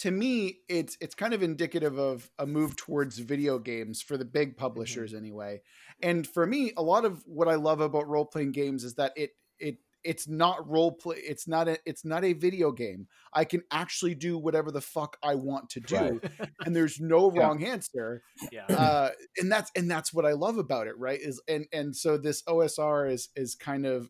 to 0.00 0.10
me 0.10 0.60
it's 0.66 0.96
it's 1.00 1.14
kind 1.14 1.34
of 1.34 1.42
indicative 1.42 1.98
of 1.98 2.30
a 2.38 2.46
move 2.46 2.74
towards 2.74 3.18
video 3.18 3.58
games 3.58 4.00
for 4.00 4.16
the 4.16 4.24
big 4.24 4.50
mm-hmm. 4.50 4.60
publishers 4.60 5.10
mm-hmm. 5.10 5.24
anyway 5.24 5.60
and 6.02 6.26
for 6.26 6.46
me 6.46 6.72
a 6.76 6.82
lot 6.82 7.04
of 7.04 7.22
what 7.26 7.48
i 7.48 7.54
love 7.54 7.80
about 7.80 8.08
role 8.08 8.24
playing 8.24 8.50
games 8.50 8.82
is 8.82 8.94
that 8.94 9.12
it 9.14 9.30
it 9.58 9.76
it's 10.02 10.26
not 10.26 10.66
role 10.66 10.92
play 10.92 11.18
it's 11.18 11.46
not 11.46 11.68
a 11.68 11.78
it's 11.84 12.02
not 12.02 12.24
a 12.24 12.32
video 12.32 12.72
game 12.72 13.06
i 13.34 13.44
can 13.44 13.62
actually 13.70 14.14
do 14.14 14.38
whatever 14.38 14.70
the 14.70 14.80
fuck 14.80 15.18
i 15.22 15.34
want 15.34 15.68
to 15.68 15.80
do 15.80 15.96
right. 15.96 16.50
and 16.64 16.74
there's 16.74 16.98
no 16.98 17.30
wrong 17.36 17.60
yeah. 17.60 17.68
answer 17.68 18.22
yeah 18.50 18.64
uh, 18.68 19.10
and 19.36 19.52
that's 19.52 19.70
and 19.76 19.90
that's 19.90 20.14
what 20.14 20.24
i 20.24 20.32
love 20.32 20.56
about 20.56 20.86
it 20.86 20.98
right 20.98 21.20
is 21.20 21.42
and 21.46 21.66
and 21.74 21.94
so 21.94 22.16
this 22.16 22.42
osr 22.48 23.12
is 23.12 23.28
is 23.36 23.54
kind 23.54 23.84
of 23.84 24.08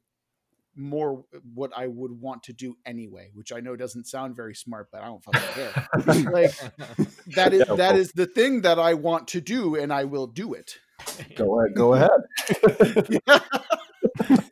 more 0.76 1.24
what 1.54 1.70
I 1.76 1.86
would 1.86 2.12
want 2.12 2.44
to 2.44 2.52
do 2.52 2.76
anyway, 2.86 3.30
which 3.34 3.52
I 3.52 3.60
know 3.60 3.76
doesn't 3.76 4.06
sound 4.06 4.36
very 4.36 4.54
smart, 4.54 4.88
but 4.92 5.02
I 5.02 5.06
don't 5.06 5.22
fucking 5.22 5.40
care. 5.54 6.32
like 6.32 6.52
that 7.34 7.52
is 7.52 7.64
yeah, 7.68 7.74
that 7.74 7.96
is 7.96 8.12
the 8.12 8.26
thing 8.26 8.62
that 8.62 8.78
I 8.78 8.94
want 8.94 9.28
to 9.28 9.40
do, 9.40 9.76
and 9.76 9.92
I 9.92 10.04
will 10.04 10.26
do 10.26 10.54
it. 10.54 10.78
Go 11.34 11.60
ahead. 11.60 11.74
Go 11.74 11.94
ahead. 11.94 12.10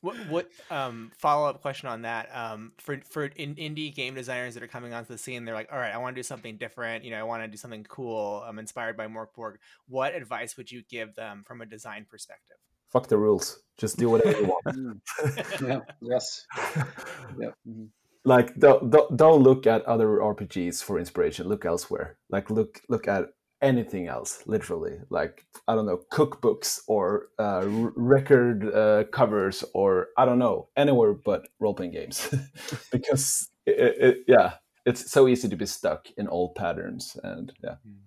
what 0.00 0.16
what 0.28 0.48
um, 0.70 1.10
follow 1.16 1.48
up 1.48 1.60
question 1.62 1.88
on 1.88 2.02
that? 2.02 2.28
Um, 2.34 2.72
for 2.78 3.00
for 3.08 3.24
in 3.24 3.54
indie 3.56 3.94
game 3.94 4.14
designers 4.14 4.54
that 4.54 4.62
are 4.62 4.68
coming 4.68 4.92
onto 4.92 5.12
the 5.12 5.18
scene, 5.18 5.44
they're 5.44 5.54
like, 5.54 5.68
all 5.72 5.78
right, 5.78 5.92
I 5.92 5.98
want 5.98 6.14
to 6.14 6.18
do 6.18 6.24
something 6.24 6.56
different. 6.56 7.04
You 7.04 7.10
know, 7.10 7.18
I 7.18 7.24
want 7.24 7.42
to 7.42 7.48
do 7.48 7.56
something 7.56 7.84
cool. 7.84 8.42
I'm 8.46 8.58
inspired 8.58 8.96
by 8.96 9.06
Mörk 9.06 9.28
Borg. 9.34 9.58
What 9.88 10.14
advice 10.14 10.56
would 10.56 10.70
you 10.70 10.82
give 10.88 11.14
them 11.14 11.44
from 11.46 11.60
a 11.60 11.66
design 11.66 12.06
perspective? 12.08 12.56
Fuck 12.92 13.08
the 13.08 13.18
rules. 13.18 13.60
Just 13.76 13.96
do 13.96 14.10
whatever 14.10 14.40
you 14.40 14.46
want. 14.46 14.64
Mm. 14.66 15.00
yeah. 15.68 15.80
Yes. 16.00 16.44
Yeah. 17.38 17.50
Mm-hmm. 17.68 17.84
Like 18.24 18.54
don't, 18.58 18.90
don't 18.90 19.16
don't 19.16 19.42
look 19.42 19.66
at 19.66 19.84
other 19.84 20.08
RPGs 20.18 20.82
for 20.82 20.98
inspiration. 20.98 21.48
Look 21.48 21.64
elsewhere. 21.64 22.18
Like 22.28 22.50
look 22.50 22.80
look 22.88 23.06
at 23.06 23.26
anything 23.62 24.08
else. 24.08 24.42
Literally, 24.46 24.98
like 25.10 25.46
I 25.66 25.74
don't 25.74 25.86
know, 25.86 26.00
cookbooks 26.12 26.80
or 26.88 27.28
uh, 27.38 27.64
record 27.96 28.74
uh, 28.74 29.04
covers 29.12 29.64
or 29.74 30.08
I 30.16 30.24
don't 30.24 30.38
know 30.38 30.68
anywhere 30.76 31.14
but 31.14 31.48
role 31.60 31.74
playing 31.74 31.92
games, 31.92 32.28
because 32.92 33.48
it, 33.64 33.96
it, 34.00 34.16
yeah, 34.26 34.54
it's 34.84 35.10
so 35.10 35.28
easy 35.28 35.48
to 35.48 35.56
be 35.56 35.66
stuck 35.66 36.08
in 36.16 36.28
old 36.28 36.54
patterns 36.54 37.16
and 37.22 37.52
yeah. 37.62 37.76
Mm-hmm. 37.86 38.04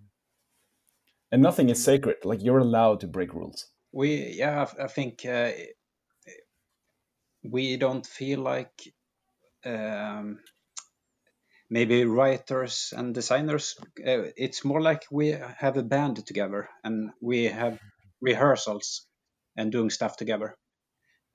And 1.33 1.41
nothing 1.41 1.69
is 1.69 1.81
sacred. 1.81 2.17
Like 2.25 2.43
you're 2.43 2.59
allowed 2.59 2.99
to 2.99 3.07
break 3.07 3.33
rules 3.33 3.70
we 3.91 4.33
yeah 4.37 4.65
i 4.79 4.87
think 4.87 5.25
uh, 5.25 5.51
we 7.43 7.77
don't 7.77 8.05
feel 8.05 8.39
like 8.39 8.93
um, 9.65 10.39
maybe 11.69 12.05
writers 12.05 12.93
and 12.95 13.13
designers 13.13 13.75
uh, 14.05 14.23
it's 14.35 14.63
more 14.65 14.81
like 14.81 15.03
we 15.11 15.29
have 15.57 15.77
a 15.77 15.83
band 15.83 16.25
together 16.25 16.69
and 16.83 17.11
we 17.21 17.45
have 17.45 17.79
rehearsals 18.21 19.07
and 19.57 19.71
doing 19.71 19.89
stuff 19.89 20.15
together 20.17 20.55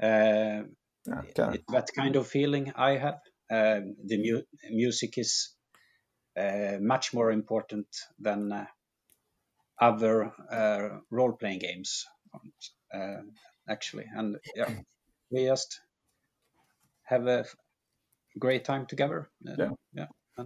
uh, 0.03 0.63
okay. 1.09 1.63
that 1.69 1.89
kind 1.97 2.17
of 2.17 2.27
feeling 2.27 2.73
i 2.77 2.93
have 2.93 3.19
um, 3.51 3.95
the 4.07 4.19
mu 4.19 4.43
music 4.71 5.19
is 5.19 5.55
uh, 6.39 6.77
much 6.81 7.15
more 7.15 7.31
important 7.31 7.87
than 8.19 8.53
uh, 8.53 8.67
other 9.81 10.33
uh, 10.51 10.99
role-playing 11.11 11.59
games 11.59 12.05
uh, 12.95 13.23
actually. 13.69 14.07
And 14.15 14.37
yeah, 14.55 14.71
we 15.31 15.45
just 15.47 15.81
have 17.05 17.27
a 17.27 17.45
great 18.39 18.65
time 18.65 18.87
together. 18.87 19.29
Uh, 19.49 19.55
Yeah. 19.59 19.71
yeah, 20.39 20.45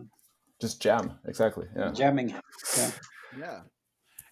Just 0.61 0.81
jam, 0.83 1.19
exactly. 1.27 1.67
Yeah. 1.77 1.91
jamming. 1.93 2.35
Yeah. 2.77 2.91
Yeah. 3.39 3.61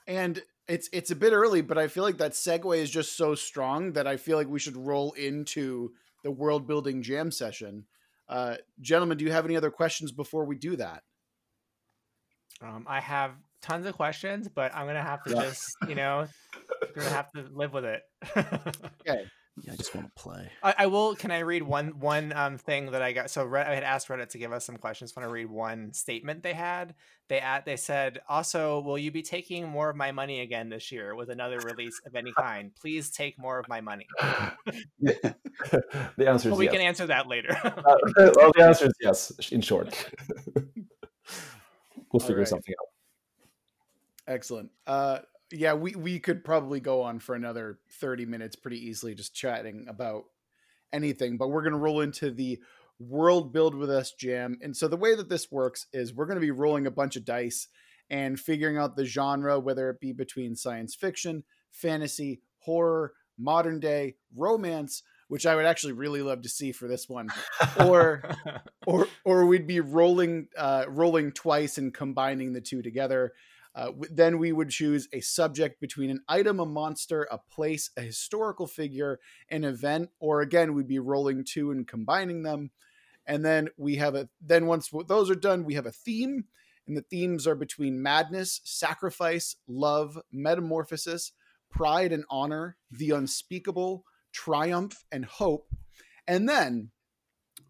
And 0.06 0.42
it's 0.66 0.88
it's 0.92 1.10
a 1.10 1.16
bit 1.16 1.32
early, 1.32 1.62
but 1.62 1.78
I 1.78 1.88
feel 1.88 2.02
like 2.04 2.18
that 2.18 2.32
segue 2.32 2.76
is 2.76 2.90
just 2.90 3.16
so 3.16 3.34
strong 3.34 3.92
that 3.92 4.06
I 4.06 4.16
feel 4.16 4.36
like 4.36 4.48
we 4.48 4.58
should 4.58 4.76
roll 4.76 5.12
into 5.12 5.92
the 6.24 6.30
world 6.30 6.66
building 6.66 7.02
jam 7.02 7.30
session. 7.30 7.84
Uh, 8.28 8.56
gentlemen, 8.80 9.16
do 9.16 9.24
you 9.24 9.32
have 9.32 9.46
any 9.46 9.56
other 9.56 9.70
questions 9.70 10.12
before 10.12 10.44
we 10.44 10.56
do 10.56 10.76
that? 10.76 11.02
Um, 12.60 12.84
I 12.88 13.00
have 13.00 13.32
tons 13.62 13.86
of 13.86 13.94
questions, 13.94 14.48
but 14.48 14.74
I'm 14.74 14.86
gonna 14.86 15.02
have 15.02 15.22
to 15.24 15.30
Yeah. 15.34 15.42
just, 15.42 15.64
you 15.88 15.94
know, 15.94 16.26
gonna 16.94 17.10
have 17.10 17.30
to 17.32 17.46
live 17.52 17.72
with 17.72 17.84
it. 17.84 18.02
Okay. 19.08 19.24
Yeah, 19.62 19.72
I 19.72 19.76
just 19.76 19.92
want 19.92 20.06
to 20.06 20.22
play. 20.22 20.52
I, 20.62 20.74
I 20.78 20.86
will. 20.86 21.16
Can 21.16 21.32
I 21.32 21.40
read 21.40 21.64
one 21.64 21.98
one 21.98 22.32
um 22.32 22.58
thing 22.58 22.92
that 22.92 23.02
I 23.02 23.10
got? 23.12 23.28
So 23.28 23.44
Red, 23.44 23.66
I 23.66 23.74
had 23.74 23.82
asked 23.82 24.06
Reddit 24.06 24.28
to 24.28 24.38
give 24.38 24.52
us 24.52 24.64
some 24.64 24.76
questions. 24.76 25.16
Want 25.16 25.28
to 25.28 25.32
read 25.32 25.46
one 25.50 25.92
statement 25.92 26.44
they 26.44 26.52
had? 26.52 26.94
They 27.28 27.40
at 27.40 27.64
they 27.64 27.74
said 27.76 28.20
also, 28.28 28.78
will 28.80 28.98
you 28.98 29.10
be 29.10 29.22
taking 29.22 29.66
more 29.68 29.90
of 29.90 29.96
my 29.96 30.12
money 30.12 30.42
again 30.42 30.68
this 30.68 30.92
year 30.92 31.16
with 31.16 31.28
another 31.28 31.58
release 31.58 31.98
of 32.06 32.14
any 32.14 32.32
kind? 32.32 32.70
Please 32.80 33.10
take 33.10 33.36
more 33.36 33.58
of 33.58 33.66
my 33.68 33.80
money. 33.80 34.06
the 35.00 35.34
answer 36.20 36.48
is 36.48 36.52
But 36.52 36.58
we 36.58 36.66
yes. 36.66 36.72
can 36.74 36.80
answer 36.82 37.06
that 37.06 37.26
later. 37.26 37.56
Uh, 37.64 37.72
well, 38.36 38.52
the 38.54 38.62
answer 38.62 38.86
is 38.86 38.92
yes. 39.00 39.32
In 39.50 39.60
short, 39.60 39.92
we'll 42.12 42.20
figure 42.20 42.34
Alright. 42.36 42.48
something 42.48 42.74
out. 42.80 42.86
Excellent. 44.28 44.70
Uh, 44.86 45.20
yeah, 45.50 45.72
we, 45.72 45.92
we 45.92 46.18
could 46.20 46.44
probably 46.44 46.80
go 46.80 47.02
on 47.02 47.18
for 47.18 47.34
another 47.34 47.78
30 48.00 48.26
minutes 48.26 48.54
pretty 48.54 48.86
easily 48.86 49.14
just 49.14 49.34
chatting 49.34 49.86
about 49.88 50.24
anything, 50.92 51.38
but 51.38 51.48
we're 51.48 51.62
going 51.62 51.72
to 51.72 51.78
roll 51.78 52.02
into 52.02 52.30
the 52.30 52.58
World 53.00 53.52
Build 53.52 53.74
with 53.74 53.90
Us 53.90 54.12
jam. 54.12 54.58
And 54.60 54.76
so 54.76 54.88
the 54.88 54.96
way 54.96 55.14
that 55.14 55.28
this 55.28 55.50
works 55.50 55.86
is 55.92 56.12
we're 56.12 56.26
going 56.26 56.36
to 56.36 56.40
be 56.40 56.50
rolling 56.50 56.86
a 56.86 56.90
bunch 56.90 57.16
of 57.16 57.24
dice 57.24 57.68
and 58.10 58.38
figuring 58.38 58.76
out 58.76 58.96
the 58.96 59.04
genre, 59.04 59.58
whether 59.58 59.88
it 59.90 60.00
be 60.00 60.12
between 60.12 60.56
science 60.56 60.94
fiction, 60.94 61.44
fantasy, 61.70 62.42
horror, 62.58 63.12
modern 63.38 63.80
day, 63.80 64.16
romance, 64.36 65.02
which 65.28 65.46
I 65.46 65.54
would 65.54 65.66
actually 65.66 65.92
really 65.92 66.22
love 66.22 66.42
to 66.42 66.48
see 66.48 66.72
for 66.72 66.88
this 66.88 67.08
one, 67.08 67.28
or 67.80 68.22
or 68.86 69.06
or 69.24 69.46
we'd 69.46 69.66
be 69.66 69.80
rolling 69.80 70.48
uh, 70.56 70.86
rolling 70.88 71.32
twice 71.32 71.78
and 71.78 71.92
combining 71.92 72.52
the 72.52 72.60
two 72.60 72.82
together. 72.82 73.32
Uh, 73.74 73.92
then 74.10 74.38
we 74.38 74.52
would 74.52 74.70
choose 74.70 75.08
a 75.12 75.20
subject 75.20 75.80
between 75.80 76.10
an 76.10 76.20
item, 76.28 76.58
a 76.58 76.66
monster, 76.66 77.28
a 77.30 77.38
place, 77.38 77.90
a 77.96 78.00
historical 78.02 78.66
figure, 78.66 79.20
an 79.50 79.64
event, 79.64 80.10
or 80.18 80.40
again 80.40 80.74
we'd 80.74 80.88
be 80.88 80.98
rolling 80.98 81.44
two 81.44 81.70
and 81.70 81.86
combining 81.86 82.42
them. 82.42 82.70
And 83.26 83.44
then 83.44 83.68
we 83.76 83.96
have 83.96 84.14
a 84.14 84.28
then 84.40 84.66
once 84.66 84.90
those 85.06 85.30
are 85.30 85.34
done, 85.34 85.64
we 85.64 85.74
have 85.74 85.86
a 85.86 85.92
theme, 85.92 86.44
and 86.86 86.96
the 86.96 87.02
themes 87.02 87.46
are 87.46 87.54
between 87.54 88.02
madness, 88.02 88.60
sacrifice, 88.64 89.56
love, 89.68 90.18
metamorphosis, 90.32 91.32
pride 91.70 92.12
and 92.12 92.24
honor, 92.30 92.76
the 92.90 93.10
unspeakable, 93.10 94.04
triumph, 94.32 95.04
and 95.12 95.24
hope. 95.24 95.68
And 96.26 96.48
then 96.48 96.90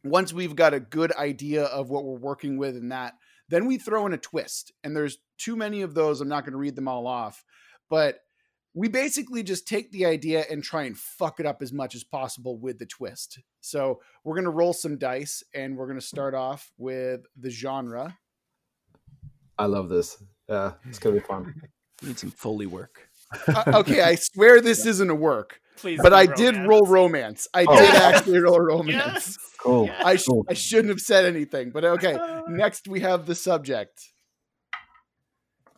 once 0.05 0.33
we've 0.33 0.57
got 0.57 0.75
a 0.75 0.81
good 0.81 1.13
idea 1.13 1.65
of 1.65 1.91
what 1.91 2.05
we're 2.05 2.19
working 2.19 2.57
with 2.57 2.77
in 2.77 2.91
that, 2.91 3.15
then 3.49 3.67
we 3.67 3.79
throw 3.79 4.07
in 4.07 4.13
a 4.13 4.19
twist. 4.19 4.73
And 4.85 4.97
there's 4.97 5.19
too 5.39 5.57
many 5.57 5.83
of 5.83 5.95
those. 5.95 6.21
I'm 6.21 6.29
not 6.29 6.45
going 6.45 6.53
to 6.53 6.59
read 6.59 6.77
them 6.77 6.89
all 6.89 7.07
off, 7.07 7.45
but 7.89 8.21
we 8.75 8.89
basically 8.89 9.43
just 9.43 9.67
take 9.67 9.91
the 9.91 10.07
idea 10.07 10.45
and 10.51 10.63
try 10.63 10.85
and 10.85 10.97
fuck 10.97 11.41
it 11.41 11.47
up 11.47 11.63
as 11.63 11.73
much 11.73 11.95
as 11.95 12.05
possible 12.05 12.59
with 12.59 12.79
the 12.79 12.87
twist. 12.87 13.41
So 13.61 14.01
we're 14.25 14.35
going 14.35 14.45
to 14.45 14.51
roll 14.51 14.73
some 14.73 14.99
dice 14.99 15.43
and 15.55 15.77
we're 15.77 15.87
going 15.87 15.99
to 15.99 16.07
start 16.07 16.35
off 16.35 16.71
with 16.79 17.23
the 17.37 17.51
genre. 17.51 18.17
I 19.59 19.67
love 19.67 19.89
this. 19.89 20.23
Yeah, 20.49 20.73
it's 20.89 20.99
gonna 20.99 21.17
be 21.17 21.21
fun. 21.21 21.55
Need 22.03 22.19
some 22.19 22.31
Foley 22.31 22.67
work. 22.67 23.09
Uh, 23.49 23.65
okay, 23.75 24.03
I 24.03 24.15
swear 24.15 24.61
this 24.61 24.87
isn't 24.87 25.11
a 25.11 25.15
work, 25.15 25.61
Please, 25.79 26.01
but 26.03 26.11
be 26.11 26.17
I 26.17 26.27
did 26.27 26.57
roll 26.67 26.83
romance. 26.87 27.49
romance. 27.49 27.49
I 27.55 27.65
Oh. 27.69 27.77
did 27.77 27.95
actually 27.95 28.39
roll 28.41 28.61
romance. 28.61 28.95
Yes. 28.97 29.39
Cool. 29.63 29.87
Yes. 29.87 30.03
I, 30.05 30.17
sh- 30.17 30.25
Cool. 30.27 30.47
I 30.49 30.55
shouldn't 30.55 30.89
have 30.91 31.01
said 31.01 31.25
anything, 31.25 31.71
but 31.71 31.85
okay. 31.85 32.17
Next, 32.49 32.87
we 32.89 33.01
have 33.01 33.27
the 33.27 33.35
subject. 33.35 34.01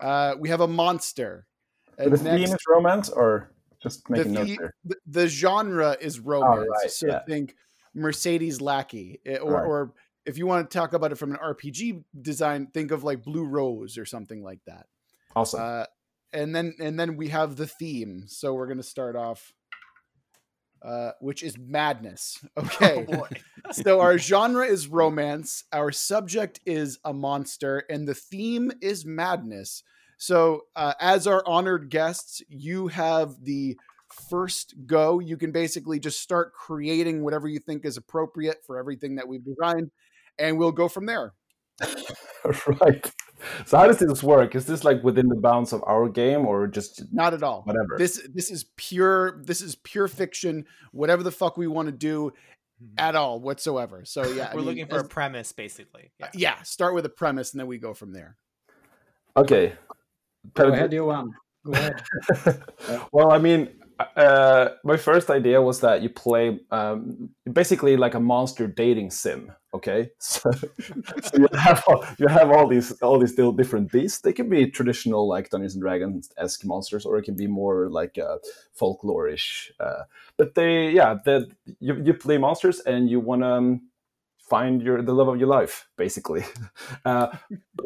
Uh, 0.00 0.34
we 0.38 0.48
have 0.48 0.60
a 0.60 0.68
monster. 0.68 1.46
And 1.98 2.12
the 2.12 2.18
theme 2.18 2.44
is 2.44 2.56
romance, 2.68 3.10
or 3.10 3.50
just 3.82 4.02
the, 4.08 4.12
making 4.16 4.32
notes 4.32 4.50
the, 4.50 4.56
there. 4.56 4.74
the, 4.84 4.96
the 5.06 5.28
genre 5.28 5.96
is 6.00 6.18
romance. 6.18 6.66
right, 6.82 6.90
so 6.90 7.06
yeah. 7.08 7.18
think 7.26 7.54
Mercedes 7.94 8.60
Lackey, 8.62 9.20
eh, 9.26 9.36
or, 9.36 9.52
Right. 9.52 9.64
or 9.66 9.92
if 10.24 10.38
you 10.38 10.46
want 10.46 10.70
to 10.70 10.78
talk 10.78 10.94
about 10.94 11.12
it 11.12 11.16
from 11.16 11.32
an 11.32 11.38
RPG 11.42 12.02
design, 12.22 12.68
think 12.72 12.90
of 12.90 13.04
like 13.04 13.22
Blue 13.22 13.44
Rose 13.44 13.98
or 13.98 14.06
something 14.06 14.42
like 14.42 14.60
that. 14.66 14.86
Awesome. 15.36 15.60
Uh, 15.62 15.84
and 16.32 16.54
then 16.54 16.74
and 16.80 16.98
then 16.98 17.16
we 17.16 17.28
have 17.28 17.56
the 17.56 17.66
theme. 17.66 18.24
So 18.26 18.54
we're 18.54 18.68
gonna 18.68 18.82
start 18.82 19.16
off, 19.16 19.52
uh, 20.82 21.12
which 21.20 21.42
is 21.42 21.56
madness. 21.58 22.38
Okay. 22.58 23.06
Oh 23.12 23.26
so 23.72 24.00
our 24.00 24.18
genre 24.30 24.66
is 24.66 24.88
romance 24.88 25.64
our 25.72 25.92
subject 25.92 26.60
is 26.66 26.98
a 27.04 27.12
monster 27.12 27.84
and 27.90 28.06
the 28.06 28.14
theme 28.14 28.70
is 28.80 29.04
madness 29.04 29.82
so 30.16 30.62
uh, 30.76 30.94
as 31.00 31.26
our 31.26 31.42
honored 31.46 31.90
guests 31.90 32.42
you 32.48 32.88
have 32.88 33.44
the 33.44 33.78
first 34.28 34.74
go 34.86 35.18
you 35.18 35.36
can 35.36 35.52
basically 35.52 36.00
just 36.00 36.20
start 36.20 36.52
creating 36.52 37.22
whatever 37.22 37.48
you 37.48 37.58
think 37.58 37.84
is 37.84 37.96
appropriate 37.96 38.58
for 38.66 38.78
everything 38.78 39.16
that 39.16 39.28
we've 39.28 39.44
designed 39.44 39.90
and 40.38 40.58
we'll 40.58 40.72
go 40.72 40.88
from 40.88 41.06
there 41.06 41.32
right. 42.82 43.12
So 43.64 43.78
how 43.78 43.86
does 43.86 43.98
this 43.98 44.22
work? 44.22 44.54
Is 44.54 44.66
this 44.66 44.84
like 44.84 45.02
within 45.02 45.28
the 45.28 45.36
bounds 45.36 45.72
of 45.72 45.82
our 45.86 46.08
game, 46.08 46.46
or 46.46 46.66
just 46.66 47.02
not 47.12 47.34
at 47.34 47.42
all 47.42 47.62
whatever? 47.62 47.96
this 47.96 48.26
this 48.32 48.50
is 48.50 48.66
pure 48.76 49.42
this 49.44 49.62
is 49.62 49.76
pure 49.76 50.08
fiction 50.08 50.66
whatever 50.92 51.22
the 51.22 51.30
fuck 51.30 51.56
we 51.56 51.66
want 51.66 51.86
to 51.86 51.92
do 51.92 52.32
mm-hmm. 52.82 52.94
at 52.98 53.16
all 53.16 53.40
whatsoever 53.40 54.04
so 54.04 54.22
yeah 54.32 54.50
We're 54.52 54.58
mean, 54.58 54.66
looking 54.66 54.86
for 54.86 54.96
as- 54.96 55.04
a 55.04 55.08
premise, 55.08 55.52
basically. 55.52 56.12
Yeah. 56.18 56.26
Uh, 56.26 56.30
yeah 56.34 56.62
start 56.62 56.94
with 56.94 57.06
a 57.06 57.10
premise 57.10 57.52
and 57.52 57.60
then 57.60 57.66
we 57.66 57.78
go 57.78 57.94
from 57.94 58.12
there 58.12 58.36
okay. 59.36 59.72
Go 60.54 60.64
Pedro- 60.64 60.72
ahead, 60.72 60.92
Johan. 60.92 61.18
Um, 61.18 61.34
go 61.64 61.72
ahead. 61.72 62.02
well, 63.12 63.32
I 63.32 63.38
mean, 63.38 63.68
uh, 64.16 64.68
my 64.84 64.96
first 64.96 65.30
idea 65.30 65.60
was 65.60 65.80
that 65.80 66.02
you 66.02 66.08
play 66.08 66.58
um, 66.70 67.30
basically 67.52 67.96
like 67.96 68.14
a 68.14 68.20
monster 68.20 68.66
dating 68.66 69.10
sim. 69.10 69.52
Okay, 69.72 70.10
so, 70.18 70.50
so 70.50 71.36
you 71.36 71.46
have 71.54 71.84
all, 71.86 72.04
you 72.18 72.26
have 72.26 72.50
all 72.50 72.66
these 72.66 72.92
all 73.02 73.18
these 73.18 73.34
different 73.34 73.92
beasts. 73.92 74.20
They 74.20 74.32
can 74.32 74.48
be 74.48 74.70
traditional 74.70 75.28
like 75.28 75.50
Dungeons 75.50 75.74
and 75.74 75.82
Dragons 75.82 76.30
esque 76.38 76.64
monsters, 76.64 77.06
or 77.06 77.18
it 77.18 77.24
can 77.24 77.36
be 77.36 77.46
more 77.46 77.88
like 77.88 78.18
uh, 78.18 78.38
folklorish. 78.78 79.70
Uh, 79.78 80.02
but 80.36 80.54
they, 80.54 80.90
yeah, 80.90 81.16
the 81.24 81.48
you, 81.78 82.02
you 82.04 82.14
play 82.14 82.38
monsters 82.38 82.80
and 82.80 83.08
you 83.10 83.20
want 83.20 83.42
to. 83.42 83.48
Um, 83.48 83.82
find 84.50 84.82
your 84.82 85.00
the 85.00 85.14
love 85.14 85.28
of 85.28 85.38
your 85.38 85.46
life 85.46 85.86
basically 85.96 86.44
uh, 87.04 87.28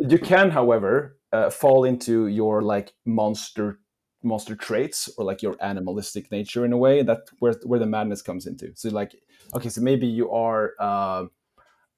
you 0.01 0.19
can 0.19 0.51
however 0.51 1.19
uh, 1.31 1.51
fall 1.51 1.85
into 1.85 2.27
your 2.29 2.63
like 2.63 2.95
monster 3.05 3.81
monster 4.25 4.57
traits 4.57 5.09
or 5.17 5.25
like 5.25 5.43
your 5.43 5.57
animalistic 5.61 6.31
nature 6.31 6.65
in 6.65 6.73
a 6.73 6.77
way 6.77 7.03
that 7.03 7.21
where 7.39 7.55
where 7.65 7.79
the 7.79 7.87
madness 7.87 8.23
comes 8.23 8.47
into. 8.47 8.73
So 8.75 8.89
like 8.89 9.15
okay 9.55 9.69
so 9.69 9.81
maybe 9.81 10.07
you 10.07 10.31
are 10.31 10.73
uh, 10.79 11.25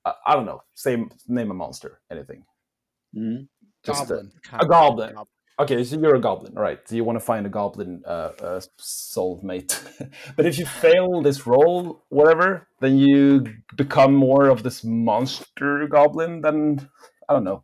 I- 0.04 0.34
don't 0.34 0.46
know 0.46 0.62
same 0.74 1.10
name 1.28 1.50
a 1.50 1.54
monster 1.54 2.00
anything. 2.10 2.44
Mhm. 3.14 3.48
Just, 3.84 4.08
goblin 4.08 4.32
a 4.60 4.66
goblin. 4.66 5.14
Okay 5.58 5.84
so 5.84 5.98
you're 5.98 6.16
a 6.16 6.20
goblin 6.20 6.56
all 6.56 6.62
right. 6.62 6.80
So 6.86 6.96
you 6.96 7.04
want 7.04 7.16
to 7.16 7.24
find 7.24 7.46
a 7.46 7.48
goblin 7.48 8.02
uh, 8.06 8.32
uh 8.40 8.60
soulmate. 8.78 9.80
But 10.36 10.46
if 10.46 10.58
you 10.58 10.66
fail 10.66 11.22
this 11.22 11.46
roll 11.46 12.04
whatever 12.08 12.68
then 12.80 12.98
you 12.98 13.46
become 13.76 14.14
more 14.14 14.48
of 14.48 14.62
this 14.62 14.84
monster 14.84 15.86
goblin 15.88 16.42
then 16.42 16.88
i 17.28 17.32
don't 17.32 17.44
know 17.44 17.62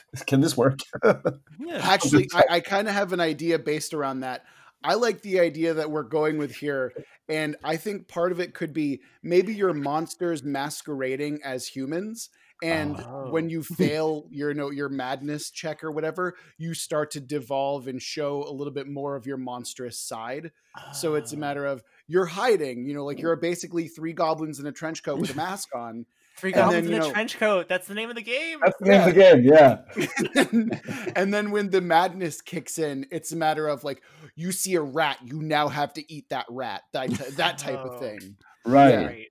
can 0.26 0.40
this 0.40 0.56
work 0.56 0.80
Yeah. 1.58 1.80
Actually, 1.82 2.28
I, 2.32 2.44
I 2.50 2.60
kind 2.60 2.88
of 2.88 2.94
have 2.94 3.12
an 3.12 3.20
idea 3.20 3.58
based 3.58 3.94
around 3.94 4.20
that. 4.20 4.44
I 4.84 4.94
like 4.94 5.22
the 5.22 5.38
idea 5.40 5.74
that 5.74 5.90
we're 5.90 6.02
going 6.02 6.38
with 6.38 6.56
here. 6.56 6.92
And 7.28 7.56
I 7.62 7.76
think 7.76 8.08
part 8.08 8.32
of 8.32 8.40
it 8.40 8.54
could 8.54 8.72
be 8.72 9.00
maybe 9.22 9.54
your 9.54 9.72
monsters 9.72 10.42
masquerading 10.42 11.40
as 11.44 11.68
humans. 11.68 12.30
And 12.60 13.04
when 13.20 13.48
Oh. 13.48 13.48
you 13.48 13.62
fail 13.62 14.26
your 14.30 14.50
you 14.50 14.54
know, 14.56 14.70
your 14.70 14.88
madness 14.88 15.50
check 15.50 15.84
or 15.84 15.90
whatever, 15.92 16.34
you 16.58 16.74
start 16.74 17.10
to 17.12 17.20
devolve 17.20 17.86
and 17.86 18.00
show 18.02 18.42
a 18.44 18.52
little 18.52 18.72
bit 18.72 18.88
more 18.88 19.14
of 19.16 19.26
your 19.26 19.36
monstrous 19.36 20.00
side. 20.00 20.50
So 20.90 21.14
it's 21.14 21.32
a 21.32 21.36
Ah. 21.36 21.38
matter 21.38 21.64
of 21.64 21.82
you're 22.06 22.26
hiding, 22.26 22.86
you 22.86 22.94
know, 22.94 23.04
like 23.04 23.20
you're 23.20 23.36
basically 23.36 23.88
three 23.88 24.12
goblins 24.12 24.58
in 24.60 24.66
a 24.66 24.72
trench 24.72 25.02
coat 25.02 25.20
with 25.20 25.30
a 25.30 25.34
mask 25.34 25.68
on. 25.74 26.06
Three 26.36 26.52
and 26.52 26.60
goblins 26.62 26.86
then, 26.86 26.94
in 26.94 27.00
a 27.02 27.04
know- 27.06 27.12
trench 27.12 27.38
coat. 27.38 27.68
That's 27.68 27.86
the 27.86 27.94
name 27.94 28.08
of 28.10 28.16
the 28.16 28.22
game. 28.22 28.58
that's 28.64 28.78
the 28.78 28.86
name 28.86 29.00
of 29.00 29.14
the 29.14 29.20
game 29.20 29.44
yeah 29.44 31.12
and 31.16 31.32
then 31.32 31.50
when 31.50 31.70
the 31.70 31.80
madness 31.80 32.40
kicks 32.40 32.78
in, 32.78 33.06
it's 33.10 33.32
a 33.32 33.36
matter 33.36 33.68
of 33.68 33.84
like 33.84 34.02
you 34.34 34.50
see 34.52 34.74
a 34.74 34.82
rat, 34.82 35.18
you 35.24 35.42
now 35.42 35.68
have 35.68 35.92
to 35.94 36.12
eat 36.12 36.28
that 36.30 36.46
rat, 36.48 36.82
that 36.92 37.10
that 37.36 37.58
type 37.58 37.78
Oh. 37.84 37.88
of 37.90 38.00
thing. 38.00 38.36
right 38.64 38.90
Yeah. 38.90 39.06
Right. 39.06 39.26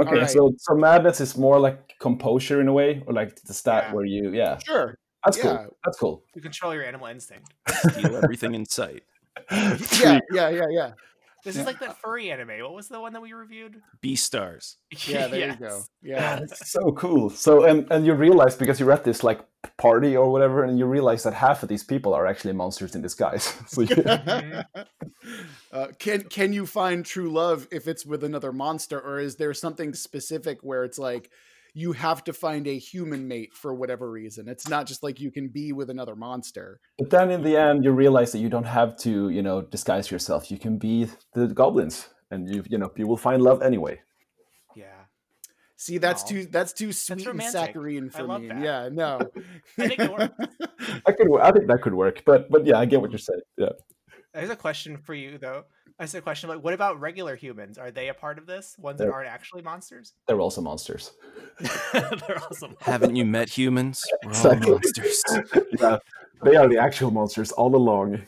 Okay, 0.00 0.10
Alright. 0.10 0.30
so 0.30 0.52
so 0.58 0.74
madness 0.76 1.20
is 1.20 1.36
more 1.36 1.58
like 1.58 1.94
composure 1.98 2.60
in 2.60 2.68
a 2.68 2.72
way, 2.72 3.02
or 3.06 3.12
like 3.12 3.34
the 3.42 3.52
stat 3.54 3.86
Yeah. 3.88 3.94
where 3.94 4.04
you 4.04 4.32
yeah. 4.32 4.58
Sure. 4.58 4.96
That's 5.24 5.36
Yeah. 5.38 5.42
cool. 5.56 5.76
That's 5.84 5.98
cool. 5.98 6.24
You 6.36 6.42
control 6.42 6.72
your 6.72 6.84
animal 6.84 7.08
instinct. 7.08 7.52
Steal 7.90 8.14
everything 8.16 8.54
in 8.54 8.64
sight. 8.64 9.02
Yeah, 9.50 10.18
yeah, 10.32 10.48
yeah, 10.50 10.66
yeah. 10.70 10.90
This 11.44 11.54
Yeah. 11.54 11.62
is 11.62 11.66
like 11.66 11.78
that 11.80 11.96
furry 12.00 12.30
anime. 12.30 12.60
What 12.60 12.74
was 12.74 12.88
the 12.88 13.00
one 13.00 13.12
that 13.12 13.22
we 13.22 13.32
reviewed? 13.32 13.80
Beastars. 14.02 14.76
Yeah, 15.06 15.28
there 15.28 15.50
you 15.50 15.56
go. 15.56 15.82
Yeah, 16.02 16.14
Yeah. 16.16 16.36
that's 16.40 16.70
so 16.70 16.92
cool. 16.92 17.30
So 17.30 17.64
and 17.64 17.86
and 17.90 18.04
you 18.06 18.14
realize 18.14 18.56
because 18.56 18.80
you're 18.80 18.92
at 18.92 19.04
this 19.04 19.22
like 19.22 19.40
party 19.76 20.16
or 20.16 20.30
whatever, 20.32 20.64
and 20.64 20.78
you 20.78 20.86
realize 20.86 21.22
that 21.22 21.34
half 21.34 21.62
of 21.62 21.68
these 21.68 21.84
people 21.84 22.12
are 22.14 22.26
actually 22.26 22.52
monsters 22.54 22.94
in 22.94 23.02
disguise. 23.02 23.54
so 23.66 23.82
you, 23.82 23.96
uh, 25.72 25.86
can 25.98 26.22
can 26.24 26.52
you 26.52 26.66
find 26.66 27.04
true 27.04 27.30
love 27.30 27.68
if 27.70 27.86
it's 27.86 28.04
with 28.06 28.24
another 28.24 28.52
monster, 28.52 29.00
or 29.00 29.18
is 29.20 29.36
there 29.36 29.54
something 29.54 29.94
specific 29.94 30.58
where 30.62 30.84
it's 30.84 30.98
like 30.98 31.30
you 31.78 31.92
have 31.92 32.24
to 32.24 32.32
find 32.32 32.66
a 32.66 32.76
human 32.76 33.28
mate 33.28 33.54
for 33.54 33.72
whatever 33.72 34.10
reason? 34.10 34.48
It's 34.48 34.68
not 34.68 34.86
just 34.86 35.02
like 35.04 35.20
you 35.20 35.30
can 35.30 35.46
be 35.48 35.72
with 35.72 35.90
another 35.90 36.16
monster. 36.16 36.80
but 36.98 37.10
then 37.10 37.30
in 37.30 37.42
the 37.42 37.56
end, 37.56 37.84
you 37.84 37.92
realize 37.92 38.32
that 38.32 38.40
you 38.40 38.48
don't 38.48 38.64
have 38.78 38.96
to 39.06 39.28
you 39.28 39.42
know 39.42 39.62
disguise 39.62 40.10
yourself. 40.10 40.50
You 40.50 40.58
can 40.58 40.78
be 40.78 41.06
the 41.34 41.46
goblins, 41.46 42.08
and 42.30 42.48
you 42.52 42.64
you 42.68 42.78
know 42.78 42.90
you 42.96 43.06
will 43.06 43.16
find 43.28 43.42
love 43.42 43.62
anyway. 43.62 44.00
Yeah. 44.74 45.02
See, 45.76 45.98
that's 45.98 46.24
Aw. 46.24 46.30
too 46.30 46.46
that's 46.46 46.72
too 46.72 46.90
sweet 46.92 47.18
and 47.18 47.26
romantic. 47.28 47.52
saccharine 47.52 48.10
I 48.12 48.18
for 48.18 48.24
love 48.24 48.42
me. 48.42 48.48
that. 48.48 48.62
Yeah, 48.62 48.88
no. 48.92 49.20
I 49.78 49.88
think. 49.88 50.00
I 51.06 51.12
could 51.12 51.28
I 51.40 51.52
think 51.52 51.66
that 51.68 51.80
could 51.82 51.94
work, 51.94 52.22
but 52.26 52.50
but 52.50 52.66
yeah, 52.66 52.78
I 52.78 52.84
get 52.86 53.00
what 53.00 53.10
you're 53.12 53.18
saying. 53.30 53.40
Yeah. 53.56 53.74
There's 54.34 54.50
a 54.50 54.56
question 54.56 54.96
for 54.98 55.14
you 55.14 55.38
though. 55.38 55.64
I 56.00 56.06
said 56.06 56.18
a 56.18 56.22
question 56.22 56.48
like, 56.48 56.62
what 56.62 56.74
about 56.74 57.00
regular 57.00 57.34
humans? 57.34 57.76
Are 57.76 57.90
they 57.90 58.08
a 58.08 58.14
part 58.14 58.38
of 58.38 58.46
this? 58.46 58.76
Ones 58.78 58.98
that 58.98 59.04
They're- 59.04 59.12
aren't 59.12 59.28
actually 59.28 59.62
monsters? 59.62 60.14
They're 60.26 60.40
also 60.40 60.60
monsters. 60.60 61.12
They're 61.92 62.38
awesome. 62.50 62.76
Haven't 62.80 63.16
you 63.16 63.24
met 63.24 63.48
humans? 63.48 64.04
We're 64.22 64.28
all 64.30 64.36
Exactly. 64.36 64.70
monsters. 64.72 65.24
yeah, 65.80 65.98
they 66.44 66.54
are 66.54 66.68
the 66.68 66.78
actual 66.78 67.10
monsters 67.10 67.50
all 67.50 67.74
along. 67.74 68.22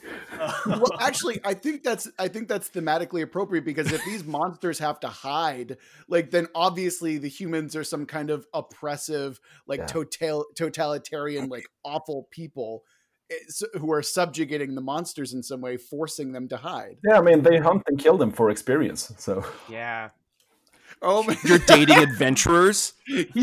well, 0.66 0.84
actually, 0.98 1.38
I 1.44 1.54
think 1.54 1.84
that's 1.84 2.08
I 2.18 2.26
think 2.26 2.48
that's 2.48 2.68
thematically 2.70 3.22
appropriate 3.22 3.64
because 3.64 3.92
if 3.92 4.04
these 4.04 4.24
monsters 4.24 4.80
have 4.80 4.98
to 5.00 5.08
hide, 5.08 5.76
like 6.08 6.32
then 6.32 6.48
obviously 6.56 7.18
the 7.18 7.28
humans 7.28 7.76
are 7.76 7.84
some 7.84 8.04
kind 8.04 8.30
of 8.30 8.46
oppressive, 8.52 9.38
like 9.68 9.78
Yeah. 9.80 9.86
total 9.86 10.46
totalitarian, 10.56 11.48
like 11.48 11.66
awful 11.84 12.26
people 12.32 12.82
s- 12.82 12.99
Eh, 13.30 13.34
who 13.78 13.92
are 13.92 14.02
subjugating 14.02 14.74
the 14.74 14.80
monsters 14.80 15.32
in 15.34 15.42
some 15.42 15.60
way, 15.60 15.76
forcing 15.76 16.32
them 16.32 16.48
to 16.48 16.56
hide. 16.56 16.96
Yeah, 17.04 17.18
I 17.18 17.20
mean 17.22 17.42
they 17.42 17.58
hunt 17.58 17.82
and 17.86 17.98
kill 17.98 18.16
them 18.18 18.30
for 18.32 18.50
experience. 18.50 19.12
So 19.18 19.44
yeah. 19.68 20.10
Oh 21.02 21.22
my, 21.22 21.34
You're 21.44 21.58
dating 21.58 21.96
adventurers? 21.98 22.92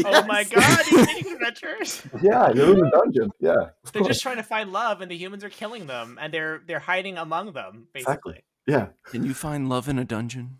Oh 0.06 0.26
my 0.28 0.42
Yes. 0.42 0.50
god, 0.50 0.86
these 0.92 1.08
dating 1.08 1.34
adventurers. 1.34 2.04
yeah, 2.22 2.52
you're 2.52 2.74
in 2.78 2.86
a 2.86 2.92
dungeon. 2.92 3.32
Yeah, 3.40 3.54
They're 3.94 4.02
course. 4.04 4.08
just 4.10 4.22
trying 4.22 4.38
to 4.38 4.44
find 4.44 4.72
love 4.72 5.02
and 5.02 5.10
the 5.10 5.16
humans 5.18 5.44
are 5.44 5.50
killing 5.50 5.88
them 5.88 6.20
and 6.22 6.32
they're 6.34 6.62
they're 6.68 6.80
hiding 6.80 7.18
among 7.18 7.54
them, 7.54 7.88
Exactly. 7.96 8.34
basically. 8.34 8.44
yeah, 8.68 8.88
Can 9.06 9.26
you 9.26 9.34
find 9.34 9.70
love 9.70 9.88
in 9.90 9.98
a 9.98 10.06
dungeon? 10.06 10.60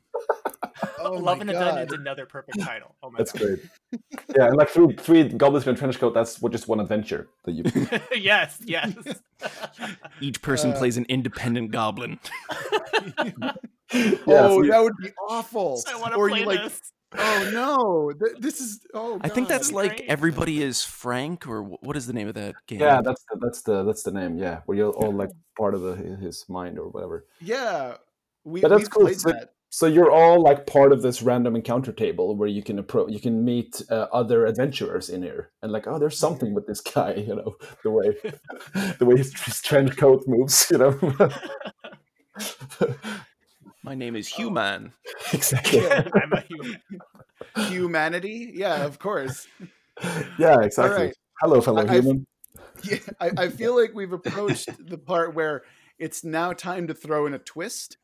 Oh 1.00 1.14
Love 1.14 1.38
my 1.38 1.42
in 1.44 1.50
a 1.50 1.54
God. 1.54 1.60
Dungeon 1.76 1.88
is 1.88 1.94
another 1.94 2.26
perfect 2.26 2.60
title. 2.60 2.96
Oh 3.04 3.10
my 3.10 3.18
god. 3.18 3.20
that's 3.20 3.32
god. 3.32 3.42
great. 3.42 3.60
Yeah, 4.38 4.48
and 4.48 4.58
like 4.58 4.70
through 4.70 4.94
three 4.98 5.24
goblins 5.30 5.66
in 5.66 5.74
a 5.74 5.78
trench 5.78 6.00
coat, 6.00 6.14
that's 6.14 6.42
what 6.42 6.52
just 6.52 6.68
one 6.68 6.80
adventure 6.80 7.30
that 7.46 7.54
you. 7.54 7.64
yes, 8.22 8.60
yes. 8.66 8.94
Each 10.22 10.42
person 10.42 10.72
Uh, 10.74 10.78
plays 10.78 10.98
an 10.98 11.06
independent 11.10 11.72
goblin. 11.72 12.20
yeah, 13.18 13.54
oh, 14.28 14.62
so 14.62 14.68
that 14.68 14.80
would 14.84 14.98
be 15.02 15.10
awful. 15.30 15.82
I 15.88 15.96
want 16.00 16.14
to 16.14 16.18
or 16.20 16.30
play 16.30 16.42
you 16.42 16.46
like, 16.46 16.62
this. 16.64 16.82
oh 17.18 17.50
no, 17.54 18.12
th- 18.12 18.38
this 18.42 18.60
is 18.60 18.82
oh. 18.94 19.18
I 19.22 19.30
think 19.30 19.48
God. 19.48 19.56
that's 19.56 19.72
like 19.72 19.98
great. 19.98 20.10
everybody 20.10 20.62
is 20.62 20.84
Frank, 20.84 21.48
or 21.48 21.64
what 21.64 21.96
is 21.96 22.06
the 22.06 22.14
name 22.14 22.28
of 22.28 22.34
that 22.36 22.56
game? 22.68 22.80
yeah, 22.82 23.02
that's 23.02 23.24
the, 23.32 23.38
that's 23.40 23.62
the 23.62 23.84
that's 23.84 24.04
the 24.04 24.12
name. 24.12 24.38
Yeah, 24.38 24.62
where 24.66 24.78
you're 24.78 24.92
all 24.92 25.14
like 25.14 25.30
part 25.58 25.74
of 25.74 25.82
the, 25.82 25.96
his 25.96 26.46
mind 26.50 26.78
or 26.78 26.90
whatever. 26.90 27.26
yeah. 27.42 27.96
We, 28.44 28.62
But 28.62 28.70
that's 28.70 28.84
we've 28.84 28.90
cool. 28.92 29.04
played 29.04 29.20
So- 29.20 29.30
that. 29.32 29.50
So 29.78 29.86
you're 29.86 30.10
all 30.10 30.42
like 30.42 30.66
part 30.66 30.92
of 30.92 31.04
this 31.04 31.22
random 31.22 31.56
encounter 31.56 31.92
table 31.92 32.36
where 32.36 32.50
you 32.50 32.64
can 32.64 32.80
approach, 32.80 33.12
you 33.12 33.20
can 33.20 33.46
meet 33.46 33.80
uh, 33.92 34.08
other 34.12 34.48
adventurers 34.48 35.08
in 35.08 35.22
here, 35.22 35.52
and 35.62 35.72
like, 35.72 35.86
oh, 35.86 36.00
there's 36.00 36.18
something 36.18 36.56
with 36.56 36.66
this 36.66 36.82
guy, 36.82 37.14
you 37.28 37.36
know, 37.36 37.56
the 37.84 37.92
way 37.92 38.18
the 38.98 39.06
way 39.06 39.18
his, 39.18 39.40
his 39.40 39.62
trench 39.62 39.96
coat 39.96 40.24
moves, 40.26 40.66
you 40.72 40.80
know. 40.80 40.98
My 43.84 43.94
name 43.94 44.16
is 44.16 44.28
Human. 44.28 44.94
exactly. 45.32 45.88
I'm 45.88 46.34
a 46.34 46.42
human. 46.42 46.82
Humanity, 47.70 48.54
yeah, 48.56 48.84
of 48.84 48.98
course. 48.98 49.46
Yeah, 50.40 50.60
exactly. 50.60 51.06
right. 51.06 51.16
Hello, 51.40 51.62
fellow 51.62 51.82
I- 51.82 51.84
I've- 51.84 51.94
human. 51.94 52.26
Yeah, 52.84 52.98
I, 53.20 53.30
I 53.38 53.50
feel 53.50 53.80
like 53.80 53.92
we've 53.94 54.12
approached 54.12 54.70
the 54.80 54.98
part 54.98 55.36
where 55.36 55.62
it's 56.00 56.24
now 56.24 56.52
time 56.54 56.88
to 56.88 56.96
throw 56.96 57.28
in 57.28 57.36
a 57.36 57.40
twist. 57.40 57.98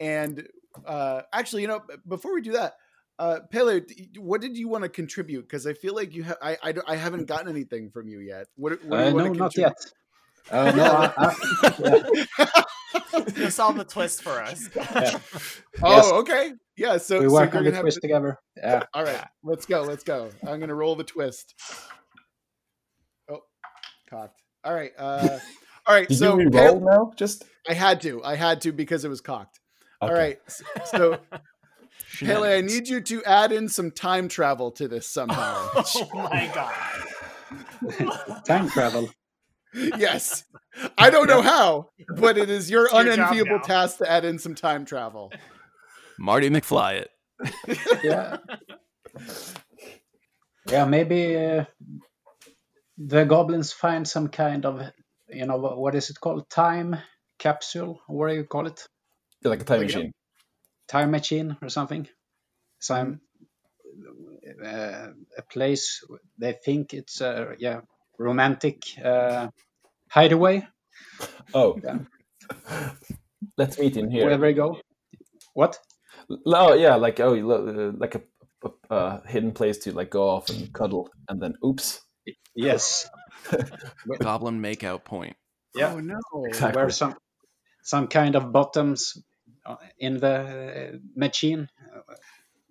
And 0.00 0.48
uh, 0.86 1.22
actually, 1.32 1.62
you 1.62 1.68
know, 1.68 1.82
before 2.06 2.34
we 2.34 2.40
do 2.42 2.52
that, 2.52 2.74
uh, 3.18 3.40
Pelle, 3.50 3.80
what 4.18 4.40
did 4.40 4.56
you 4.56 4.68
want 4.68 4.84
to 4.84 4.88
contribute? 4.88 5.42
Because 5.42 5.66
I 5.66 5.72
feel 5.72 5.94
like 5.94 6.14
you 6.14 6.22
have, 6.22 6.36
I, 6.40 6.56
I, 6.62 6.74
I 6.86 6.96
haven't 6.96 7.26
gotten 7.26 7.48
anything 7.48 7.90
from 7.90 8.08
you 8.08 8.20
yet. 8.20 8.46
What, 8.56 8.82
what 8.84 8.98
do 8.98 9.04
you 9.04 9.18
Uh, 9.18 9.22
no, 9.24 9.32
to 9.32 9.38
not 9.38 9.56
yet. 9.56 9.76
Uh, 10.50 10.70
no, 10.70 10.84
I, 10.84 11.12
I, 11.18 12.24
yeah. 12.38 12.62
You 13.36 13.50
solve 13.50 13.76
the 13.76 13.84
twist 13.84 14.22
for 14.22 14.40
us. 14.42 14.68
Yeah. 14.76 15.18
Oh, 15.82 15.96
Yes. 15.96 16.12
okay. 16.12 16.52
Yeah. 16.76 16.96
So, 16.96 17.20
we 17.20 17.26
so 17.26 17.32
work 17.32 17.50
you're 17.52 17.58
on 17.58 17.64
the 17.64 17.70
gonna 17.70 17.82
twist 17.82 17.96
to- 17.96 18.00
together. 18.00 18.38
Yeah. 18.56 18.84
All 18.94 19.04
right, 19.04 19.24
let's 19.42 19.66
go. 19.66 19.82
Let's 19.82 20.02
go. 20.04 20.30
I'm 20.46 20.58
gonna 20.60 20.74
roll 20.74 20.96
the 20.96 21.04
twist. 21.04 21.54
Oh, 23.30 23.40
cocked. 24.08 24.40
All 24.64 24.74
right. 24.74 24.92
Uh, 24.98 25.38
all 25.86 25.94
right. 25.94 26.08
Did 26.08 26.18
so 26.18 26.38
you 26.38 26.48
re-roll 26.48 26.80
now? 26.80 27.12
Just 27.16 27.44
I 27.68 27.74
had 27.74 28.00
to. 28.02 28.22
I 28.24 28.34
had 28.36 28.60
to 28.62 28.72
because 28.72 29.04
it 29.04 29.08
was 29.08 29.20
cocked. 29.20 29.57
All 30.00 30.10
Okay. 30.10 30.18
right. 30.18 30.38
So 30.86 31.18
Pelle, 32.24 32.44
I 32.44 32.60
need 32.60 32.88
you 32.88 33.00
to 33.02 33.22
add 33.24 33.52
in 33.52 33.68
some 33.68 33.90
time 33.90 34.28
travel 34.28 34.70
to 34.72 34.88
this 34.88 35.08
somehow. 35.08 35.68
oh 35.74 36.08
my 36.14 36.50
god. 36.54 36.74
Time 38.46 38.68
travel. 38.70 39.10
yes. 39.74 40.44
I 40.96 41.10
don't 41.10 41.26
know 41.28 41.42
how, 41.42 41.90
but 42.16 42.38
it 42.38 42.50
is 42.50 42.70
your 42.70 42.88
It's 42.92 42.92
your 42.92 43.00
unenviable 43.02 43.56
now. 43.56 43.62
task 43.62 43.98
to 43.98 44.10
add 44.10 44.24
in 44.24 44.38
some 44.38 44.54
time 44.54 44.84
travel. 44.84 45.32
Marty 46.18 46.50
McFly 46.50 47.04
it. 47.04 47.10
Yeah. 48.02 48.38
yeah, 50.70 50.84
maybe 50.84 51.36
uh, 51.36 51.64
the 52.98 53.24
goblins 53.24 53.72
find 53.72 54.06
some 54.06 54.28
kind 54.28 54.64
of, 54.66 54.82
you 55.28 55.46
know, 55.46 55.56
what, 55.56 55.78
what 55.78 55.94
is 55.94 56.10
it 56.10 56.20
called? 56.20 56.48
Time 56.50 56.96
capsule? 57.38 58.00
What 58.06 58.28
do 58.30 58.34
you 58.36 58.44
call 58.44 58.66
it? 58.66 58.86
You're 59.42 59.50
like 59.50 59.62
a 59.62 59.64
time 59.64 59.78
Like, 59.78 59.86
machine. 59.86 60.12
Time 60.88 61.10
machine 61.10 61.56
or 61.62 61.68
something? 61.68 62.08
Some 62.80 63.20
uh, 64.64 65.08
a 65.36 65.42
place 65.50 66.04
they 66.38 66.52
think 66.64 66.94
it's 66.94 67.20
a 67.20 67.54
yeah 67.58 67.80
romantic 68.18 68.82
uh, 69.04 69.48
hideaway. 70.10 70.66
Oh, 71.54 71.78
Yeah. 71.82 71.98
let's 73.56 73.78
meet 73.78 73.96
in 73.96 74.10
here. 74.10 74.24
Wherever 74.24 74.48
you 74.48 74.54
go. 74.56 74.76
What? 75.54 75.78
Oh 76.46 76.74
yeah, 76.74 76.96
like 76.96 77.20
oh, 77.20 77.34
you 77.34 77.46
lo- 77.46 77.90
uh, 77.90 77.92
like 77.96 78.14
a, 78.16 78.22
a, 78.90 78.94
a 78.94 79.22
hidden 79.28 79.52
place 79.52 79.78
to 79.78 79.92
like 79.92 80.10
go 80.10 80.28
off 80.28 80.50
and 80.50 80.72
cuddle, 80.72 81.08
and 81.28 81.40
then 81.40 81.54
oops. 81.64 82.00
Yes. 82.54 83.08
Goblin 84.20 84.60
makeout 84.60 85.04
point. 85.04 85.36
Yeah. 85.74 85.92
Oh 85.94 86.00
no. 86.00 86.18
Exactly. 86.46 86.80
where 86.80 86.90
some 86.90 87.14
some 87.82 88.08
kind 88.08 88.36
of 88.36 88.52
buttons 88.52 89.16
uh, 89.16 89.20
in 89.98 90.18
the 90.18 90.36
uh, 90.94 90.98
machine 91.16 91.68
uh, 91.94 92.14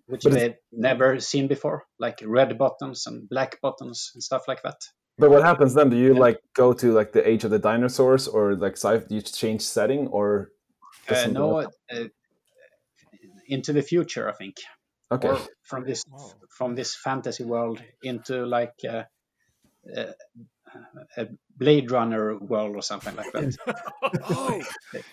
which 0.07 0.23
But 0.23 0.33
they've 0.33 0.55
never 0.71 1.19
seen 1.19 1.47
before 1.47 1.83
like 1.99 2.17
red 2.25 2.57
buttons 2.57 3.07
and 3.07 3.27
black 3.29 3.59
buttons 3.61 4.11
and 4.13 4.23
stuff 4.23 4.47
like 4.47 4.61
that 4.63 4.79
But 5.19 5.31
what 5.31 5.43
happens 5.43 5.73
then? 5.73 5.89
Do 5.89 5.97
you 5.97 6.13
Yeah. 6.13 6.25
like 6.27 6.39
go 6.53 6.73
to 6.73 6.87
like 6.99 7.11
the 7.11 7.27
age 7.27 7.43
of 7.45 7.51
the 7.51 7.59
dinosaurs, 7.59 8.27
or 8.27 8.55
like 8.55 8.77
sci- 8.77 9.07
do 9.09 9.15
you 9.15 9.21
change 9.21 9.61
setting, 9.61 10.07
or 10.07 10.51
uh, 11.09 11.27
no 11.31 11.59
uh, 11.61 12.07
into 13.47 13.73
the 13.73 13.81
future 13.81 14.29
i 14.29 14.33
think 14.33 14.55
okay, 15.11 15.27
or 15.29 15.39
from 15.63 15.83
this 15.85 16.03
Oh. 16.13 16.31
from 16.57 16.75
this 16.75 16.95
fantasy 16.95 17.43
world 17.43 17.81
into 18.03 18.45
like 18.45 18.75
uh, 18.89 19.03
uh, 19.97 20.13
a 21.17 21.28
blade 21.57 21.89
runner 21.91 22.38
world 22.38 22.75
or 22.75 22.82
something 22.82 23.15
like 23.15 23.32
that 23.34 23.57
Oh, 24.30 24.61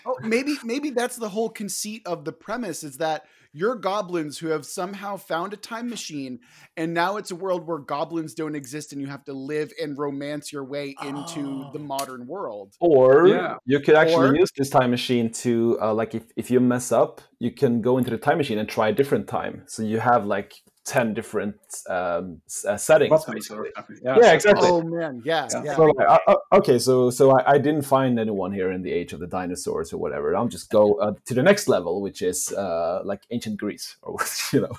oh, 0.05 0.17
maybe 0.21 0.55
maybe 0.63 0.89
that's 0.91 1.15
the 1.15 1.29
whole 1.29 1.49
conceit 1.49 2.03
of 2.05 2.23
the 2.25 2.31
premise 2.31 2.83
is 2.83 2.97
that 2.97 3.25
you're 3.57 3.75
goblins 3.75 4.37
who 4.37 4.47
have 4.49 4.65
somehow 4.65 5.15
found 5.15 5.53
a 5.53 5.55
time 5.55 5.89
machine, 5.89 6.41
and 6.75 6.93
now 6.93 7.15
it's 7.15 7.31
a 7.31 7.35
world 7.37 7.65
where 7.65 7.77
goblins 7.77 8.33
don't 8.33 8.53
exist, 8.53 8.91
and 8.91 8.99
you 9.01 9.07
have 9.07 9.23
to 9.23 9.33
live 9.33 9.71
and 9.81 9.97
romance 9.97 10.51
your 10.51 10.65
way 10.65 10.93
into 11.01 11.65
the 11.71 11.79
Oh. 11.79 11.83
modern 11.95 12.27
world. 12.27 12.73
or 12.81 13.27
Yeah. 13.27 13.55
you 13.65 13.79
could 13.79 13.95
actually 13.95 14.29
Or- 14.31 14.35
use 14.35 14.51
this 14.57 14.69
time 14.69 14.91
machine 14.91 15.31
to 15.43 15.77
uh, 15.81 15.93
like 15.93 16.13
if 16.13 16.23
if 16.35 16.51
you 16.51 16.59
mess 16.59 16.91
up, 16.91 17.21
you 17.39 17.49
can 17.51 17.81
go 17.81 17.97
into 17.97 18.09
the 18.11 18.17
time 18.17 18.37
machine 18.37 18.57
and 18.59 18.67
try 18.67 18.89
a 18.89 18.93
different 18.93 19.27
time. 19.27 19.63
So 19.67 19.83
you 19.83 19.99
have 20.01 20.25
like 20.25 20.55
ten 20.85 21.13
different 21.13 21.55
um, 21.89 22.41
uh, 22.67 22.77
settings. 22.77 23.09
Basically. 23.09 23.41
something. 23.41 23.97
Yeah, 24.01 24.31
exactly. 24.33 24.69
Oh 24.69 24.81
man, 24.81 25.21
yeah, 25.25 25.47
Yeah. 25.51 25.63
yeah. 25.63 25.75
So 25.75 25.83
like, 25.85 26.07
uh, 26.27 26.35
okay, 26.53 26.79
so 26.79 27.09
so 27.09 27.31
I, 27.37 27.53
I 27.53 27.57
didn't 27.57 27.81
find 27.83 28.19
anyone 28.19 28.53
here 28.53 28.71
in 28.71 28.81
the 28.81 28.91
age 28.91 29.11
of 29.13 29.19
the 29.19 29.27
dinosaurs 29.27 29.91
or 29.91 29.97
whatever. 29.97 30.35
I'll 30.35 30.47
just 30.47 30.69
go 30.69 30.95
uh, 30.95 31.13
to 31.25 31.33
the 31.33 31.43
next 31.43 31.67
level, 31.67 32.01
which 32.01 32.21
is 32.21 32.51
uh, 32.53 33.01
like 33.03 33.23
ancient 33.31 33.57
Greece 33.57 33.97
or 34.01 34.17
you 34.53 34.61
know. 34.61 34.77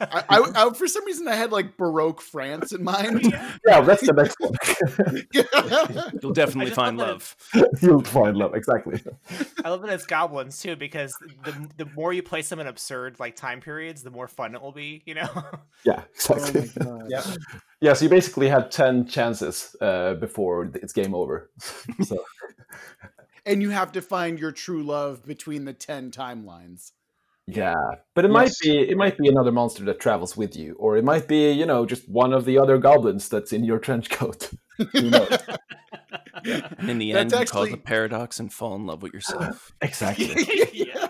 I, 0.00 0.24
I, 0.28 0.66
I- 0.66 0.74
for 0.74 0.86
some 0.86 1.04
reason 1.04 1.26
I 1.28 1.34
had 1.34 1.50
like 1.52 1.76
Baroque 1.76 2.20
France 2.20 2.72
in 2.72 2.84
mind. 2.84 3.22
Yeah, 3.66 3.80
that's 3.82 4.04
the 4.04 4.12
next 4.12 4.36
one. 4.40 6.12
You'll 6.22 6.32
definitely 6.32 6.72
find 6.72 6.96
love 6.98 7.36
that. 7.54 7.78
You'll 7.80 8.02
find 8.02 8.36
love 8.36 8.54
exactly. 8.54 9.00
I 9.64 9.68
love 9.70 9.82
that 9.82 9.90
it's 9.92 10.04
goblins 10.06 10.60
too, 10.60 10.74
because 10.76 11.14
the 11.44 11.68
the 11.76 11.86
more 11.94 12.12
you 12.12 12.22
place 12.22 12.48
them 12.48 12.58
in 12.60 12.66
absurd 12.66 13.18
like 13.20 13.36
time 13.36 13.60
periods, 13.60 14.02
the 14.02 14.10
more 14.10 14.26
fun 14.28 14.54
it 14.54 14.60
will 14.62 14.72
be. 14.72 15.02
You 15.06 15.14
know. 15.14 15.28
Yeah, 15.84 16.02
oh 16.30 16.34
exactly. 16.34 16.70
my 16.76 16.84
god. 16.84 17.06
Yeah. 17.08 17.24
yeah, 17.80 17.92
so 17.94 18.04
you 18.04 18.08
basically 18.08 18.48
have 18.48 18.70
ten 18.70 19.06
chances 19.06 19.74
uh, 19.80 20.14
before 20.14 20.70
it's 20.74 20.92
game 20.92 21.14
over. 21.14 21.50
so 22.04 22.24
And 23.44 23.60
you 23.62 23.70
have 23.70 23.90
to 23.92 24.02
find 24.02 24.38
your 24.38 24.52
true 24.52 24.82
love 24.84 25.24
between 25.24 25.64
the 25.64 25.72
ten 25.72 26.10
timelines. 26.12 26.92
Yeah, 27.46 27.74
but 28.14 28.24
it 28.24 28.30
might 28.30 28.52
be 28.62 28.78
it 28.78 28.96
might 28.96 29.18
be 29.18 29.28
another 29.28 29.52
monster 29.52 29.84
that 29.84 30.00
travels 30.00 30.36
with 30.36 30.56
you, 30.56 30.74
or 30.78 30.96
it 30.96 31.04
might 31.04 31.26
be 31.28 31.50
you 31.50 31.66
know 31.66 31.84
just 31.86 32.08
one 32.08 32.32
of 32.32 32.44
the 32.44 32.58
other 32.58 32.78
goblins 32.78 33.28
that's 33.28 33.52
in 33.52 33.64
your 33.64 33.78
trench 33.78 34.10
coat. 34.10 34.50
Who 34.92 35.10
knows? 35.10 35.38
And 36.44 36.78
in 36.90 36.98
the 36.98 37.12
That's 37.12 37.32
end, 37.32 37.32
you 37.32 37.38
cause 37.46 37.66
actually- 37.68 37.72
a 37.72 37.76
paradox 37.78 38.40
and 38.40 38.52
fall 38.52 38.74
in 38.76 38.86
love 38.86 39.02
with 39.02 39.12
yourself. 39.12 39.72
exactly. 39.82 40.34
yeah. 40.72 41.08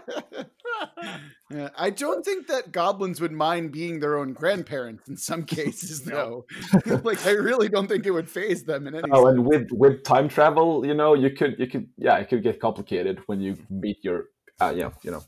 Yeah, 1.51 1.69
I 1.77 1.91
don't 1.91 2.25
think 2.25 2.47
that 2.47 2.73
goblins 2.73 3.21
would 3.21 3.33
mind 3.33 3.73
being 3.73 4.01
their 4.01 4.17
own 4.17 4.33
grandparents 4.33 5.07
in 5.09 5.19
some 5.19 5.45
cases, 5.45 6.03
though. 6.03 6.47
like, 6.87 7.27
I 7.27 7.33
really 7.33 7.69
don't 7.69 7.89
think 7.89 8.07
it 8.07 8.11
would 8.11 8.29
phase 8.31 8.65
them 8.65 8.87
in 8.87 8.95
any. 8.95 9.05
Oh, 9.13 9.27
sense. 9.27 9.37
and 9.37 9.47
with 9.47 9.69
with 9.71 10.03
time 10.03 10.29
travel, 10.29 10.87
you 10.87 10.95
know, 10.95 11.13
you 11.13 11.31
could 11.31 11.57
you 11.59 11.67
could 11.67 11.89
yeah, 11.99 12.17
it 12.17 12.31
could 12.31 12.43
get 12.43 12.59
complicated 12.59 13.21
when 13.27 13.41
you 13.41 13.57
meet 13.69 13.99
your 14.03 14.27
uh, 14.61 14.73
yeah, 14.75 14.91
you 15.03 15.11
know. 15.11 15.23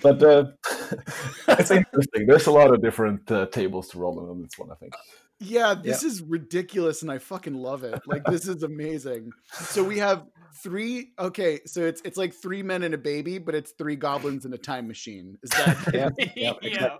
But 0.00 0.22
uh, 0.22 0.44
it's 1.48 1.70
interesting. 1.70 2.26
There's 2.26 2.46
a 2.46 2.52
lot 2.52 2.72
of 2.72 2.80
different 2.82 3.30
uh, 3.30 3.46
tables 3.46 3.88
to 3.88 3.98
roll 3.98 4.18
on 4.30 4.42
this 4.42 4.58
one, 4.58 4.70
I 4.70 4.74
think. 4.76 4.94
Yeah, 5.38 5.74
this 5.74 6.04
is 6.04 6.22
ridiculous, 6.22 7.02
and 7.02 7.10
I 7.10 7.18
fucking 7.18 7.54
love 7.54 7.82
it. 7.82 8.00
Like, 8.06 8.22
this 8.24 8.46
is 8.46 8.62
amazing. 8.62 9.32
So 9.52 9.82
we 9.82 9.98
have 9.98 10.24
three. 10.62 11.12
Okay, 11.18 11.60
so 11.66 11.80
it's 11.80 12.00
it's 12.04 12.16
like 12.16 12.32
three 12.32 12.62
men 12.62 12.84
and 12.84 12.94
a 12.94 12.98
baby, 12.98 13.38
but 13.38 13.54
it's 13.54 13.72
three 13.72 13.96
goblins 13.96 14.44
and 14.44 14.54
a 14.54 14.58
time 14.58 14.86
machine. 14.86 15.36
Is 15.42 15.50
that? 15.50 16.12
Yeah. 16.36 16.52
yeah. 16.62 16.96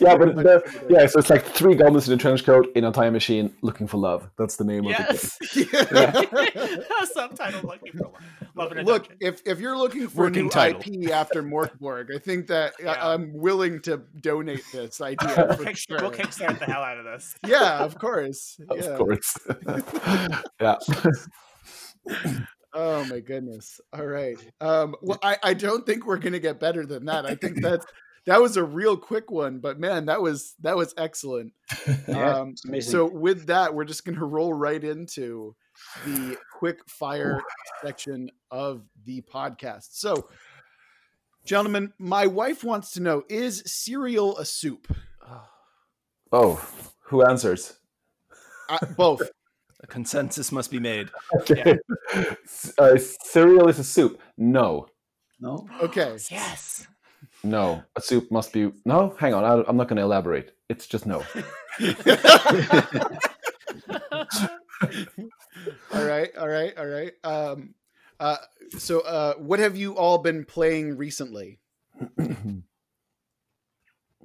yeah, 0.00 0.16
but 0.16 0.36
the, 0.36 0.86
yeah, 0.88 1.06
so 1.06 1.18
it's 1.18 1.30
like 1.30 1.44
three 1.44 1.74
goblins 1.74 2.08
in 2.08 2.14
a 2.14 2.16
trench 2.16 2.44
coat 2.44 2.70
in 2.76 2.84
a 2.84 2.92
time 2.92 3.12
machine 3.12 3.52
looking 3.62 3.86
for 3.86 3.96
love. 3.96 4.30
That's 4.38 4.56
the 4.56 4.64
name 4.64 4.84
of 4.84 4.90
Yes. 4.90 5.36
Yeah. 5.54 6.24
Subtitle 7.12 7.62
looking 7.62 7.92
for 7.92 8.04
love. 8.04 8.22
Love 8.56 8.72
Look, 8.72 9.08
dungeon. 9.08 9.16
if 9.20 9.42
if 9.46 9.60
you're 9.60 9.76
looking 9.76 10.08
for 10.08 10.22
Working 10.22 10.40
a 10.40 10.42
new 10.44 10.48
title. 10.50 10.80
IP 10.80 11.10
after 11.10 11.42
Mörk 11.42 11.78
Borg, 11.78 12.08
I 12.14 12.18
think 12.18 12.46
that 12.46 12.72
Yeah. 12.80 12.92
I, 12.92 13.12
I'm 13.12 13.32
willing 13.34 13.80
to 13.82 13.98
donate 14.20 14.64
this 14.72 15.00
idea. 15.02 15.46
We'll, 15.50 15.58
kick, 15.58 15.76
sure. 15.76 15.98
we'll 16.00 16.10
kickstart 16.10 16.58
the 16.58 16.64
hell 16.64 16.82
out 16.82 16.98
of 16.98 17.04
this. 17.04 17.34
Yeah, 17.46 17.78
of 17.84 17.98
course. 17.98 18.58
Of 18.70 18.78
yeah. 18.78 18.96
course. 18.96 19.36
yeah. 20.60 20.76
Oh 22.72 23.04
my 23.06 23.20
goodness. 23.20 23.80
All 23.92 24.04
right. 24.06 24.36
Um, 24.60 24.96
well, 25.00 25.18
I, 25.22 25.38
I 25.42 25.54
don't 25.54 25.86
think 25.86 26.06
we're 26.06 26.18
gonna 26.18 26.38
get 26.38 26.60
better 26.60 26.84
than 26.84 27.06
that. 27.06 27.24
I 27.26 27.34
think 27.34 27.62
that's 27.62 27.86
that 28.26 28.40
was 28.42 28.56
a 28.56 28.64
real 28.64 28.96
quick 28.96 29.30
one, 29.30 29.60
but 29.60 29.78
man, 29.80 30.06
that 30.06 30.20
was 30.20 30.54
that 30.60 30.76
was 30.76 30.92
excellent. 30.98 31.52
Yeah, 32.08 32.34
Um, 32.38 32.50
it's 32.50 32.64
amazing. 32.64 32.90
so 32.92 33.06
with 33.06 33.46
that, 33.46 33.74
we're 33.74 33.84
just 33.84 34.04
gonna 34.04 34.24
roll 34.24 34.52
right 34.52 34.82
into 34.82 35.54
the 36.04 36.36
quick 36.52 36.78
fire 36.88 37.40
section 37.82 38.30
of 38.50 38.82
the 39.04 39.22
podcast. 39.22 39.88
So, 39.92 40.28
gentlemen, 41.44 41.92
my 41.98 42.26
wife 42.26 42.64
wants 42.64 42.92
to 42.92 43.00
know: 43.00 43.24
Is 43.28 43.62
cereal 43.66 44.36
a 44.38 44.44
soup? 44.44 44.94
Oh, 46.32 46.56
who 47.02 47.24
answers? 47.24 47.74
Uh, 48.68 48.78
both. 48.96 49.22
A 49.82 49.86
consensus 49.86 50.50
must 50.52 50.70
be 50.70 50.80
made. 50.80 51.10
Okay. 51.40 51.78
S- 52.44 52.72
Uh, 52.78 52.96
cereal 52.96 53.68
is 53.68 53.78
a 53.78 53.84
soup. 53.84 54.18
No. 54.38 54.88
no. 55.38 55.68
Okay. 55.82 56.16
Yes. 56.30 56.86
No. 57.44 57.82
A 57.94 58.00
soup 58.00 58.30
must 58.30 58.54
be. 58.54 58.72
No, 58.86 59.14
hang 59.18 59.34
on. 59.34 59.44
I, 59.44 59.62
I'm 59.68 59.76
not 59.76 59.88
going 59.88 59.98
to 59.98 60.02
elaborate. 60.02 60.52
It's 60.70 60.86
just 60.86 61.04
no. 61.06 61.22
all 65.92 66.04
right. 66.04 66.30
All 66.36 66.48
right. 66.48 66.76
All 66.76 66.86
right. 66.86 67.12
Um, 67.24 67.74
uh, 68.18 68.36
so, 68.78 69.00
uh, 69.00 69.34
what 69.34 69.58
have 69.58 69.76
you 69.76 69.96
all 69.96 70.18
been 70.18 70.44
playing 70.44 70.96
recently? 70.96 71.60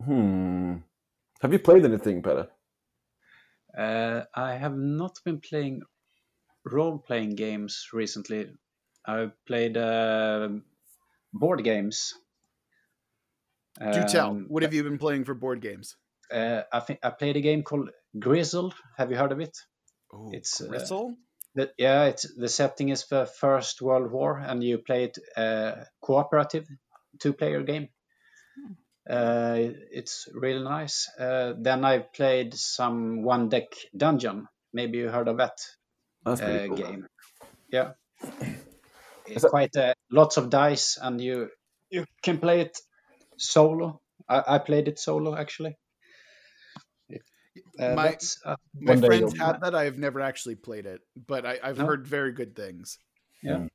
hmm. 0.03 0.75
Have 1.41 1.53
you 1.53 1.59
played 1.59 1.85
anything, 1.85 2.21
Pelle? 2.21 2.47
Uh, 3.77 4.23
I 4.35 4.55
have 4.55 4.75
not 4.75 5.19
been 5.23 5.39
playing 5.39 5.81
role-playing 6.65 7.35
games 7.35 7.87
recently. 7.93 8.51
I've 9.05 9.31
played 9.45 9.77
uh, 9.77 10.49
board 11.33 11.63
games. 11.63 12.13
Do 13.79 14.03
tell. 14.07 14.31
Um, 14.31 14.45
What 14.49 14.63
have 14.63 14.73
you 14.73 14.83
been 14.83 14.97
playing 14.97 15.23
for 15.25 15.33
board 15.33 15.61
games? 15.61 15.95
uh, 16.31 16.63
I 16.71 16.79
think 16.79 16.99
I 17.03 17.09
played 17.09 17.37
a 17.37 17.41
game 17.41 17.63
called 17.63 17.89
Grizzle. 18.17 18.73
Have 18.97 19.11
you 19.11 19.17
heard 19.17 19.31
of 19.31 19.39
it? 19.39 19.57
Oh, 20.13 20.31
it's, 20.33 20.61
uh, 20.61 20.69
Gristle. 20.69 21.17
The, 21.55 21.73
yeah, 21.77 22.05
it's 22.05 22.33
the 22.35 22.47
setting 22.49 22.89
is 22.89 23.07
the 23.07 23.25
First 23.25 23.81
World 23.81 24.11
War, 24.11 24.37
and 24.39 24.63
you 24.63 24.77
play 24.79 25.05
it 25.05 25.17
uh, 25.35 25.85
cooperative, 26.01 26.67
two-player 27.19 27.63
game. 27.63 27.89
Uh, 29.09 29.55
it's 29.91 30.27
really 30.33 30.63
nice. 30.63 31.09
Uh, 31.17 31.53
then 31.57 31.83
I 31.83 31.99
played 31.99 32.53
some 32.53 33.23
one-deck 33.23 33.73
dungeon. 33.95 34.47
Maybe 34.73 34.99
you 34.99 35.09
heard 35.09 35.27
of 35.27 35.37
that 35.37 35.57
That's 36.25 36.41
uh, 36.41 36.67
cool. 36.67 36.77
game. 36.77 37.07
Yeah, 37.71 37.93
it's 39.25 39.43
that- 39.43 39.51
quite 39.51 39.75
uh, 39.75 39.93
lots 40.11 40.37
of 40.37 40.49
dice, 40.49 40.97
and 41.01 41.21
you 41.21 41.49
you 41.89 42.05
can 42.23 42.39
play 42.39 42.61
it 42.61 42.77
solo. 43.37 44.01
I, 44.29 44.55
I 44.55 44.59
played 44.59 44.87
it 44.89 44.99
solo 44.99 45.35
actually. 45.35 45.77
Uh, 47.79 47.95
My- 47.95 48.17
uh, 48.45 48.55
My 48.73 48.95
friends 48.97 49.33
you'll- 49.35 49.45
have 49.45 49.61
that. 49.61 49.75
I've 49.75 49.97
never 49.97 50.19
actually 50.21 50.55
played 50.55 50.85
it, 50.85 51.01
but 51.27 51.45
I, 51.45 51.59
I've 51.63 51.77
No? 51.77 51.85
heard 51.85 52.07
very 52.07 52.31
good 52.31 52.55
things. 52.55 52.97
Yeah. 53.41 53.67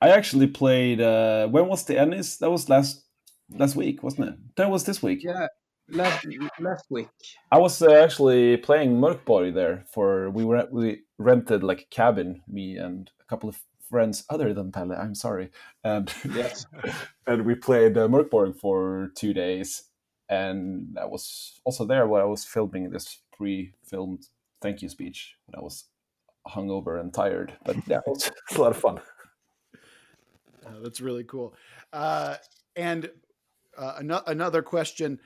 I 0.00 0.10
actually 0.10 0.46
played. 0.46 1.00
Uh, 1.00 1.48
when 1.48 1.66
was 1.68 1.84
the 1.84 1.94
ENnies? 1.94 2.38
That 2.38 2.50
was 2.50 2.68
last 2.68 3.04
last 3.50 3.76
week, 3.76 4.02
wasn't 4.02 4.28
it? 4.28 4.34
That 4.56 4.70
was 4.70 4.84
this 4.84 5.02
week. 5.02 5.22
yeah, 5.22 5.46
last 5.88 6.26
last 6.58 6.84
week. 6.90 7.08
I 7.52 7.58
was 7.58 7.82
uh, 7.82 7.92
actually 7.92 8.56
playing 8.58 8.98
Mörk 9.00 9.24
Borg 9.24 9.54
there 9.54 9.84
for 9.92 10.30
we 10.30 10.44
were 10.44 10.66
we 10.70 11.02
rented 11.18 11.62
like 11.62 11.82
a 11.82 11.94
cabin, 11.94 12.42
me 12.48 12.76
and 12.76 13.10
a 13.20 13.24
couple 13.24 13.48
of 13.48 13.60
friends 13.90 14.24
other 14.30 14.54
than 14.54 14.72
Pelle. 14.72 14.92
I'm 14.92 15.14
sorry, 15.14 15.50
and 15.84 16.12
Yes. 16.34 16.64
and 17.26 17.44
we 17.44 17.54
played 17.54 17.98
uh, 17.98 18.08
Mörk 18.08 18.30
Borg 18.30 18.56
for 18.56 19.10
two 19.16 19.34
days, 19.34 19.82
and 20.30 20.96
I 20.98 21.06
was 21.06 21.60
also 21.64 21.84
there 21.84 22.06
while 22.06 22.22
I 22.22 22.24
was 22.24 22.44
filming 22.44 22.90
this 22.90 23.18
pre-filmed 23.36 24.28
thank 24.62 24.80
you 24.80 24.88
speech 24.88 25.34
when 25.46 25.60
I 25.60 25.62
was 25.62 25.86
hungover 26.48 27.00
and 27.00 27.12
tired. 27.12 27.52
But 27.64 27.76
yeah, 27.86 27.98
it's, 28.06 28.06
was, 28.06 28.26
it 28.28 28.34
was 28.50 28.58
a 28.58 28.62
lot 28.62 28.70
of 28.70 28.76
fun. 28.76 29.00
Uh, 30.64 30.80
that's 30.82 31.00
really 31.00 31.24
cool. 31.24 31.54
Uh, 31.92 32.36
and 32.76 33.10
uh, 33.76 33.94
ano- 33.98 34.22
another 34.26 34.62
question, 34.62 35.18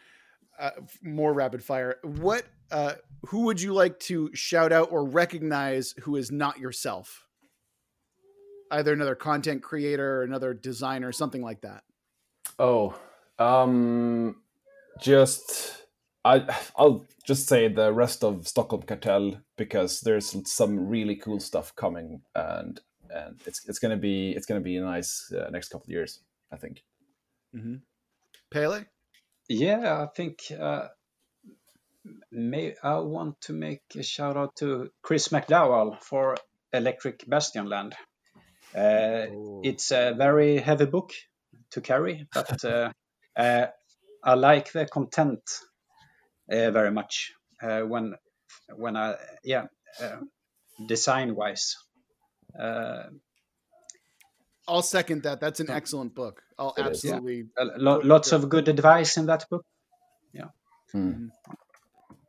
uh, 0.58 0.70
more 1.02 1.34
rapid 1.34 1.62
fire. 1.62 1.96
What, 2.02 2.44
uh, 2.70 2.94
who 3.26 3.40
would 3.40 3.60
you 3.60 3.74
like 3.74 3.98
to 4.00 4.30
shout 4.32 4.72
out 4.72 4.90
or 4.90 5.04
recognize 5.04 5.94
who 6.02 6.16
is 6.16 6.32
not 6.32 6.58
yourself? 6.58 7.26
Either 8.70 8.94
another 8.94 9.14
content 9.14 9.62
creator, 9.62 10.22
another 10.22 10.54
designer, 10.54 11.12
something 11.12 11.42
like 11.42 11.60
that. 11.60 11.82
Oh, 12.58 12.98
um, 13.38 14.36
just 15.00 15.86
I 16.24 16.46
I'll 16.76 17.06
just 17.24 17.48
say 17.48 17.68
the 17.68 17.92
rest 17.92 18.24
of 18.24 18.46
Stockholm 18.48 18.82
Kartell 18.82 19.40
because 19.56 20.00
there's 20.00 20.36
some 20.50 20.88
really 20.88 21.16
cool 21.16 21.40
stuff 21.40 21.74
coming 21.76 22.22
and 22.34 22.80
and 23.10 23.40
it's 23.46 23.68
it's 23.68 23.78
gonna 23.78 23.96
be 23.96 24.30
it's 24.30 24.46
gonna 24.46 24.60
be 24.60 24.76
a 24.76 24.82
nice 24.82 25.32
uh, 25.32 25.50
next 25.50 25.68
couple 25.68 25.86
of 25.86 25.90
years 25.90 26.20
I 26.52 26.56
think. 26.56 26.82
Mm-hmm. 27.54 27.76
Pelle? 28.50 28.84
Yeah, 29.48 30.02
I 30.02 30.06
think 30.14 30.40
uh, 30.58 30.88
may 32.30 32.74
I 32.82 32.98
want 33.00 33.40
to 33.42 33.52
make 33.52 33.82
a 33.96 34.02
shout 34.02 34.36
out 34.36 34.56
to 34.56 34.90
Chris 35.02 35.28
McDowall 35.28 36.00
for 36.00 36.36
Electric 36.72 37.26
Bastionland. 37.26 37.92
Uh, 38.74 39.26
it's 39.62 39.92
a 39.92 40.14
very 40.16 40.58
heavy 40.58 40.86
book 40.86 41.12
to 41.70 41.80
carry, 41.80 42.26
but 42.32 42.64
uh, 42.64 42.90
uh, 43.36 43.66
I 44.24 44.34
like 44.34 44.72
the 44.72 44.86
content 44.86 45.42
uh, 46.50 46.70
very 46.70 46.90
much 46.90 47.32
uh, 47.62 47.80
when 47.82 48.14
when 48.76 48.96
I 48.96 49.16
yeah 49.44 49.66
uh, 50.02 50.16
design 50.88 51.34
wise. 51.34 51.76
Uh, 52.58 53.04
I'll 54.66 54.82
second 54.82 55.22
that. 55.24 55.40
That's 55.40 55.60
an 55.60 55.70
excellent 55.70 56.14
book. 56.14 56.42
I'll 56.58 56.72
It 56.78 56.86
is, 56.86 57.04
yeah. 57.04 57.14
absolutely. 57.16 57.44
lo- 57.76 58.00
lots 58.02 58.32
of 58.32 58.48
good 58.48 58.68
advice 58.68 59.16
in 59.18 59.26
that 59.26 59.44
book. 59.50 59.64
Yeah, 60.32 60.48
Hmm. 60.92 61.28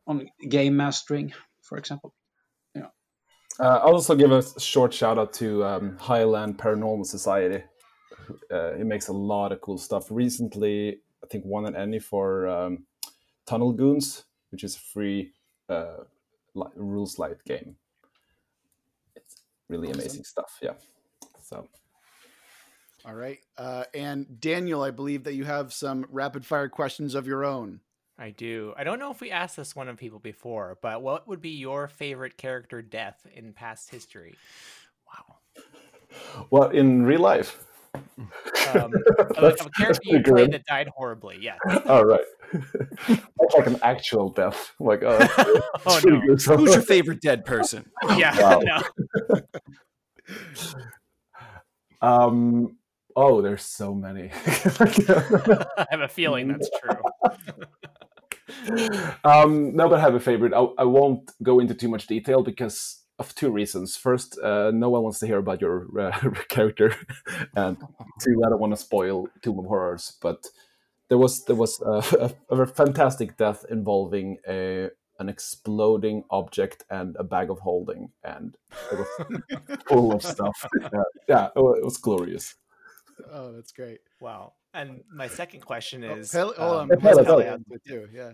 on 0.05 0.27
game 0.49 0.75
mastering, 0.75 1.33
for 1.61 1.77
example. 1.77 2.13
Yeah. 2.75 2.87
Uh, 3.59 3.79
I'll 3.83 3.93
also 3.93 4.15
give 4.15 4.31
a 4.31 4.43
short 4.59 4.93
shout 4.93 5.17
out 5.17 5.31
to 5.33 5.63
um, 5.63 5.97
Highland 5.97 6.57
Paranormal 6.57 7.05
Society. 7.05 7.63
Uh, 8.51 8.73
he 8.73 8.83
makes 8.83 9.07
a 9.07 9.13
lot 9.13 9.51
of 9.53 9.61
cool 9.61 9.77
stuff. 9.77 10.07
Recently, 10.11 11.01
I 11.25 11.27
think 11.27 11.43
one 11.43 11.65
and 11.65 11.75
Emmy 11.75 11.97
for 11.97 12.47
um, 12.47 12.85
Tunnel 13.47 13.71
Goons, 13.71 14.25
which 14.51 14.63
is 14.63 14.75
a 14.75 14.79
free 14.79 15.31
uh, 15.69 16.03
li- 16.53 16.71
rules 16.75 17.17
light 17.17 17.43
game. 17.45 17.75
It's 19.15 19.41
really 19.67 19.89
amazing 19.89 20.23
stuff. 20.23 20.59
Yeah. 20.61 20.73
So 21.41 21.67
All 23.05 23.15
right. 23.15 23.39
Uh, 23.57 23.85
and 23.95 24.39
Daniel, 24.39 24.83
I 24.83 24.91
believe 24.91 25.23
that 25.23 25.33
you 25.33 25.45
have 25.45 25.73
some 25.73 26.05
rapid 26.11 26.45
fire 26.45 26.69
questions 26.69 27.15
of 27.15 27.25
your 27.25 27.43
own. 27.43 27.79
I 28.19 28.29
do. 28.29 28.73
I 28.77 28.83
don't 28.83 28.99
know 28.99 29.11
if 29.11 29.19
we 29.19 29.31
asked 29.31 29.57
this 29.57 29.75
one 29.75 29.89
of 29.89 29.97
people 29.97 30.19
before, 30.19 30.77
but 30.81 31.01
what 31.01 31.27
would 31.27 31.41
be 31.41 31.49
your 31.49 31.87
favorite 31.87 32.37
character 32.37 32.81
death 32.83 33.25
in 33.33 33.51
past 33.51 33.89
history? 33.89 34.35
Wow. 35.07 35.37
well, 36.51 36.69
in 36.69 37.03
real 37.03 37.21
life. 37.21 37.65
Um, 37.95 38.91
That's- 39.35 39.61
of 39.61 39.67
a 39.67 39.69
character 39.71 40.01
you 40.05 40.21
played 40.23 40.51
that 40.51 40.65
died 40.65 40.89
horribly. 40.95 41.37
Yeah. 41.39 41.57
All 41.85 42.05
right. 42.05 42.21
That's 43.07 43.55
like 43.57 43.67
an 43.67 43.79
actual 43.81 44.29
death. 44.29 44.71
Like, 44.79 45.03
uh, 45.03 45.27
oh 45.85 46.01
no. 46.05 46.19
Who's 46.21 46.45
your 46.47 46.81
favorite 46.81 47.21
dead 47.21 47.45
person? 47.45 47.89
Yeah. 48.17 48.37
Wow. 48.39 48.61
No. 48.63 49.41
um. 52.01 52.77
Oh, 53.17 53.41
there's 53.41 53.63
so 53.63 53.93
many. 53.95 54.29
I 54.33 55.85
have 55.89 56.01
a 56.01 56.07
feeling 56.09 56.49
that's 56.49 56.69
true. 56.81 56.97
um, 59.23 59.73
no, 59.75 59.87
but 59.87 59.99
I 59.99 60.01
have 60.01 60.15
a 60.15 60.19
favorite. 60.19 60.53
I, 60.53 60.67
I 60.79 60.83
won't 60.83 61.31
go 61.41 61.59
into 61.59 61.73
too 61.73 61.87
much 61.87 62.07
detail 62.07 62.43
because 62.43 63.04
of 63.19 63.33
two 63.35 63.49
reasons. 63.51 63.95
First, 63.95 64.37
uh, 64.39 64.71
no 64.71 64.89
one 64.89 65.03
wants 65.03 65.19
to 65.19 65.27
hear 65.27 65.37
about 65.37 65.61
your 65.61 65.87
uh, 65.99 66.11
character, 66.49 66.93
and 67.55 67.77
two, 68.21 68.41
I 68.45 68.49
don't 68.49 68.59
want 68.59 68.73
to 68.73 68.77
spoil 68.77 69.27
Tomb 69.41 69.59
of 69.59 69.65
Horrors. 69.65 70.17
But 70.21 70.45
there 71.09 71.17
was 71.17 71.43
there 71.45 71.55
was 71.55 71.81
a, 71.81 72.33
a, 72.49 72.61
a 72.61 72.65
fantastic 72.67 73.37
death 73.37 73.65
involving 73.69 74.37
a 74.47 74.89
an 75.17 75.29
exploding 75.29 76.25
object 76.29 76.83
and 76.89 77.15
a 77.17 77.23
bag 77.23 77.49
of 77.49 77.59
holding, 77.59 78.09
and 78.23 78.57
it 78.91 78.99
was 78.99 79.79
full 79.87 80.11
of 80.13 80.21
stuff. 80.21 80.65
Uh, 80.83 80.89
yeah, 81.29 81.47
it 81.55 81.59
wa- 81.61 81.71
it 81.71 81.85
was 81.85 81.97
glorious. 81.97 82.55
Oh, 83.31 83.53
that's 83.53 83.71
great. 83.71 83.99
Wow. 84.19 84.53
And 84.73 85.05
my 85.09 85.29
second 85.29 85.61
question 85.61 86.03
Oh, 86.03 86.15
is 86.15 86.31
Pelle- 86.31 86.53
hold 86.57 86.81
um, 86.81 86.91
on. 86.91 86.99
Pelle, 86.99 87.15
Pelle 87.15 87.25
Pelle. 87.25 87.39
has 87.39 87.61
it 87.71 87.81
too. 87.87 88.09
Yeah. 88.13 88.33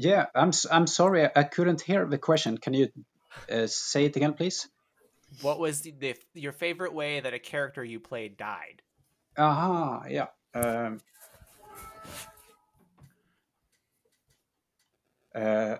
Yeah, 0.00 0.26
I'm 0.32 0.52
I'm 0.70 0.86
sorry, 0.86 1.24
I, 1.24 1.30
I 1.34 1.42
couldn't 1.42 1.80
hear 1.80 2.06
the 2.06 2.18
question. 2.18 2.56
Can 2.56 2.72
you 2.72 2.88
uh, 3.50 3.66
say 3.66 4.04
it 4.04 4.14
again, 4.14 4.34
please? 4.34 4.68
what 5.42 5.58
was 5.58 5.82
the, 5.82 5.90
the 5.90 6.16
your 6.34 6.52
favorite 6.52 6.94
way 6.94 7.20
that 7.20 7.34
a 7.34 7.38
character 7.38 7.84
you 7.84 8.00
played 8.00 8.36
died? 8.36 8.82
Aha, 9.36 10.04
yeah. 10.08 10.26
Um, 10.54 11.00
uh, 15.34 15.76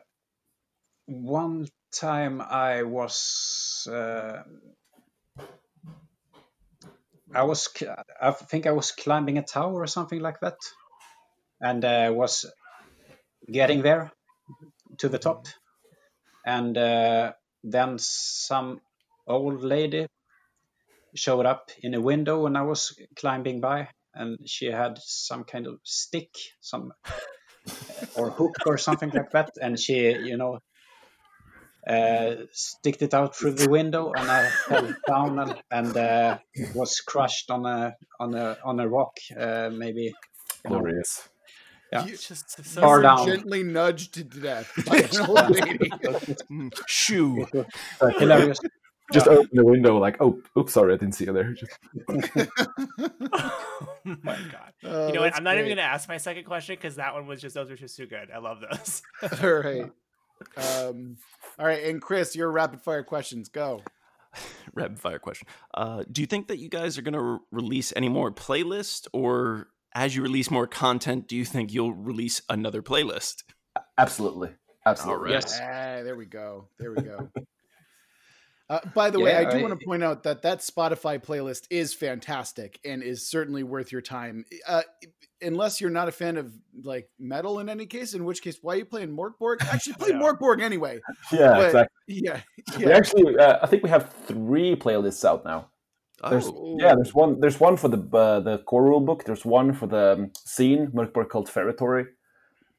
one 1.06 1.68
time 1.92 2.40
I 2.40 2.82
was, 2.82 3.88
uh, 3.90 4.42
I 7.32 7.42
was, 7.44 7.68
I 8.20 8.32
think 8.32 8.66
I 8.66 8.72
was 8.72 8.90
climbing 8.92 9.38
a 9.38 9.42
tower 9.42 9.80
or 9.80 9.86
something 9.86 10.20
like 10.20 10.40
that, 10.40 10.58
and 11.60 11.84
uh, 11.84 12.10
was 12.12 12.46
getting 13.50 13.82
there 13.82 14.12
to 14.98 15.08
the 15.08 15.18
top, 15.18 15.46
and 16.46 16.76
uh, 16.76 17.32
then 17.64 17.98
some 17.98 18.80
old 19.26 19.62
lady 19.62 20.06
showed 21.14 21.46
up 21.46 21.70
in 21.82 21.94
a 21.94 22.00
window 22.00 22.42
when 22.42 22.56
I 22.56 22.62
was 22.62 22.94
climbing 23.16 23.60
by, 23.60 23.88
and 24.14 24.38
she 24.46 24.66
had 24.66 24.98
some 24.98 25.44
kind 25.44 25.66
of 25.66 25.80
stick, 25.84 26.30
some 26.60 26.92
or 28.16 28.30
hook 28.30 28.54
or 28.66 28.78
something 28.78 29.10
like 29.10 29.30
that, 29.32 29.50
and 29.60 29.78
she, 29.78 30.08
you 30.10 30.36
know, 30.36 30.58
uh, 31.88 32.34
sticked 32.52 33.02
it 33.02 33.14
out 33.14 33.34
through 33.34 33.52
the 33.52 33.70
window, 33.70 34.12
and 34.12 34.30
I 34.30 34.50
fell 34.68 34.94
down 35.06 35.38
and, 35.38 35.62
and 35.70 35.96
uh, 35.96 36.38
was 36.74 37.00
crushed 37.00 37.50
on 37.50 37.66
a 37.66 37.94
on 38.20 38.34
a 38.34 38.58
on 38.64 38.80
a 38.80 38.88
rock, 38.88 39.16
uh, 39.38 39.70
maybe. 39.72 40.14
Glorious. 40.66 41.28
Yeah. 41.92 42.04
You- 42.04 42.12
It's 42.14 42.28
just 42.28 42.58
you 42.58 42.64
so 42.64 42.80
Far 42.82 42.96
were 42.98 43.02
down. 43.02 43.26
Gently 43.26 43.62
nudged 43.62 44.14
to 44.14 44.24
death 44.24 44.72
by 44.86 44.98
an 44.98 45.26
old 45.28 45.50
lady. 45.50 45.90
Shoo. 46.86 47.46
hilarious. 48.18 48.58
Just 49.10 49.26
open 49.26 49.48
the 49.54 49.64
window, 49.64 49.96
like, 49.96 50.18
oh, 50.20 50.38
oops, 50.58 50.74
sorry, 50.74 50.92
I 50.92 50.98
didn't 50.98 51.14
see 51.14 51.24
you 51.24 51.32
there. 51.32 51.54
Just, 51.54 51.78
oh 52.10 53.50
my 54.22 54.36
god. 54.52 54.72
Oh, 54.84 55.06
you 55.08 55.14
know 55.14 55.20
what? 55.22 55.34
I'm 55.34 55.44
not 55.44 55.54
even 55.54 55.64
going 55.66 55.76
to 55.78 55.82
ask 55.82 56.08
my 56.10 56.18
second 56.18 56.44
question 56.44 56.74
because 56.74 56.96
that 56.96 57.14
one 57.14 57.26
was 57.26 57.40
just 57.40 57.54
those 57.54 57.70
were 57.70 57.76
just 57.76 57.96
too 57.96 58.06
good. 58.06 58.28
I 58.34 58.38
love 58.38 58.58
those. 58.60 59.02
All 59.42 59.50
right. 59.50 59.90
Um, 60.56 61.16
all 61.58 61.66
right, 61.66 61.82
and 61.84 62.00
Chris, 62.02 62.36
your 62.36 62.50
rapid 62.50 62.80
fire 62.82 63.02
questions 63.02 63.48
go. 63.48 63.82
Rapid 64.74 65.00
fire 65.00 65.18
question. 65.18 65.48
Uh, 65.74 66.04
do 66.12 66.20
you 66.20 66.26
think 66.26 66.48
that 66.48 66.58
you 66.58 66.68
guys 66.68 66.98
are 66.98 67.02
going 67.02 67.14
to 67.14 67.22
re- 67.22 67.38
release 67.50 67.92
any 67.96 68.08
more 68.08 68.30
playlist, 68.30 69.08
or 69.12 69.68
as 69.94 70.14
you 70.16 70.22
release 70.22 70.50
more 70.50 70.66
content, 70.66 71.26
do 71.28 71.36
you 71.36 71.44
think 71.44 71.72
you'll 71.72 71.92
release 71.94 72.42
another 72.48 72.82
playlist? 72.82 73.42
absolutely. 73.96 74.50
Absolutely. 74.86 75.18
All 75.18 75.24
right. 75.24 75.32
Yes. 75.32 75.58
Ah, 75.60 76.02
there 76.02 76.16
we 76.16 76.24
go. 76.26 76.68
There 76.78 76.92
we 76.92 77.02
go. 77.02 77.28
Uh, 78.70 78.80
by 78.94 79.08
the 79.08 79.18
way, 79.18 79.34
I 79.34 79.50
do 79.50 79.56
I- 79.56 79.62
want 79.62 79.80
to 79.80 79.86
point 79.86 80.02
out 80.04 80.24
that 80.24 80.42
that 80.42 80.58
Spotify 80.58 81.18
playlist 81.24 81.66
is 81.70 81.94
fantastic 81.94 82.78
and 82.84 83.02
is 83.02 83.26
certainly 83.26 83.62
worth 83.62 83.90
your 83.92 84.02
time. 84.02 84.44
Uh, 84.66 84.82
unless 85.40 85.80
you're 85.80 85.88
not 85.88 86.06
a 86.08 86.12
fan 86.12 86.36
of 86.36 86.52
like 86.82 87.08
metal 87.18 87.60
in 87.60 87.70
any 87.70 87.86
case, 87.86 88.12
in 88.12 88.26
which 88.26 88.42
case, 88.42 88.58
why 88.60 88.74
are 88.74 88.76
you 88.76 88.84
playing 88.84 89.08
Mörk 89.16 89.38
Borg? 89.38 89.60
Actually, 89.62 89.94
play 89.94 90.08
Yeah. 90.10 90.16
Mörk 90.20 90.38
Borg 90.38 90.60
anyway. 90.60 91.00
Yeah, 91.32 91.52
But- 91.54 91.64
exactly. 91.64 91.94
Yeah, 92.08 92.40
We 92.76 92.92
actually, 92.92 93.38
uh, 93.38 93.58
I 93.62 93.66
think 93.66 93.84
we 93.84 93.88
have 93.88 94.12
three 94.26 94.76
playlists 94.76 95.24
out 95.24 95.46
now. 95.46 95.70
There's, 96.28 96.48
Oh, 96.48 96.76
yeah, 96.80 96.94
there's 96.96 97.14
one. 97.14 97.38
There's 97.40 97.60
one 97.60 97.76
for 97.76 97.86
the 97.88 97.98
uh, 98.16 98.40
the 98.40 98.58
core 98.58 98.82
rule 98.82 99.00
book. 99.00 99.22
There's 99.24 99.44
one 99.44 99.72
for 99.72 99.86
the 99.86 100.12
um, 100.14 100.30
zine, 100.46 100.90
Mörkborg 100.92 101.28
Cult 101.30 101.48
Feretory, 101.48 102.06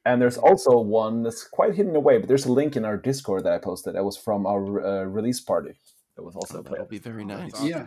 and 0.04 0.20
there's 0.20 0.36
also 0.36 0.78
one 0.78 1.22
that's 1.22 1.44
quite 1.44 1.74
hidden 1.74 1.96
away. 1.96 2.18
But 2.18 2.28
there's 2.28 2.44
a 2.44 2.52
link 2.52 2.76
in 2.76 2.84
our 2.84 2.98
Discord 2.98 3.44
that 3.44 3.54
I 3.54 3.58
posted. 3.58 3.94
That 3.94 4.04
was 4.04 4.18
from 4.18 4.46
our 4.46 4.84
uh, 4.84 5.04
release 5.04 5.40
party. 5.40 5.72
That 6.16 6.22
was 6.22 6.36
also 6.36 6.58
oh, 6.58 6.60
a 6.60 6.64
that'll 6.64 6.84
be 6.86 6.98
very 6.98 7.24
nice. 7.24 7.54
awesome. 7.54 7.66
Yeah. 7.66 7.86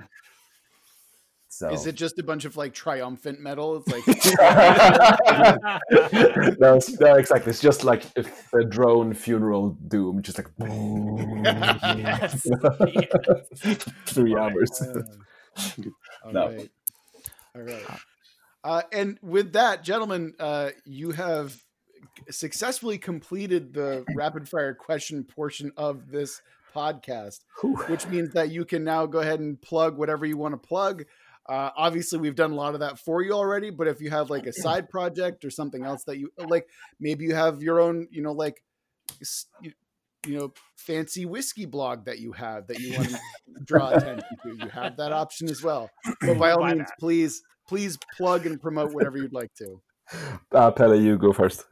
So. 1.49 1.69
Is 1.71 1.85
it 1.85 1.93
just 1.93 2.17
a 2.17 2.23
bunch 2.23 2.45
of 2.45 2.57
like 2.57 2.73
triumphant 2.73 3.39
metal? 3.39 3.75
It's 3.77 3.87
like 3.87 4.07
no, 6.59 6.77
it's- 6.77 6.99
no, 6.99 7.13
exactly. 7.13 7.51
It's 7.51 7.61
just 7.61 7.83
like 7.83 8.05
if 8.15 8.51
a 8.55 8.63
drone 8.63 9.13
funeral 9.13 9.77
doom, 9.87 10.23
just 10.23 10.39
like 10.39 10.47
yes. 11.45 12.41
yes. 13.63 13.85
three 14.07 14.33
Right. 14.33 14.51
hours. 14.51 14.81
All 16.25 16.31
No. 16.33 16.47
right. 16.47 16.71
All 17.55 17.61
right. 17.61 17.85
Uh, 18.63 18.81
and 18.91 19.19
with 19.21 19.53
that, 19.53 19.83
gentlemen, 19.83 20.33
uh, 20.39 20.69
you 20.85 21.11
have 21.11 21.61
successfully 22.29 22.97
completed 22.97 23.73
the 23.73 24.05
rapid 24.15 24.47
fire 24.47 24.73
question 24.73 25.23
portion 25.23 25.71
of 25.77 26.09
this 26.09 26.41
podcast, 26.73 27.41
Whew. 27.61 27.75
which 27.87 28.07
means 28.07 28.33
that 28.33 28.49
you 28.51 28.65
can 28.65 28.83
now 28.83 29.05
go 29.05 29.19
ahead 29.19 29.39
and 29.39 29.61
plug 29.61 29.97
whatever 29.97 30.25
you 30.25 30.37
want 30.37 30.53
to 30.53 30.67
plug. 30.67 31.03
Uh, 31.47 31.69
obviously, 31.75 32.19
we've 32.19 32.35
done 32.35 32.51
a 32.51 32.55
lot 32.55 32.73
of 32.73 32.79
that 32.79 32.97
for 32.97 33.21
you 33.21 33.33
already, 33.33 33.69
but 33.69 33.87
if 33.87 33.99
you 33.99 34.09
have 34.09 34.29
like 34.29 34.45
a 34.47 34.53
side 34.53 34.89
project 34.89 35.43
or 35.43 35.49
something 35.49 35.83
else 35.83 36.05
that 36.05 36.17
you 36.17 36.31
like, 36.37 36.67
maybe 37.01 37.25
you 37.25 37.35
have 37.35 37.61
your 37.61 37.81
own, 37.81 38.07
you 38.11 38.21
know, 38.21 38.31
like, 38.31 38.63
you, 40.25 40.33
you 40.33 40.39
know, 40.39 40.53
fancy 40.77 41.25
whiskey 41.25 41.65
blog 41.65 42.05
that 42.05 42.19
you 42.19 42.31
have 42.33 42.67
that 42.67 42.79
you 42.79 42.97
want 42.97 43.09
to 43.09 43.19
draw 43.65 43.89
attention 43.89 44.37
to. 44.43 44.55
You 44.57 44.69
have 44.69 44.97
that 44.97 45.11
option 45.11 45.49
as 45.49 45.61
well. 45.63 45.89
But 46.21 46.37
by 46.39 46.51
all 46.51 46.61
Why 46.61 46.73
means, 46.73 46.79
not? 46.89 46.99
please, 46.99 47.41
please 47.67 47.97
plug 48.17 48.45
and 48.45 48.61
promote 48.61 48.93
whatever 48.93 49.17
you'd 49.17 49.33
like 49.33 49.53
to. 49.55 49.81
Uh, 50.51 50.71
Pelle, 50.71 50.95
you 50.95 51.17
go 51.17 51.31
first. 51.33 51.65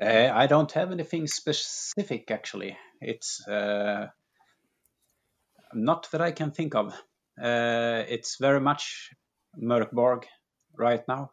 Uh, 0.00 0.30
I 0.34 0.46
don't 0.46 0.72
have 0.72 0.90
anything 0.92 1.26
specific 1.26 2.30
actually. 2.30 2.76
It's 3.00 3.46
uh, 3.48 4.08
not 5.74 6.10
that 6.12 6.20
I 6.20 6.32
can 6.32 6.50
think 6.50 6.74
of. 6.74 6.92
Uh, 7.40 8.04
it's 8.08 8.36
very 8.38 8.60
much 8.60 9.10
Mörk 9.60 9.90
Borg 9.92 10.26
right 10.76 11.06
now. 11.08 11.32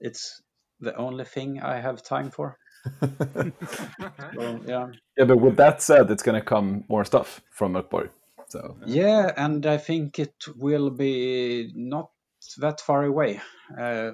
it's 0.00 0.42
the 0.80 0.94
only 0.96 1.24
thing 1.24 1.60
I 1.60 1.80
have 1.80 2.02
time 2.02 2.30
for. 2.30 2.58
so, 3.00 4.60
yeah. 4.66 4.86
Yeah, 5.16 5.24
but 5.24 5.40
with 5.40 5.56
that 5.56 5.82
said, 5.82 6.10
it's 6.10 6.22
going 6.22 6.40
to 6.40 6.44
come 6.44 6.84
more 6.88 7.04
stuff 7.04 7.40
from 7.50 7.72
Mörk 7.72 7.90
Borg. 7.90 8.10
So 8.48 8.76
yeah, 8.86 9.30
and 9.36 9.66
I 9.66 9.76
think 9.76 10.18
it 10.18 10.34
will 10.56 10.90
be 10.90 11.70
not 11.74 12.10
that 12.58 12.80
far 12.80 13.04
away 13.04 13.40
uh, 13.78 14.12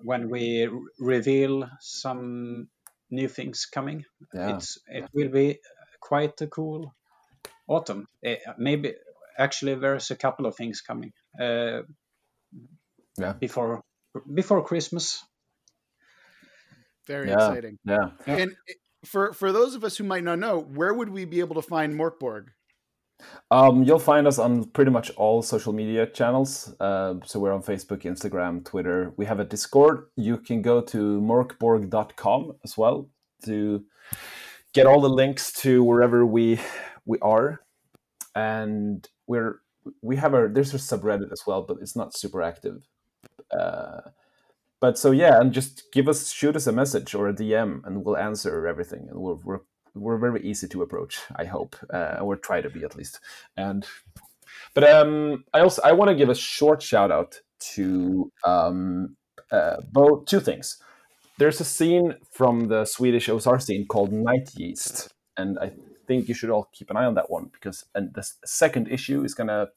when 0.00 0.30
we 0.30 0.68
reveal 0.98 1.68
some 1.80 2.68
new 3.10 3.28
things 3.28 3.66
coming. 3.66 4.04
Yeah. 4.32 4.56
It's 4.56 4.78
it 4.86 5.04
will 5.12 5.28
be 5.28 5.58
quite 6.00 6.40
a 6.40 6.46
cool 6.46 6.94
autumn. 7.68 8.08
Uh, 8.26 8.36
maybe 8.56 8.94
actually 9.38 9.74
there's 9.74 10.10
a 10.10 10.16
couple 10.16 10.46
of 10.46 10.56
things 10.56 10.80
coming. 10.80 11.12
Uh, 11.38 11.82
Yeah. 13.18 13.34
Before 13.38 13.82
before 14.34 14.64
Christmas. 14.64 15.22
Very 17.06 17.28
Yeah. 17.28 17.34
exciting. 17.34 17.78
yeah, 17.84 18.10
And 18.26 18.56
for 19.04 19.32
for 19.32 19.52
those 19.52 19.74
of 19.74 19.84
us 19.84 19.96
who 19.98 20.04
might 20.04 20.24
not 20.24 20.38
know, 20.38 20.58
where 20.60 20.94
would 20.94 21.10
we 21.10 21.24
be 21.24 21.40
able 21.40 21.54
to 21.56 21.62
find 21.62 21.94
Mörk 21.94 22.18
Borg? 22.18 22.50
um, 23.50 23.84
you'll 23.84 23.98
find 24.00 24.26
us 24.26 24.38
on 24.38 24.64
pretty 24.72 24.90
much 24.90 25.10
all 25.16 25.40
social 25.40 25.72
media 25.72 26.04
channels. 26.06 26.74
Uh, 26.80 27.14
so 27.24 27.38
we're 27.38 27.52
on 27.52 27.62
Facebook, 27.62 28.02
Instagram, 28.02 28.64
Twitter. 28.64 29.12
We 29.16 29.24
have 29.26 29.38
a 29.40 29.44
Discord. 29.44 30.08
You 30.16 30.36
can 30.38 30.62
go 30.62 30.80
to 30.80 31.20
morkborg.com 31.20 32.52
as 32.64 32.76
well 32.76 33.08
to 33.44 33.84
get 34.72 34.86
all 34.86 35.00
the 35.00 35.08
links 35.08 35.52
to 35.62 35.82
wherever 35.84 36.26
we 36.26 36.58
we 37.06 37.18
are, 37.20 37.60
and 38.34 39.06
we're 39.26 39.60
we 40.02 40.16
have 40.16 40.34
a 40.34 40.48
there's 40.48 40.74
a 40.74 40.78
subreddit 40.78 41.30
as 41.32 41.42
well, 41.46 41.62
but 41.62 41.78
it's 41.80 41.94
not 41.96 42.14
super 42.16 42.42
active. 42.42 42.88
Uh, 43.50 44.00
but 44.84 44.98
so 44.98 45.12
yeah, 45.12 45.40
and 45.40 45.50
just 45.50 45.90
give 45.92 46.08
us 46.08 46.30
shoot 46.30 46.56
us 46.56 46.66
a 46.66 46.72
message 46.72 47.14
or 47.14 47.26
a 47.26 47.32
DM, 47.32 47.80
and 47.86 48.04
we'll 48.04 48.18
answer 48.18 48.66
everything, 48.66 49.08
and 49.08 49.18
we're 49.18 49.38
we're 49.42 49.60
we're 49.94 50.18
very 50.18 50.42
easy 50.42 50.68
to 50.68 50.82
approach. 50.82 51.20
I 51.34 51.46
hope, 51.46 51.74
uh, 51.90 52.18
or 52.20 52.36
try 52.36 52.60
to 52.60 52.68
be 52.68 52.84
at 52.84 52.94
least. 52.94 53.18
And 53.56 53.86
but 54.74 54.84
um, 54.84 55.44
I 55.54 55.60
also 55.60 55.80
I 55.82 55.92
want 55.92 56.10
to 56.10 56.14
give 56.14 56.28
a 56.28 56.34
short 56.34 56.82
shout 56.82 57.10
out 57.10 57.40
to 57.76 58.30
um, 58.44 59.16
uh, 59.50 59.76
both 59.90 60.26
two 60.26 60.40
things. 60.40 60.76
There's 61.38 61.62
a 61.62 61.64
zine 61.64 62.18
from 62.30 62.68
the 62.68 62.84
Swedish 62.84 63.28
OSR 63.28 63.62
scene 63.62 63.86
called 63.86 64.12
Night 64.12 64.50
Yeast, 64.54 65.14
and 65.38 65.58
I 65.58 65.72
think 66.06 66.28
you 66.28 66.34
should 66.34 66.50
all 66.50 66.68
keep 66.74 66.90
an 66.90 66.98
eye 66.98 67.06
on 67.06 67.14
that 67.14 67.30
one 67.30 67.46
because 67.54 67.86
and 67.94 68.12
the 68.12 68.30
second 68.44 68.88
issue 68.88 69.24
is 69.24 69.32
gonna 69.32 69.68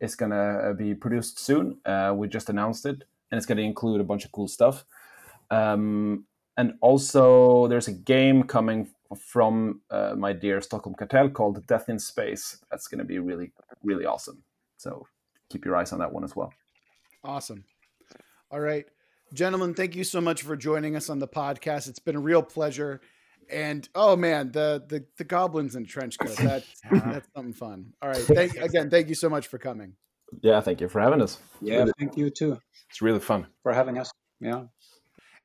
is 0.00 0.16
gonna 0.16 0.72
be 0.72 0.94
produced 0.94 1.38
soon. 1.38 1.80
Uh, 1.84 2.14
we 2.16 2.28
just 2.28 2.48
announced 2.48 2.86
it, 2.86 3.04
and 3.32 3.38
it's 3.38 3.46
gonna 3.46 3.62
include 3.62 4.00
a 4.00 4.04
bunch 4.04 4.24
of 4.24 4.30
cool 4.30 4.46
stuff. 4.46 4.84
Um, 5.50 6.26
and 6.56 6.74
also, 6.82 7.66
there's 7.66 7.88
a 7.88 7.92
game 7.92 8.42
coming 8.44 8.88
from 9.18 9.80
uh, 9.90 10.14
my 10.16 10.32
dear 10.32 10.60
Stockholm 10.60 10.94
Kartell 10.94 11.32
called 11.32 11.66
Death 11.66 11.88
in 11.88 11.98
Space. 11.98 12.58
That's 12.70 12.86
gonna 12.86 13.04
be 13.04 13.18
really 13.18 13.52
really 13.82 14.04
awesome. 14.04 14.44
So 14.76 15.06
keep 15.50 15.64
your 15.64 15.74
eyes 15.76 15.92
on 15.92 15.98
that 16.00 16.12
one 16.12 16.24
as 16.24 16.36
well. 16.36 16.52
Awesome. 17.24 17.64
All 18.50 18.60
right. 18.60 18.84
Gentlemen, 19.32 19.72
thank 19.72 19.96
you 19.96 20.04
so 20.04 20.20
much 20.20 20.42
for 20.42 20.56
joining 20.56 20.94
us 20.94 21.08
on 21.08 21.18
the 21.18 21.28
podcast. 21.28 21.88
It's 21.88 21.98
been 21.98 22.16
a 22.16 22.20
real 22.20 22.42
pleasure. 22.42 23.00
And 23.50 23.88
oh 23.94 24.14
man, 24.14 24.52
the 24.52 24.84
the, 24.86 25.06
the 25.16 25.24
goblins 25.24 25.74
in 25.74 25.86
trench 25.86 26.18
coat. 26.18 26.36
That's 26.36 26.66
that's 26.90 27.28
something 27.34 27.54
fun. 27.54 27.94
All 28.02 28.10
right. 28.10 28.18
Thank 28.18 28.56
again, 28.56 28.90
thank 28.90 29.08
you 29.08 29.14
so 29.14 29.30
much 29.30 29.46
for 29.46 29.56
coming. 29.56 29.94
Yeah, 30.40 30.60
thank 30.60 30.80
you 30.80 30.88
for 30.88 31.00
having 31.00 31.20
us. 31.20 31.38
Yeah, 31.60 31.78
Really- 31.78 31.92
thank 31.98 32.16
you 32.16 32.30
too 32.30 32.58
it's 32.88 33.02
really 33.02 33.20
fun. 33.20 33.46
for 33.62 33.72
having 33.72 33.98
us. 33.98 34.10
Yeah. 34.40 34.64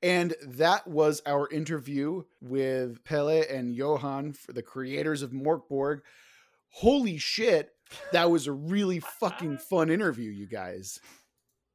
And 0.04 0.36
that 0.44 0.88
was 0.88 1.22
our 1.26 1.50
interview 1.50 2.24
with 2.42 3.04
Pelle 3.04 3.30
and 3.50 3.74
Johan, 3.74 4.34
for 4.34 4.54
the 4.54 4.62
creators 4.62 5.22
of 5.24 5.32
Mörk 5.32 5.68
Borg. 5.68 6.02
Holy 6.70 7.18
shit, 7.18 7.72
that 8.12 8.30
was 8.30 8.46
a 8.48 8.52
really 8.52 9.00
fucking 9.00 9.58
fun 9.58 9.90
interview, 9.90 10.30
you 10.30 10.46
guys. 10.48 11.00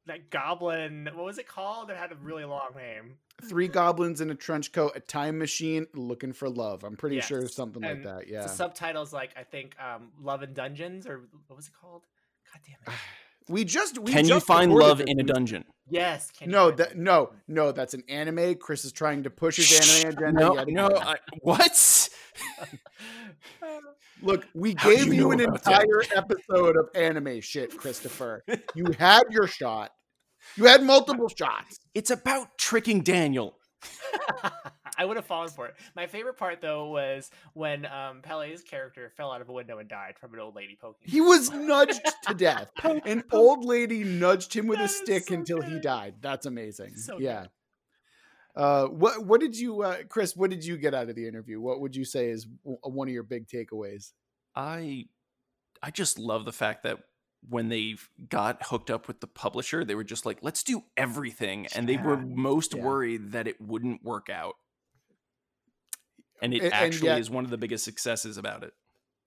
that 0.05 0.29
goblin, 0.29 1.09
what 1.13 1.23
was 1.25 1.37
it 1.37 1.47
called? 1.47 1.89
It 1.89 1.95
had 1.97 2.11
a 2.11 2.15
really 2.15 2.43
long 2.43 2.71
name. 2.75 3.15
Three 3.45 3.69
goblins 3.69 4.19
in 4.21 4.29
a 4.31 4.35
trench 4.35 4.71
coat, 4.73 4.91
a 4.95 4.99
time 4.99 5.37
machine, 5.39 5.87
looking 5.93 6.33
for 6.33 6.49
love. 6.49 6.83
I'm 6.83 6.97
pretty 6.97 7.21
sure 7.21 7.41
Yes, 7.43 7.53
something 7.53 7.81
like 7.81 8.03
that. 8.03 8.27
Yeah. 8.27 8.41
The 8.43 8.49
subtitles 8.49 9.13
like 9.13 9.31
I 9.37 9.43
think 9.43 9.75
um 9.81 10.11
Love 10.21 10.41
and 10.43 10.53
Dungeons 10.53 11.07
or 11.07 11.21
what 11.47 11.55
was 11.55 11.67
it 11.67 11.73
called? 11.79 12.03
God 12.53 12.61
damn 12.65 12.93
it. 12.93 12.99
We 13.49 13.65
just 13.65 13.99
we 13.99 14.09
Can 14.09 14.25
you 14.25 14.39
find 14.39 14.71
love 14.73 15.01
in 15.05 15.19
a 15.19 15.23
dungeon? 15.23 15.65
Yes. 15.89 16.31
Can 16.31 16.49
No, 16.49 16.67
find 16.67 16.77
that 16.77 16.97
no, 16.97 17.33
no, 17.49 17.73
that's 17.73 17.93
an 17.93 18.01
anime. 18.07 18.55
Chris 18.55 18.85
is 18.85 18.93
trying 18.93 19.23
to 19.23 19.29
push 19.29 19.57
his 19.57 20.01
anime 20.01 20.13
agenda. 20.17 20.39
No, 20.39 20.55
yet 20.55 20.67
no. 20.69 20.87
I, 20.95 21.17
what? 21.41 22.09
Look, 24.21 24.47
we 24.55 24.75
How 24.77 24.89
gave 24.89 25.07
you 25.07 25.13
you, 25.13 25.21
know 25.23 25.31
an 25.31 25.41
about 25.41 25.61
that? 25.65 25.83
entire 25.83 26.03
episode 26.15 26.77
of 26.77 26.87
anime 26.95 27.41
shit, 27.41 27.75
Christopher. 27.75 28.45
You 28.75 28.85
had 28.97 29.23
your 29.29 29.47
shot. 29.47 29.91
You 30.55 30.63
had 30.65 30.81
multiple 30.81 31.27
shots. 31.27 31.79
It's 31.93 32.11
about 32.11 32.57
tricking 32.57 33.01
Daniel. 33.01 33.57
I 34.97 35.05
would 35.05 35.17
have 35.17 35.25
fallen 35.25 35.49
for 35.49 35.67
it. 35.67 35.75
My 35.95 36.07
favorite 36.07 36.37
part 36.37 36.61
though 36.61 36.87
was 36.89 37.29
when 37.53 37.85
um, 37.85 38.21
Pelle's 38.21 38.61
character 38.61 39.11
fell 39.15 39.31
out 39.31 39.41
of 39.41 39.49
a 39.49 39.53
window 39.53 39.79
and 39.79 39.89
died 39.89 40.15
from 40.19 40.33
an 40.33 40.39
old 40.39 40.55
lady 40.55 40.77
poking. 40.79 41.09
He 41.09 41.21
was 41.21 41.51
nudged 41.53 42.01
to 42.27 42.33
death. 42.33 42.71
An 42.83 43.23
old 43.31 43.65
lady 43.65 44.03
nudged 44.03 44.53
him 44.53 44.67
with 44.67 44.79
a 44.79 44.87
stick 44.87 45.27
so 45.27 45.35
until 45.35 45.61
he 45.61 45.79
died. 45.79 46.15
That's 46.21 46.45
amazing. 46.45 46.95
So 46.97 47.17
yeah. 47.19 47.47
Uh, 48.55 48.85
what 48.85 49.25
what 49.25 49.41
did 49.41 49.57
you, 49.57 49.81
uh, 49.81 49.97
Chris? 50.09 50.35
What 50.35 50.51
did 50.51 50.63
you 50.63 50.77
get 50.77 50.93
out 50.93 51.09
of 51.09 51.15
the 51.15 51.27
interview? 51.27 51.59
What 51.59 51.81
would 51.81 51.95
you 51.95 52.05
say 52.05 52.29
is 52.29 52.45
w- 52.63 52.77
one 52.83 53.07
of 53.07 53.13
your 53.13 53.23
big 53.23 53.47
takeaways? 53.47 54.11
I 54.55 55.05
I 55.81 55.89
just 55.89 56.19
love 56.19 56.45
the 56.45 56.51
fact 56.51 56.83
that 56.83 56.99
when 57.49 57.69
they 57.69 57.95
got 58.29 58.61
hooked 58.63 58.91
up 58.91 59.07
with 59.07 59.21
the 59.21 59.27
publisher, 59.27 59.83
they 59.83 59.95
were 59.95 60.03
just 60.03 60.25
like, 60.25 60.37
"Let's 60.43 60.61
do 60.61 60.83
everything," 60.95 61.65
and 61.75 61.89
they 61.89 61.97
were 61.97 62.15
most 62.15 62.75
Yeah. 62.75 62.83
worried 62.83 63.31
that 63.31 63.47
it 63.47 63.59
wouldn't 63.59 64.03
work 64.03 64.29
out. 64.29 64.53
And 66.43 66.53
it 66.53 66.57
And- 66.57 66.65
and 66.65 66.73
actually 66.73 67.07
yet- 67.07 67.19
is 67.19 67.29
one 67.31 67.43
of 67.45 67.49
the 67.49 67.57
biggest 67.57 67.83
successes 67.83 68.37
about 68.37 68.63
it. 68.63 68.73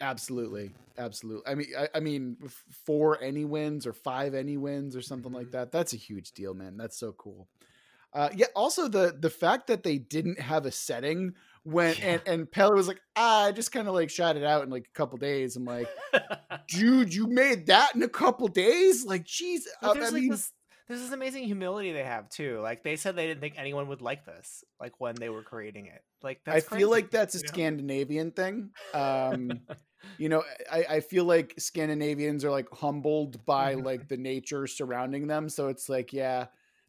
Absolutely, 0.00 0.72
absolutely. 0.98 1.50
I 1.50 1.54
mean, 1.54 1.68
I, 1.76 1.88
I 1.94 2.00
mean, 2.00 2.36
four 2.84 3.18
ENnie 3.22 3.46
wins 3.46 3.86
or 3.86 3.94
five 3.94 4.34
ENnie 4.34 4.58
wins 4.58 4.94
or 4.94 5.00
something 5.00 5.32
like 5.32 5.52
that. 5.52 5.72
That's 5.72 5.94
a 5.94 5.96
huge 5.96 6.32
deal, 6.32 6.52
man. 6.52 6.76
That's 6.76 6.98
so 6.98 7.12
cool. 7.12 7.48
Uh, 8.12 8.28
yeah. 8.34 8.46
Also, 8.54 8.88
the 8.88 9.16
the 9.18 9.30
fact 9.30 9.66
that 9.68 9.82
they 9.82 9.96
didn't 9.98 10.38
have 10.38 10.66
a 10.66 10.70
setting 10.70 11.34
when 11.64 11.94
and 12.02 12.20
and 12.26 12.50
Pelle 12.50 12.74
was 12.74 12.88
like, 12.88 13.00
ah, 13.16 13.46
I 13.46 13.52
just 13.52 13.72
kind 13.72 13.88
of 13.88 13.94
like 13.94 14.10
shot 14.10 14.36
it 14.36 14.44
out 14.44 14.64
in 14.64 14.70
like 14.70 14.86
a 14.86 14.96
couple 14.96 15.16
days. 15.18 15.56
I'm 15.56 15.64
like, 15.64 15.88
dude, 16.68 17.14
you 17.14 17.26
made 17.26 17.66
that 17.66 17.94
in 17.94 18.02
a 18.02 18.08
couple 18.08 18.48
days? 18.48 19.04
Like, 19.06 19.24
jeez. 19.24 19.60
There's 19.80 19.96
I 19.96 20.00
like 20.00 20.12
mean, 20.12 20.30
this 20.30 20.52
there's 20.86 21.00
is 21.00 21.12
amazing 21.12 21.44
humility 21.44 21.92
they 21.92 22.04
have 22.04 22.28
too. 22.28 22.60
Like 22.60 22.82
they 22.82 22.96
said 22.96 23.16
they 23.16 23.26
didn't 23.26 23.40
think 23.40 23.54
anyone 23.58 23.88
would 23.88 24.00
like 24.02 24.24
this, 24.24 24.64
like 24.80 25.00
when 25.00 25.18
they 25.18 25.28
were 25.28 25.42
creating 25.42 25.86
it. 25.86 26.04
Like 26.22 26.42
that's 26.44 26.54
I 26.54 26.60
that's 26.70 26.74
feel 26.76 26.90
like 26.90 27.10
that's 27.10 27.34
a 27.34 27.40
you 27.40 27.44
know? 27.44 27.60
Scandinavian 27.60 28.30
thing. 28.32 28.72
Um, 28.92 29.68
you 30.16 30.28
know, 30.28 30.44
I, 30.70 30.84
I 30.96 31.00
feel 31.00 31.24
like 31.24 31.54
Scandinavians 31.58 32.44
are 32.44 32.50
like 32.50 32.68
humbled 32.70 33.44
by 33.44 33.74
Mhm. 33.74 33.74
like 33.74 34.08
the 34.08 34.16
nature 34.16 34.66
surrounding 34.66 35.26
them. 35.26 35.48
So 35.48 35.68
it's 35.68 35.88
like, 35.88 36.12
yeah, 36.12 36.46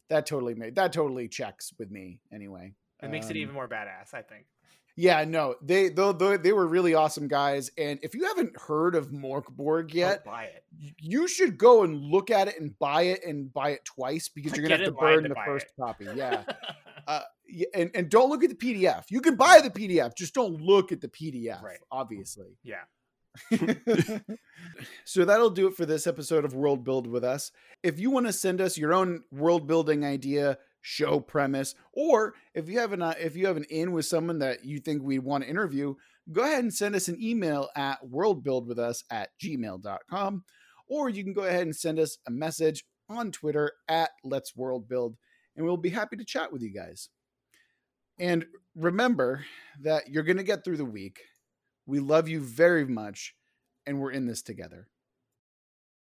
that 0.08 0.26
totally 0.26 0.54
made 0.54 0.76
that 0.76 0.92
totally 0.92 1.28
checks 1.28 1.72
with 1.78 1.90
me 1.90 2.20
anyway. 2.32 2.74
It 3.02 3.10
makes 3.10 3.30
it 3.30 3.36
Um, 3.36 3.36
even 3.36 3.54
more 3.54 3.68
badass, 3.68 4.14
I 4.14 4.22
think. 4.22 4.46
Yeah, 5.00 5.22
no, 5.22 5.54
they 5.62 5.90
though 5.90 6.12
they, 6.12 6.38
they 6.38 6.52
were 6.52 6.66
really 6.66 6.92
awesome 6.94 7.28
guys. 7.28 7.70
And 7.78 8.00
if 8.02 8.16
you 8.16 8.24
haven't 8.24 8.58
heard 8.58 8.96
of 8.96 9.10
Mörk 9.10 9.44
Borg 9.48 9.94
yet, 9.94 10.24
buy 10.24 10.46
it. 10.46 10.64
you 10.98 11.28
should 11.28 11.56
go 11.56 11.84
and 11.84 12.02
look 12.02 12.32
at 12.32 12.48
it 12.48 12.60
and 12.60 12.76
buy 12.80 13.02
it 13.02 13.20
and 13.24 13.52
buy 13.52 13.70
it 13.70 13.84
twice 13.84 14.28
because 14.28 14.56
you're 14.56 14.66
gonna 14.66 14.78
have 14.82 14.86
to 14.86 14.92
burn 14.92 15.22
to 15.22 15.28
the 15.28 15.36
first 15.46 15.66
it. 15.66 15.80
copy. 15.80 16.08
Yeah. 16.16 16.42
uh, 17.06 17.20
and 17.74 17.92
and 17.94 18.10
don't 18.10 18.28
look 18.28 18.42
at 18.42 18.50
the 18.50 18.56
PDF. 18.56 19.04
You 19.08 19.20
can 19.20 19.36
buy 19.36 19.60
the 19.62 19.70
PDF, 19.70 20.16
just 20.16 20.34
don't 20.34 20.60
look 20.60 20.90
at 20.90 21.00
the 21.00 21.08
PDF. 21.08 21.62
Right. 21.62 21.78
Obviously. 21.92 22.58
yeah. 22.64 22.82
so 25.04 25.24
that'll 25.24 25.50
do 25.50 25.68
it 25.68 25.76
for 25.76 25.86
this 25.86 26.08
episode 26.08 26.44
of 26.44 26.54
World 26.54 26.82
Build 26.82 27.06
with 27.06 27.22
us. 27.22 27.52
If 27.84 28.00
you 28.00 28.10
want 28.10 28.26
to 28.26 28.32
send 28.32 28.60
us 28.60 28.76
your 28.76 28.92
own 28.92 29.22
world 29.30 29.68
building 29.68 30.04
idea, 30.04 30.58
show 30.80 31.20
premise, 31.20 31.74
or 31.92 32.34
if 32.54 32.68
you 32.68 32.78
have 32.78 32.92
an 32.92 33.02
uh, 33.02 33.14
if 33.18 33.36
you 33.36 33.46
have 33.46 33.56
an 33.56 33.66
in 33.70 33.92
with 33.92 34.06
someone 34.06 34.38
that 34.38 34.64
you 34.64 34.78
think 34.78 35.02
we'd 35.02 35.20
want 35.20 35.44
to 35.44 35.50
interview, 35.50 35.94
go 36.30 36.42
ahead 36.42 36.62
and 36.62 36.74
send 36.74 36.94
us 36.94 37.08
an 37.08 37.22
email 37.22 37.68
at 37.76 37.98
worldbuildwithus 38.02 39.04
at 39.10 39.30
gmail.com. 39.42 40.44
Or 40.88 41.08
you 41.08 41.22
can 41.22 41.34
go 41.34 41.42
ahead 41.42 41.62
and 41.62 41.76
send 41.76 41.98
us 41.98 42.18
a 42.26 42.30
message 42.30 42.84
on 43.08 43.30
Twitter 43.30 43.72
at 43.88 44.10
Let's 44.24 44.56
World 44.56 44.88
Build, 44.88 45.16
and 45.56 45.64
we'll 45.64 45.76
be 45.76 45.90
happy 45.90 46.16
to 46.16 46.24
chat 46.24 46.52
with 46.52 46.62
you 46.62 46.72
guys. 46.72 47.08
And 48.18 48.46
remember 48.74 49.44
that 49.80 50.08
you're 50.08 50.24
going 50.24 50.38
to 50.38 50.42
get 50.42 50.64
through 50.64 50.78
the 50.78 50.84
week. 50.84 51.20
We 51.86 52.00
love 52.00 52.28
you 52.28 52.40
very 52.40 52.84
much, 52.84 53.34
and 53.86 54.00
we're 54.00 54.10
in 54.10 54.26
this 54.26 54.42
together. 54.42 54.88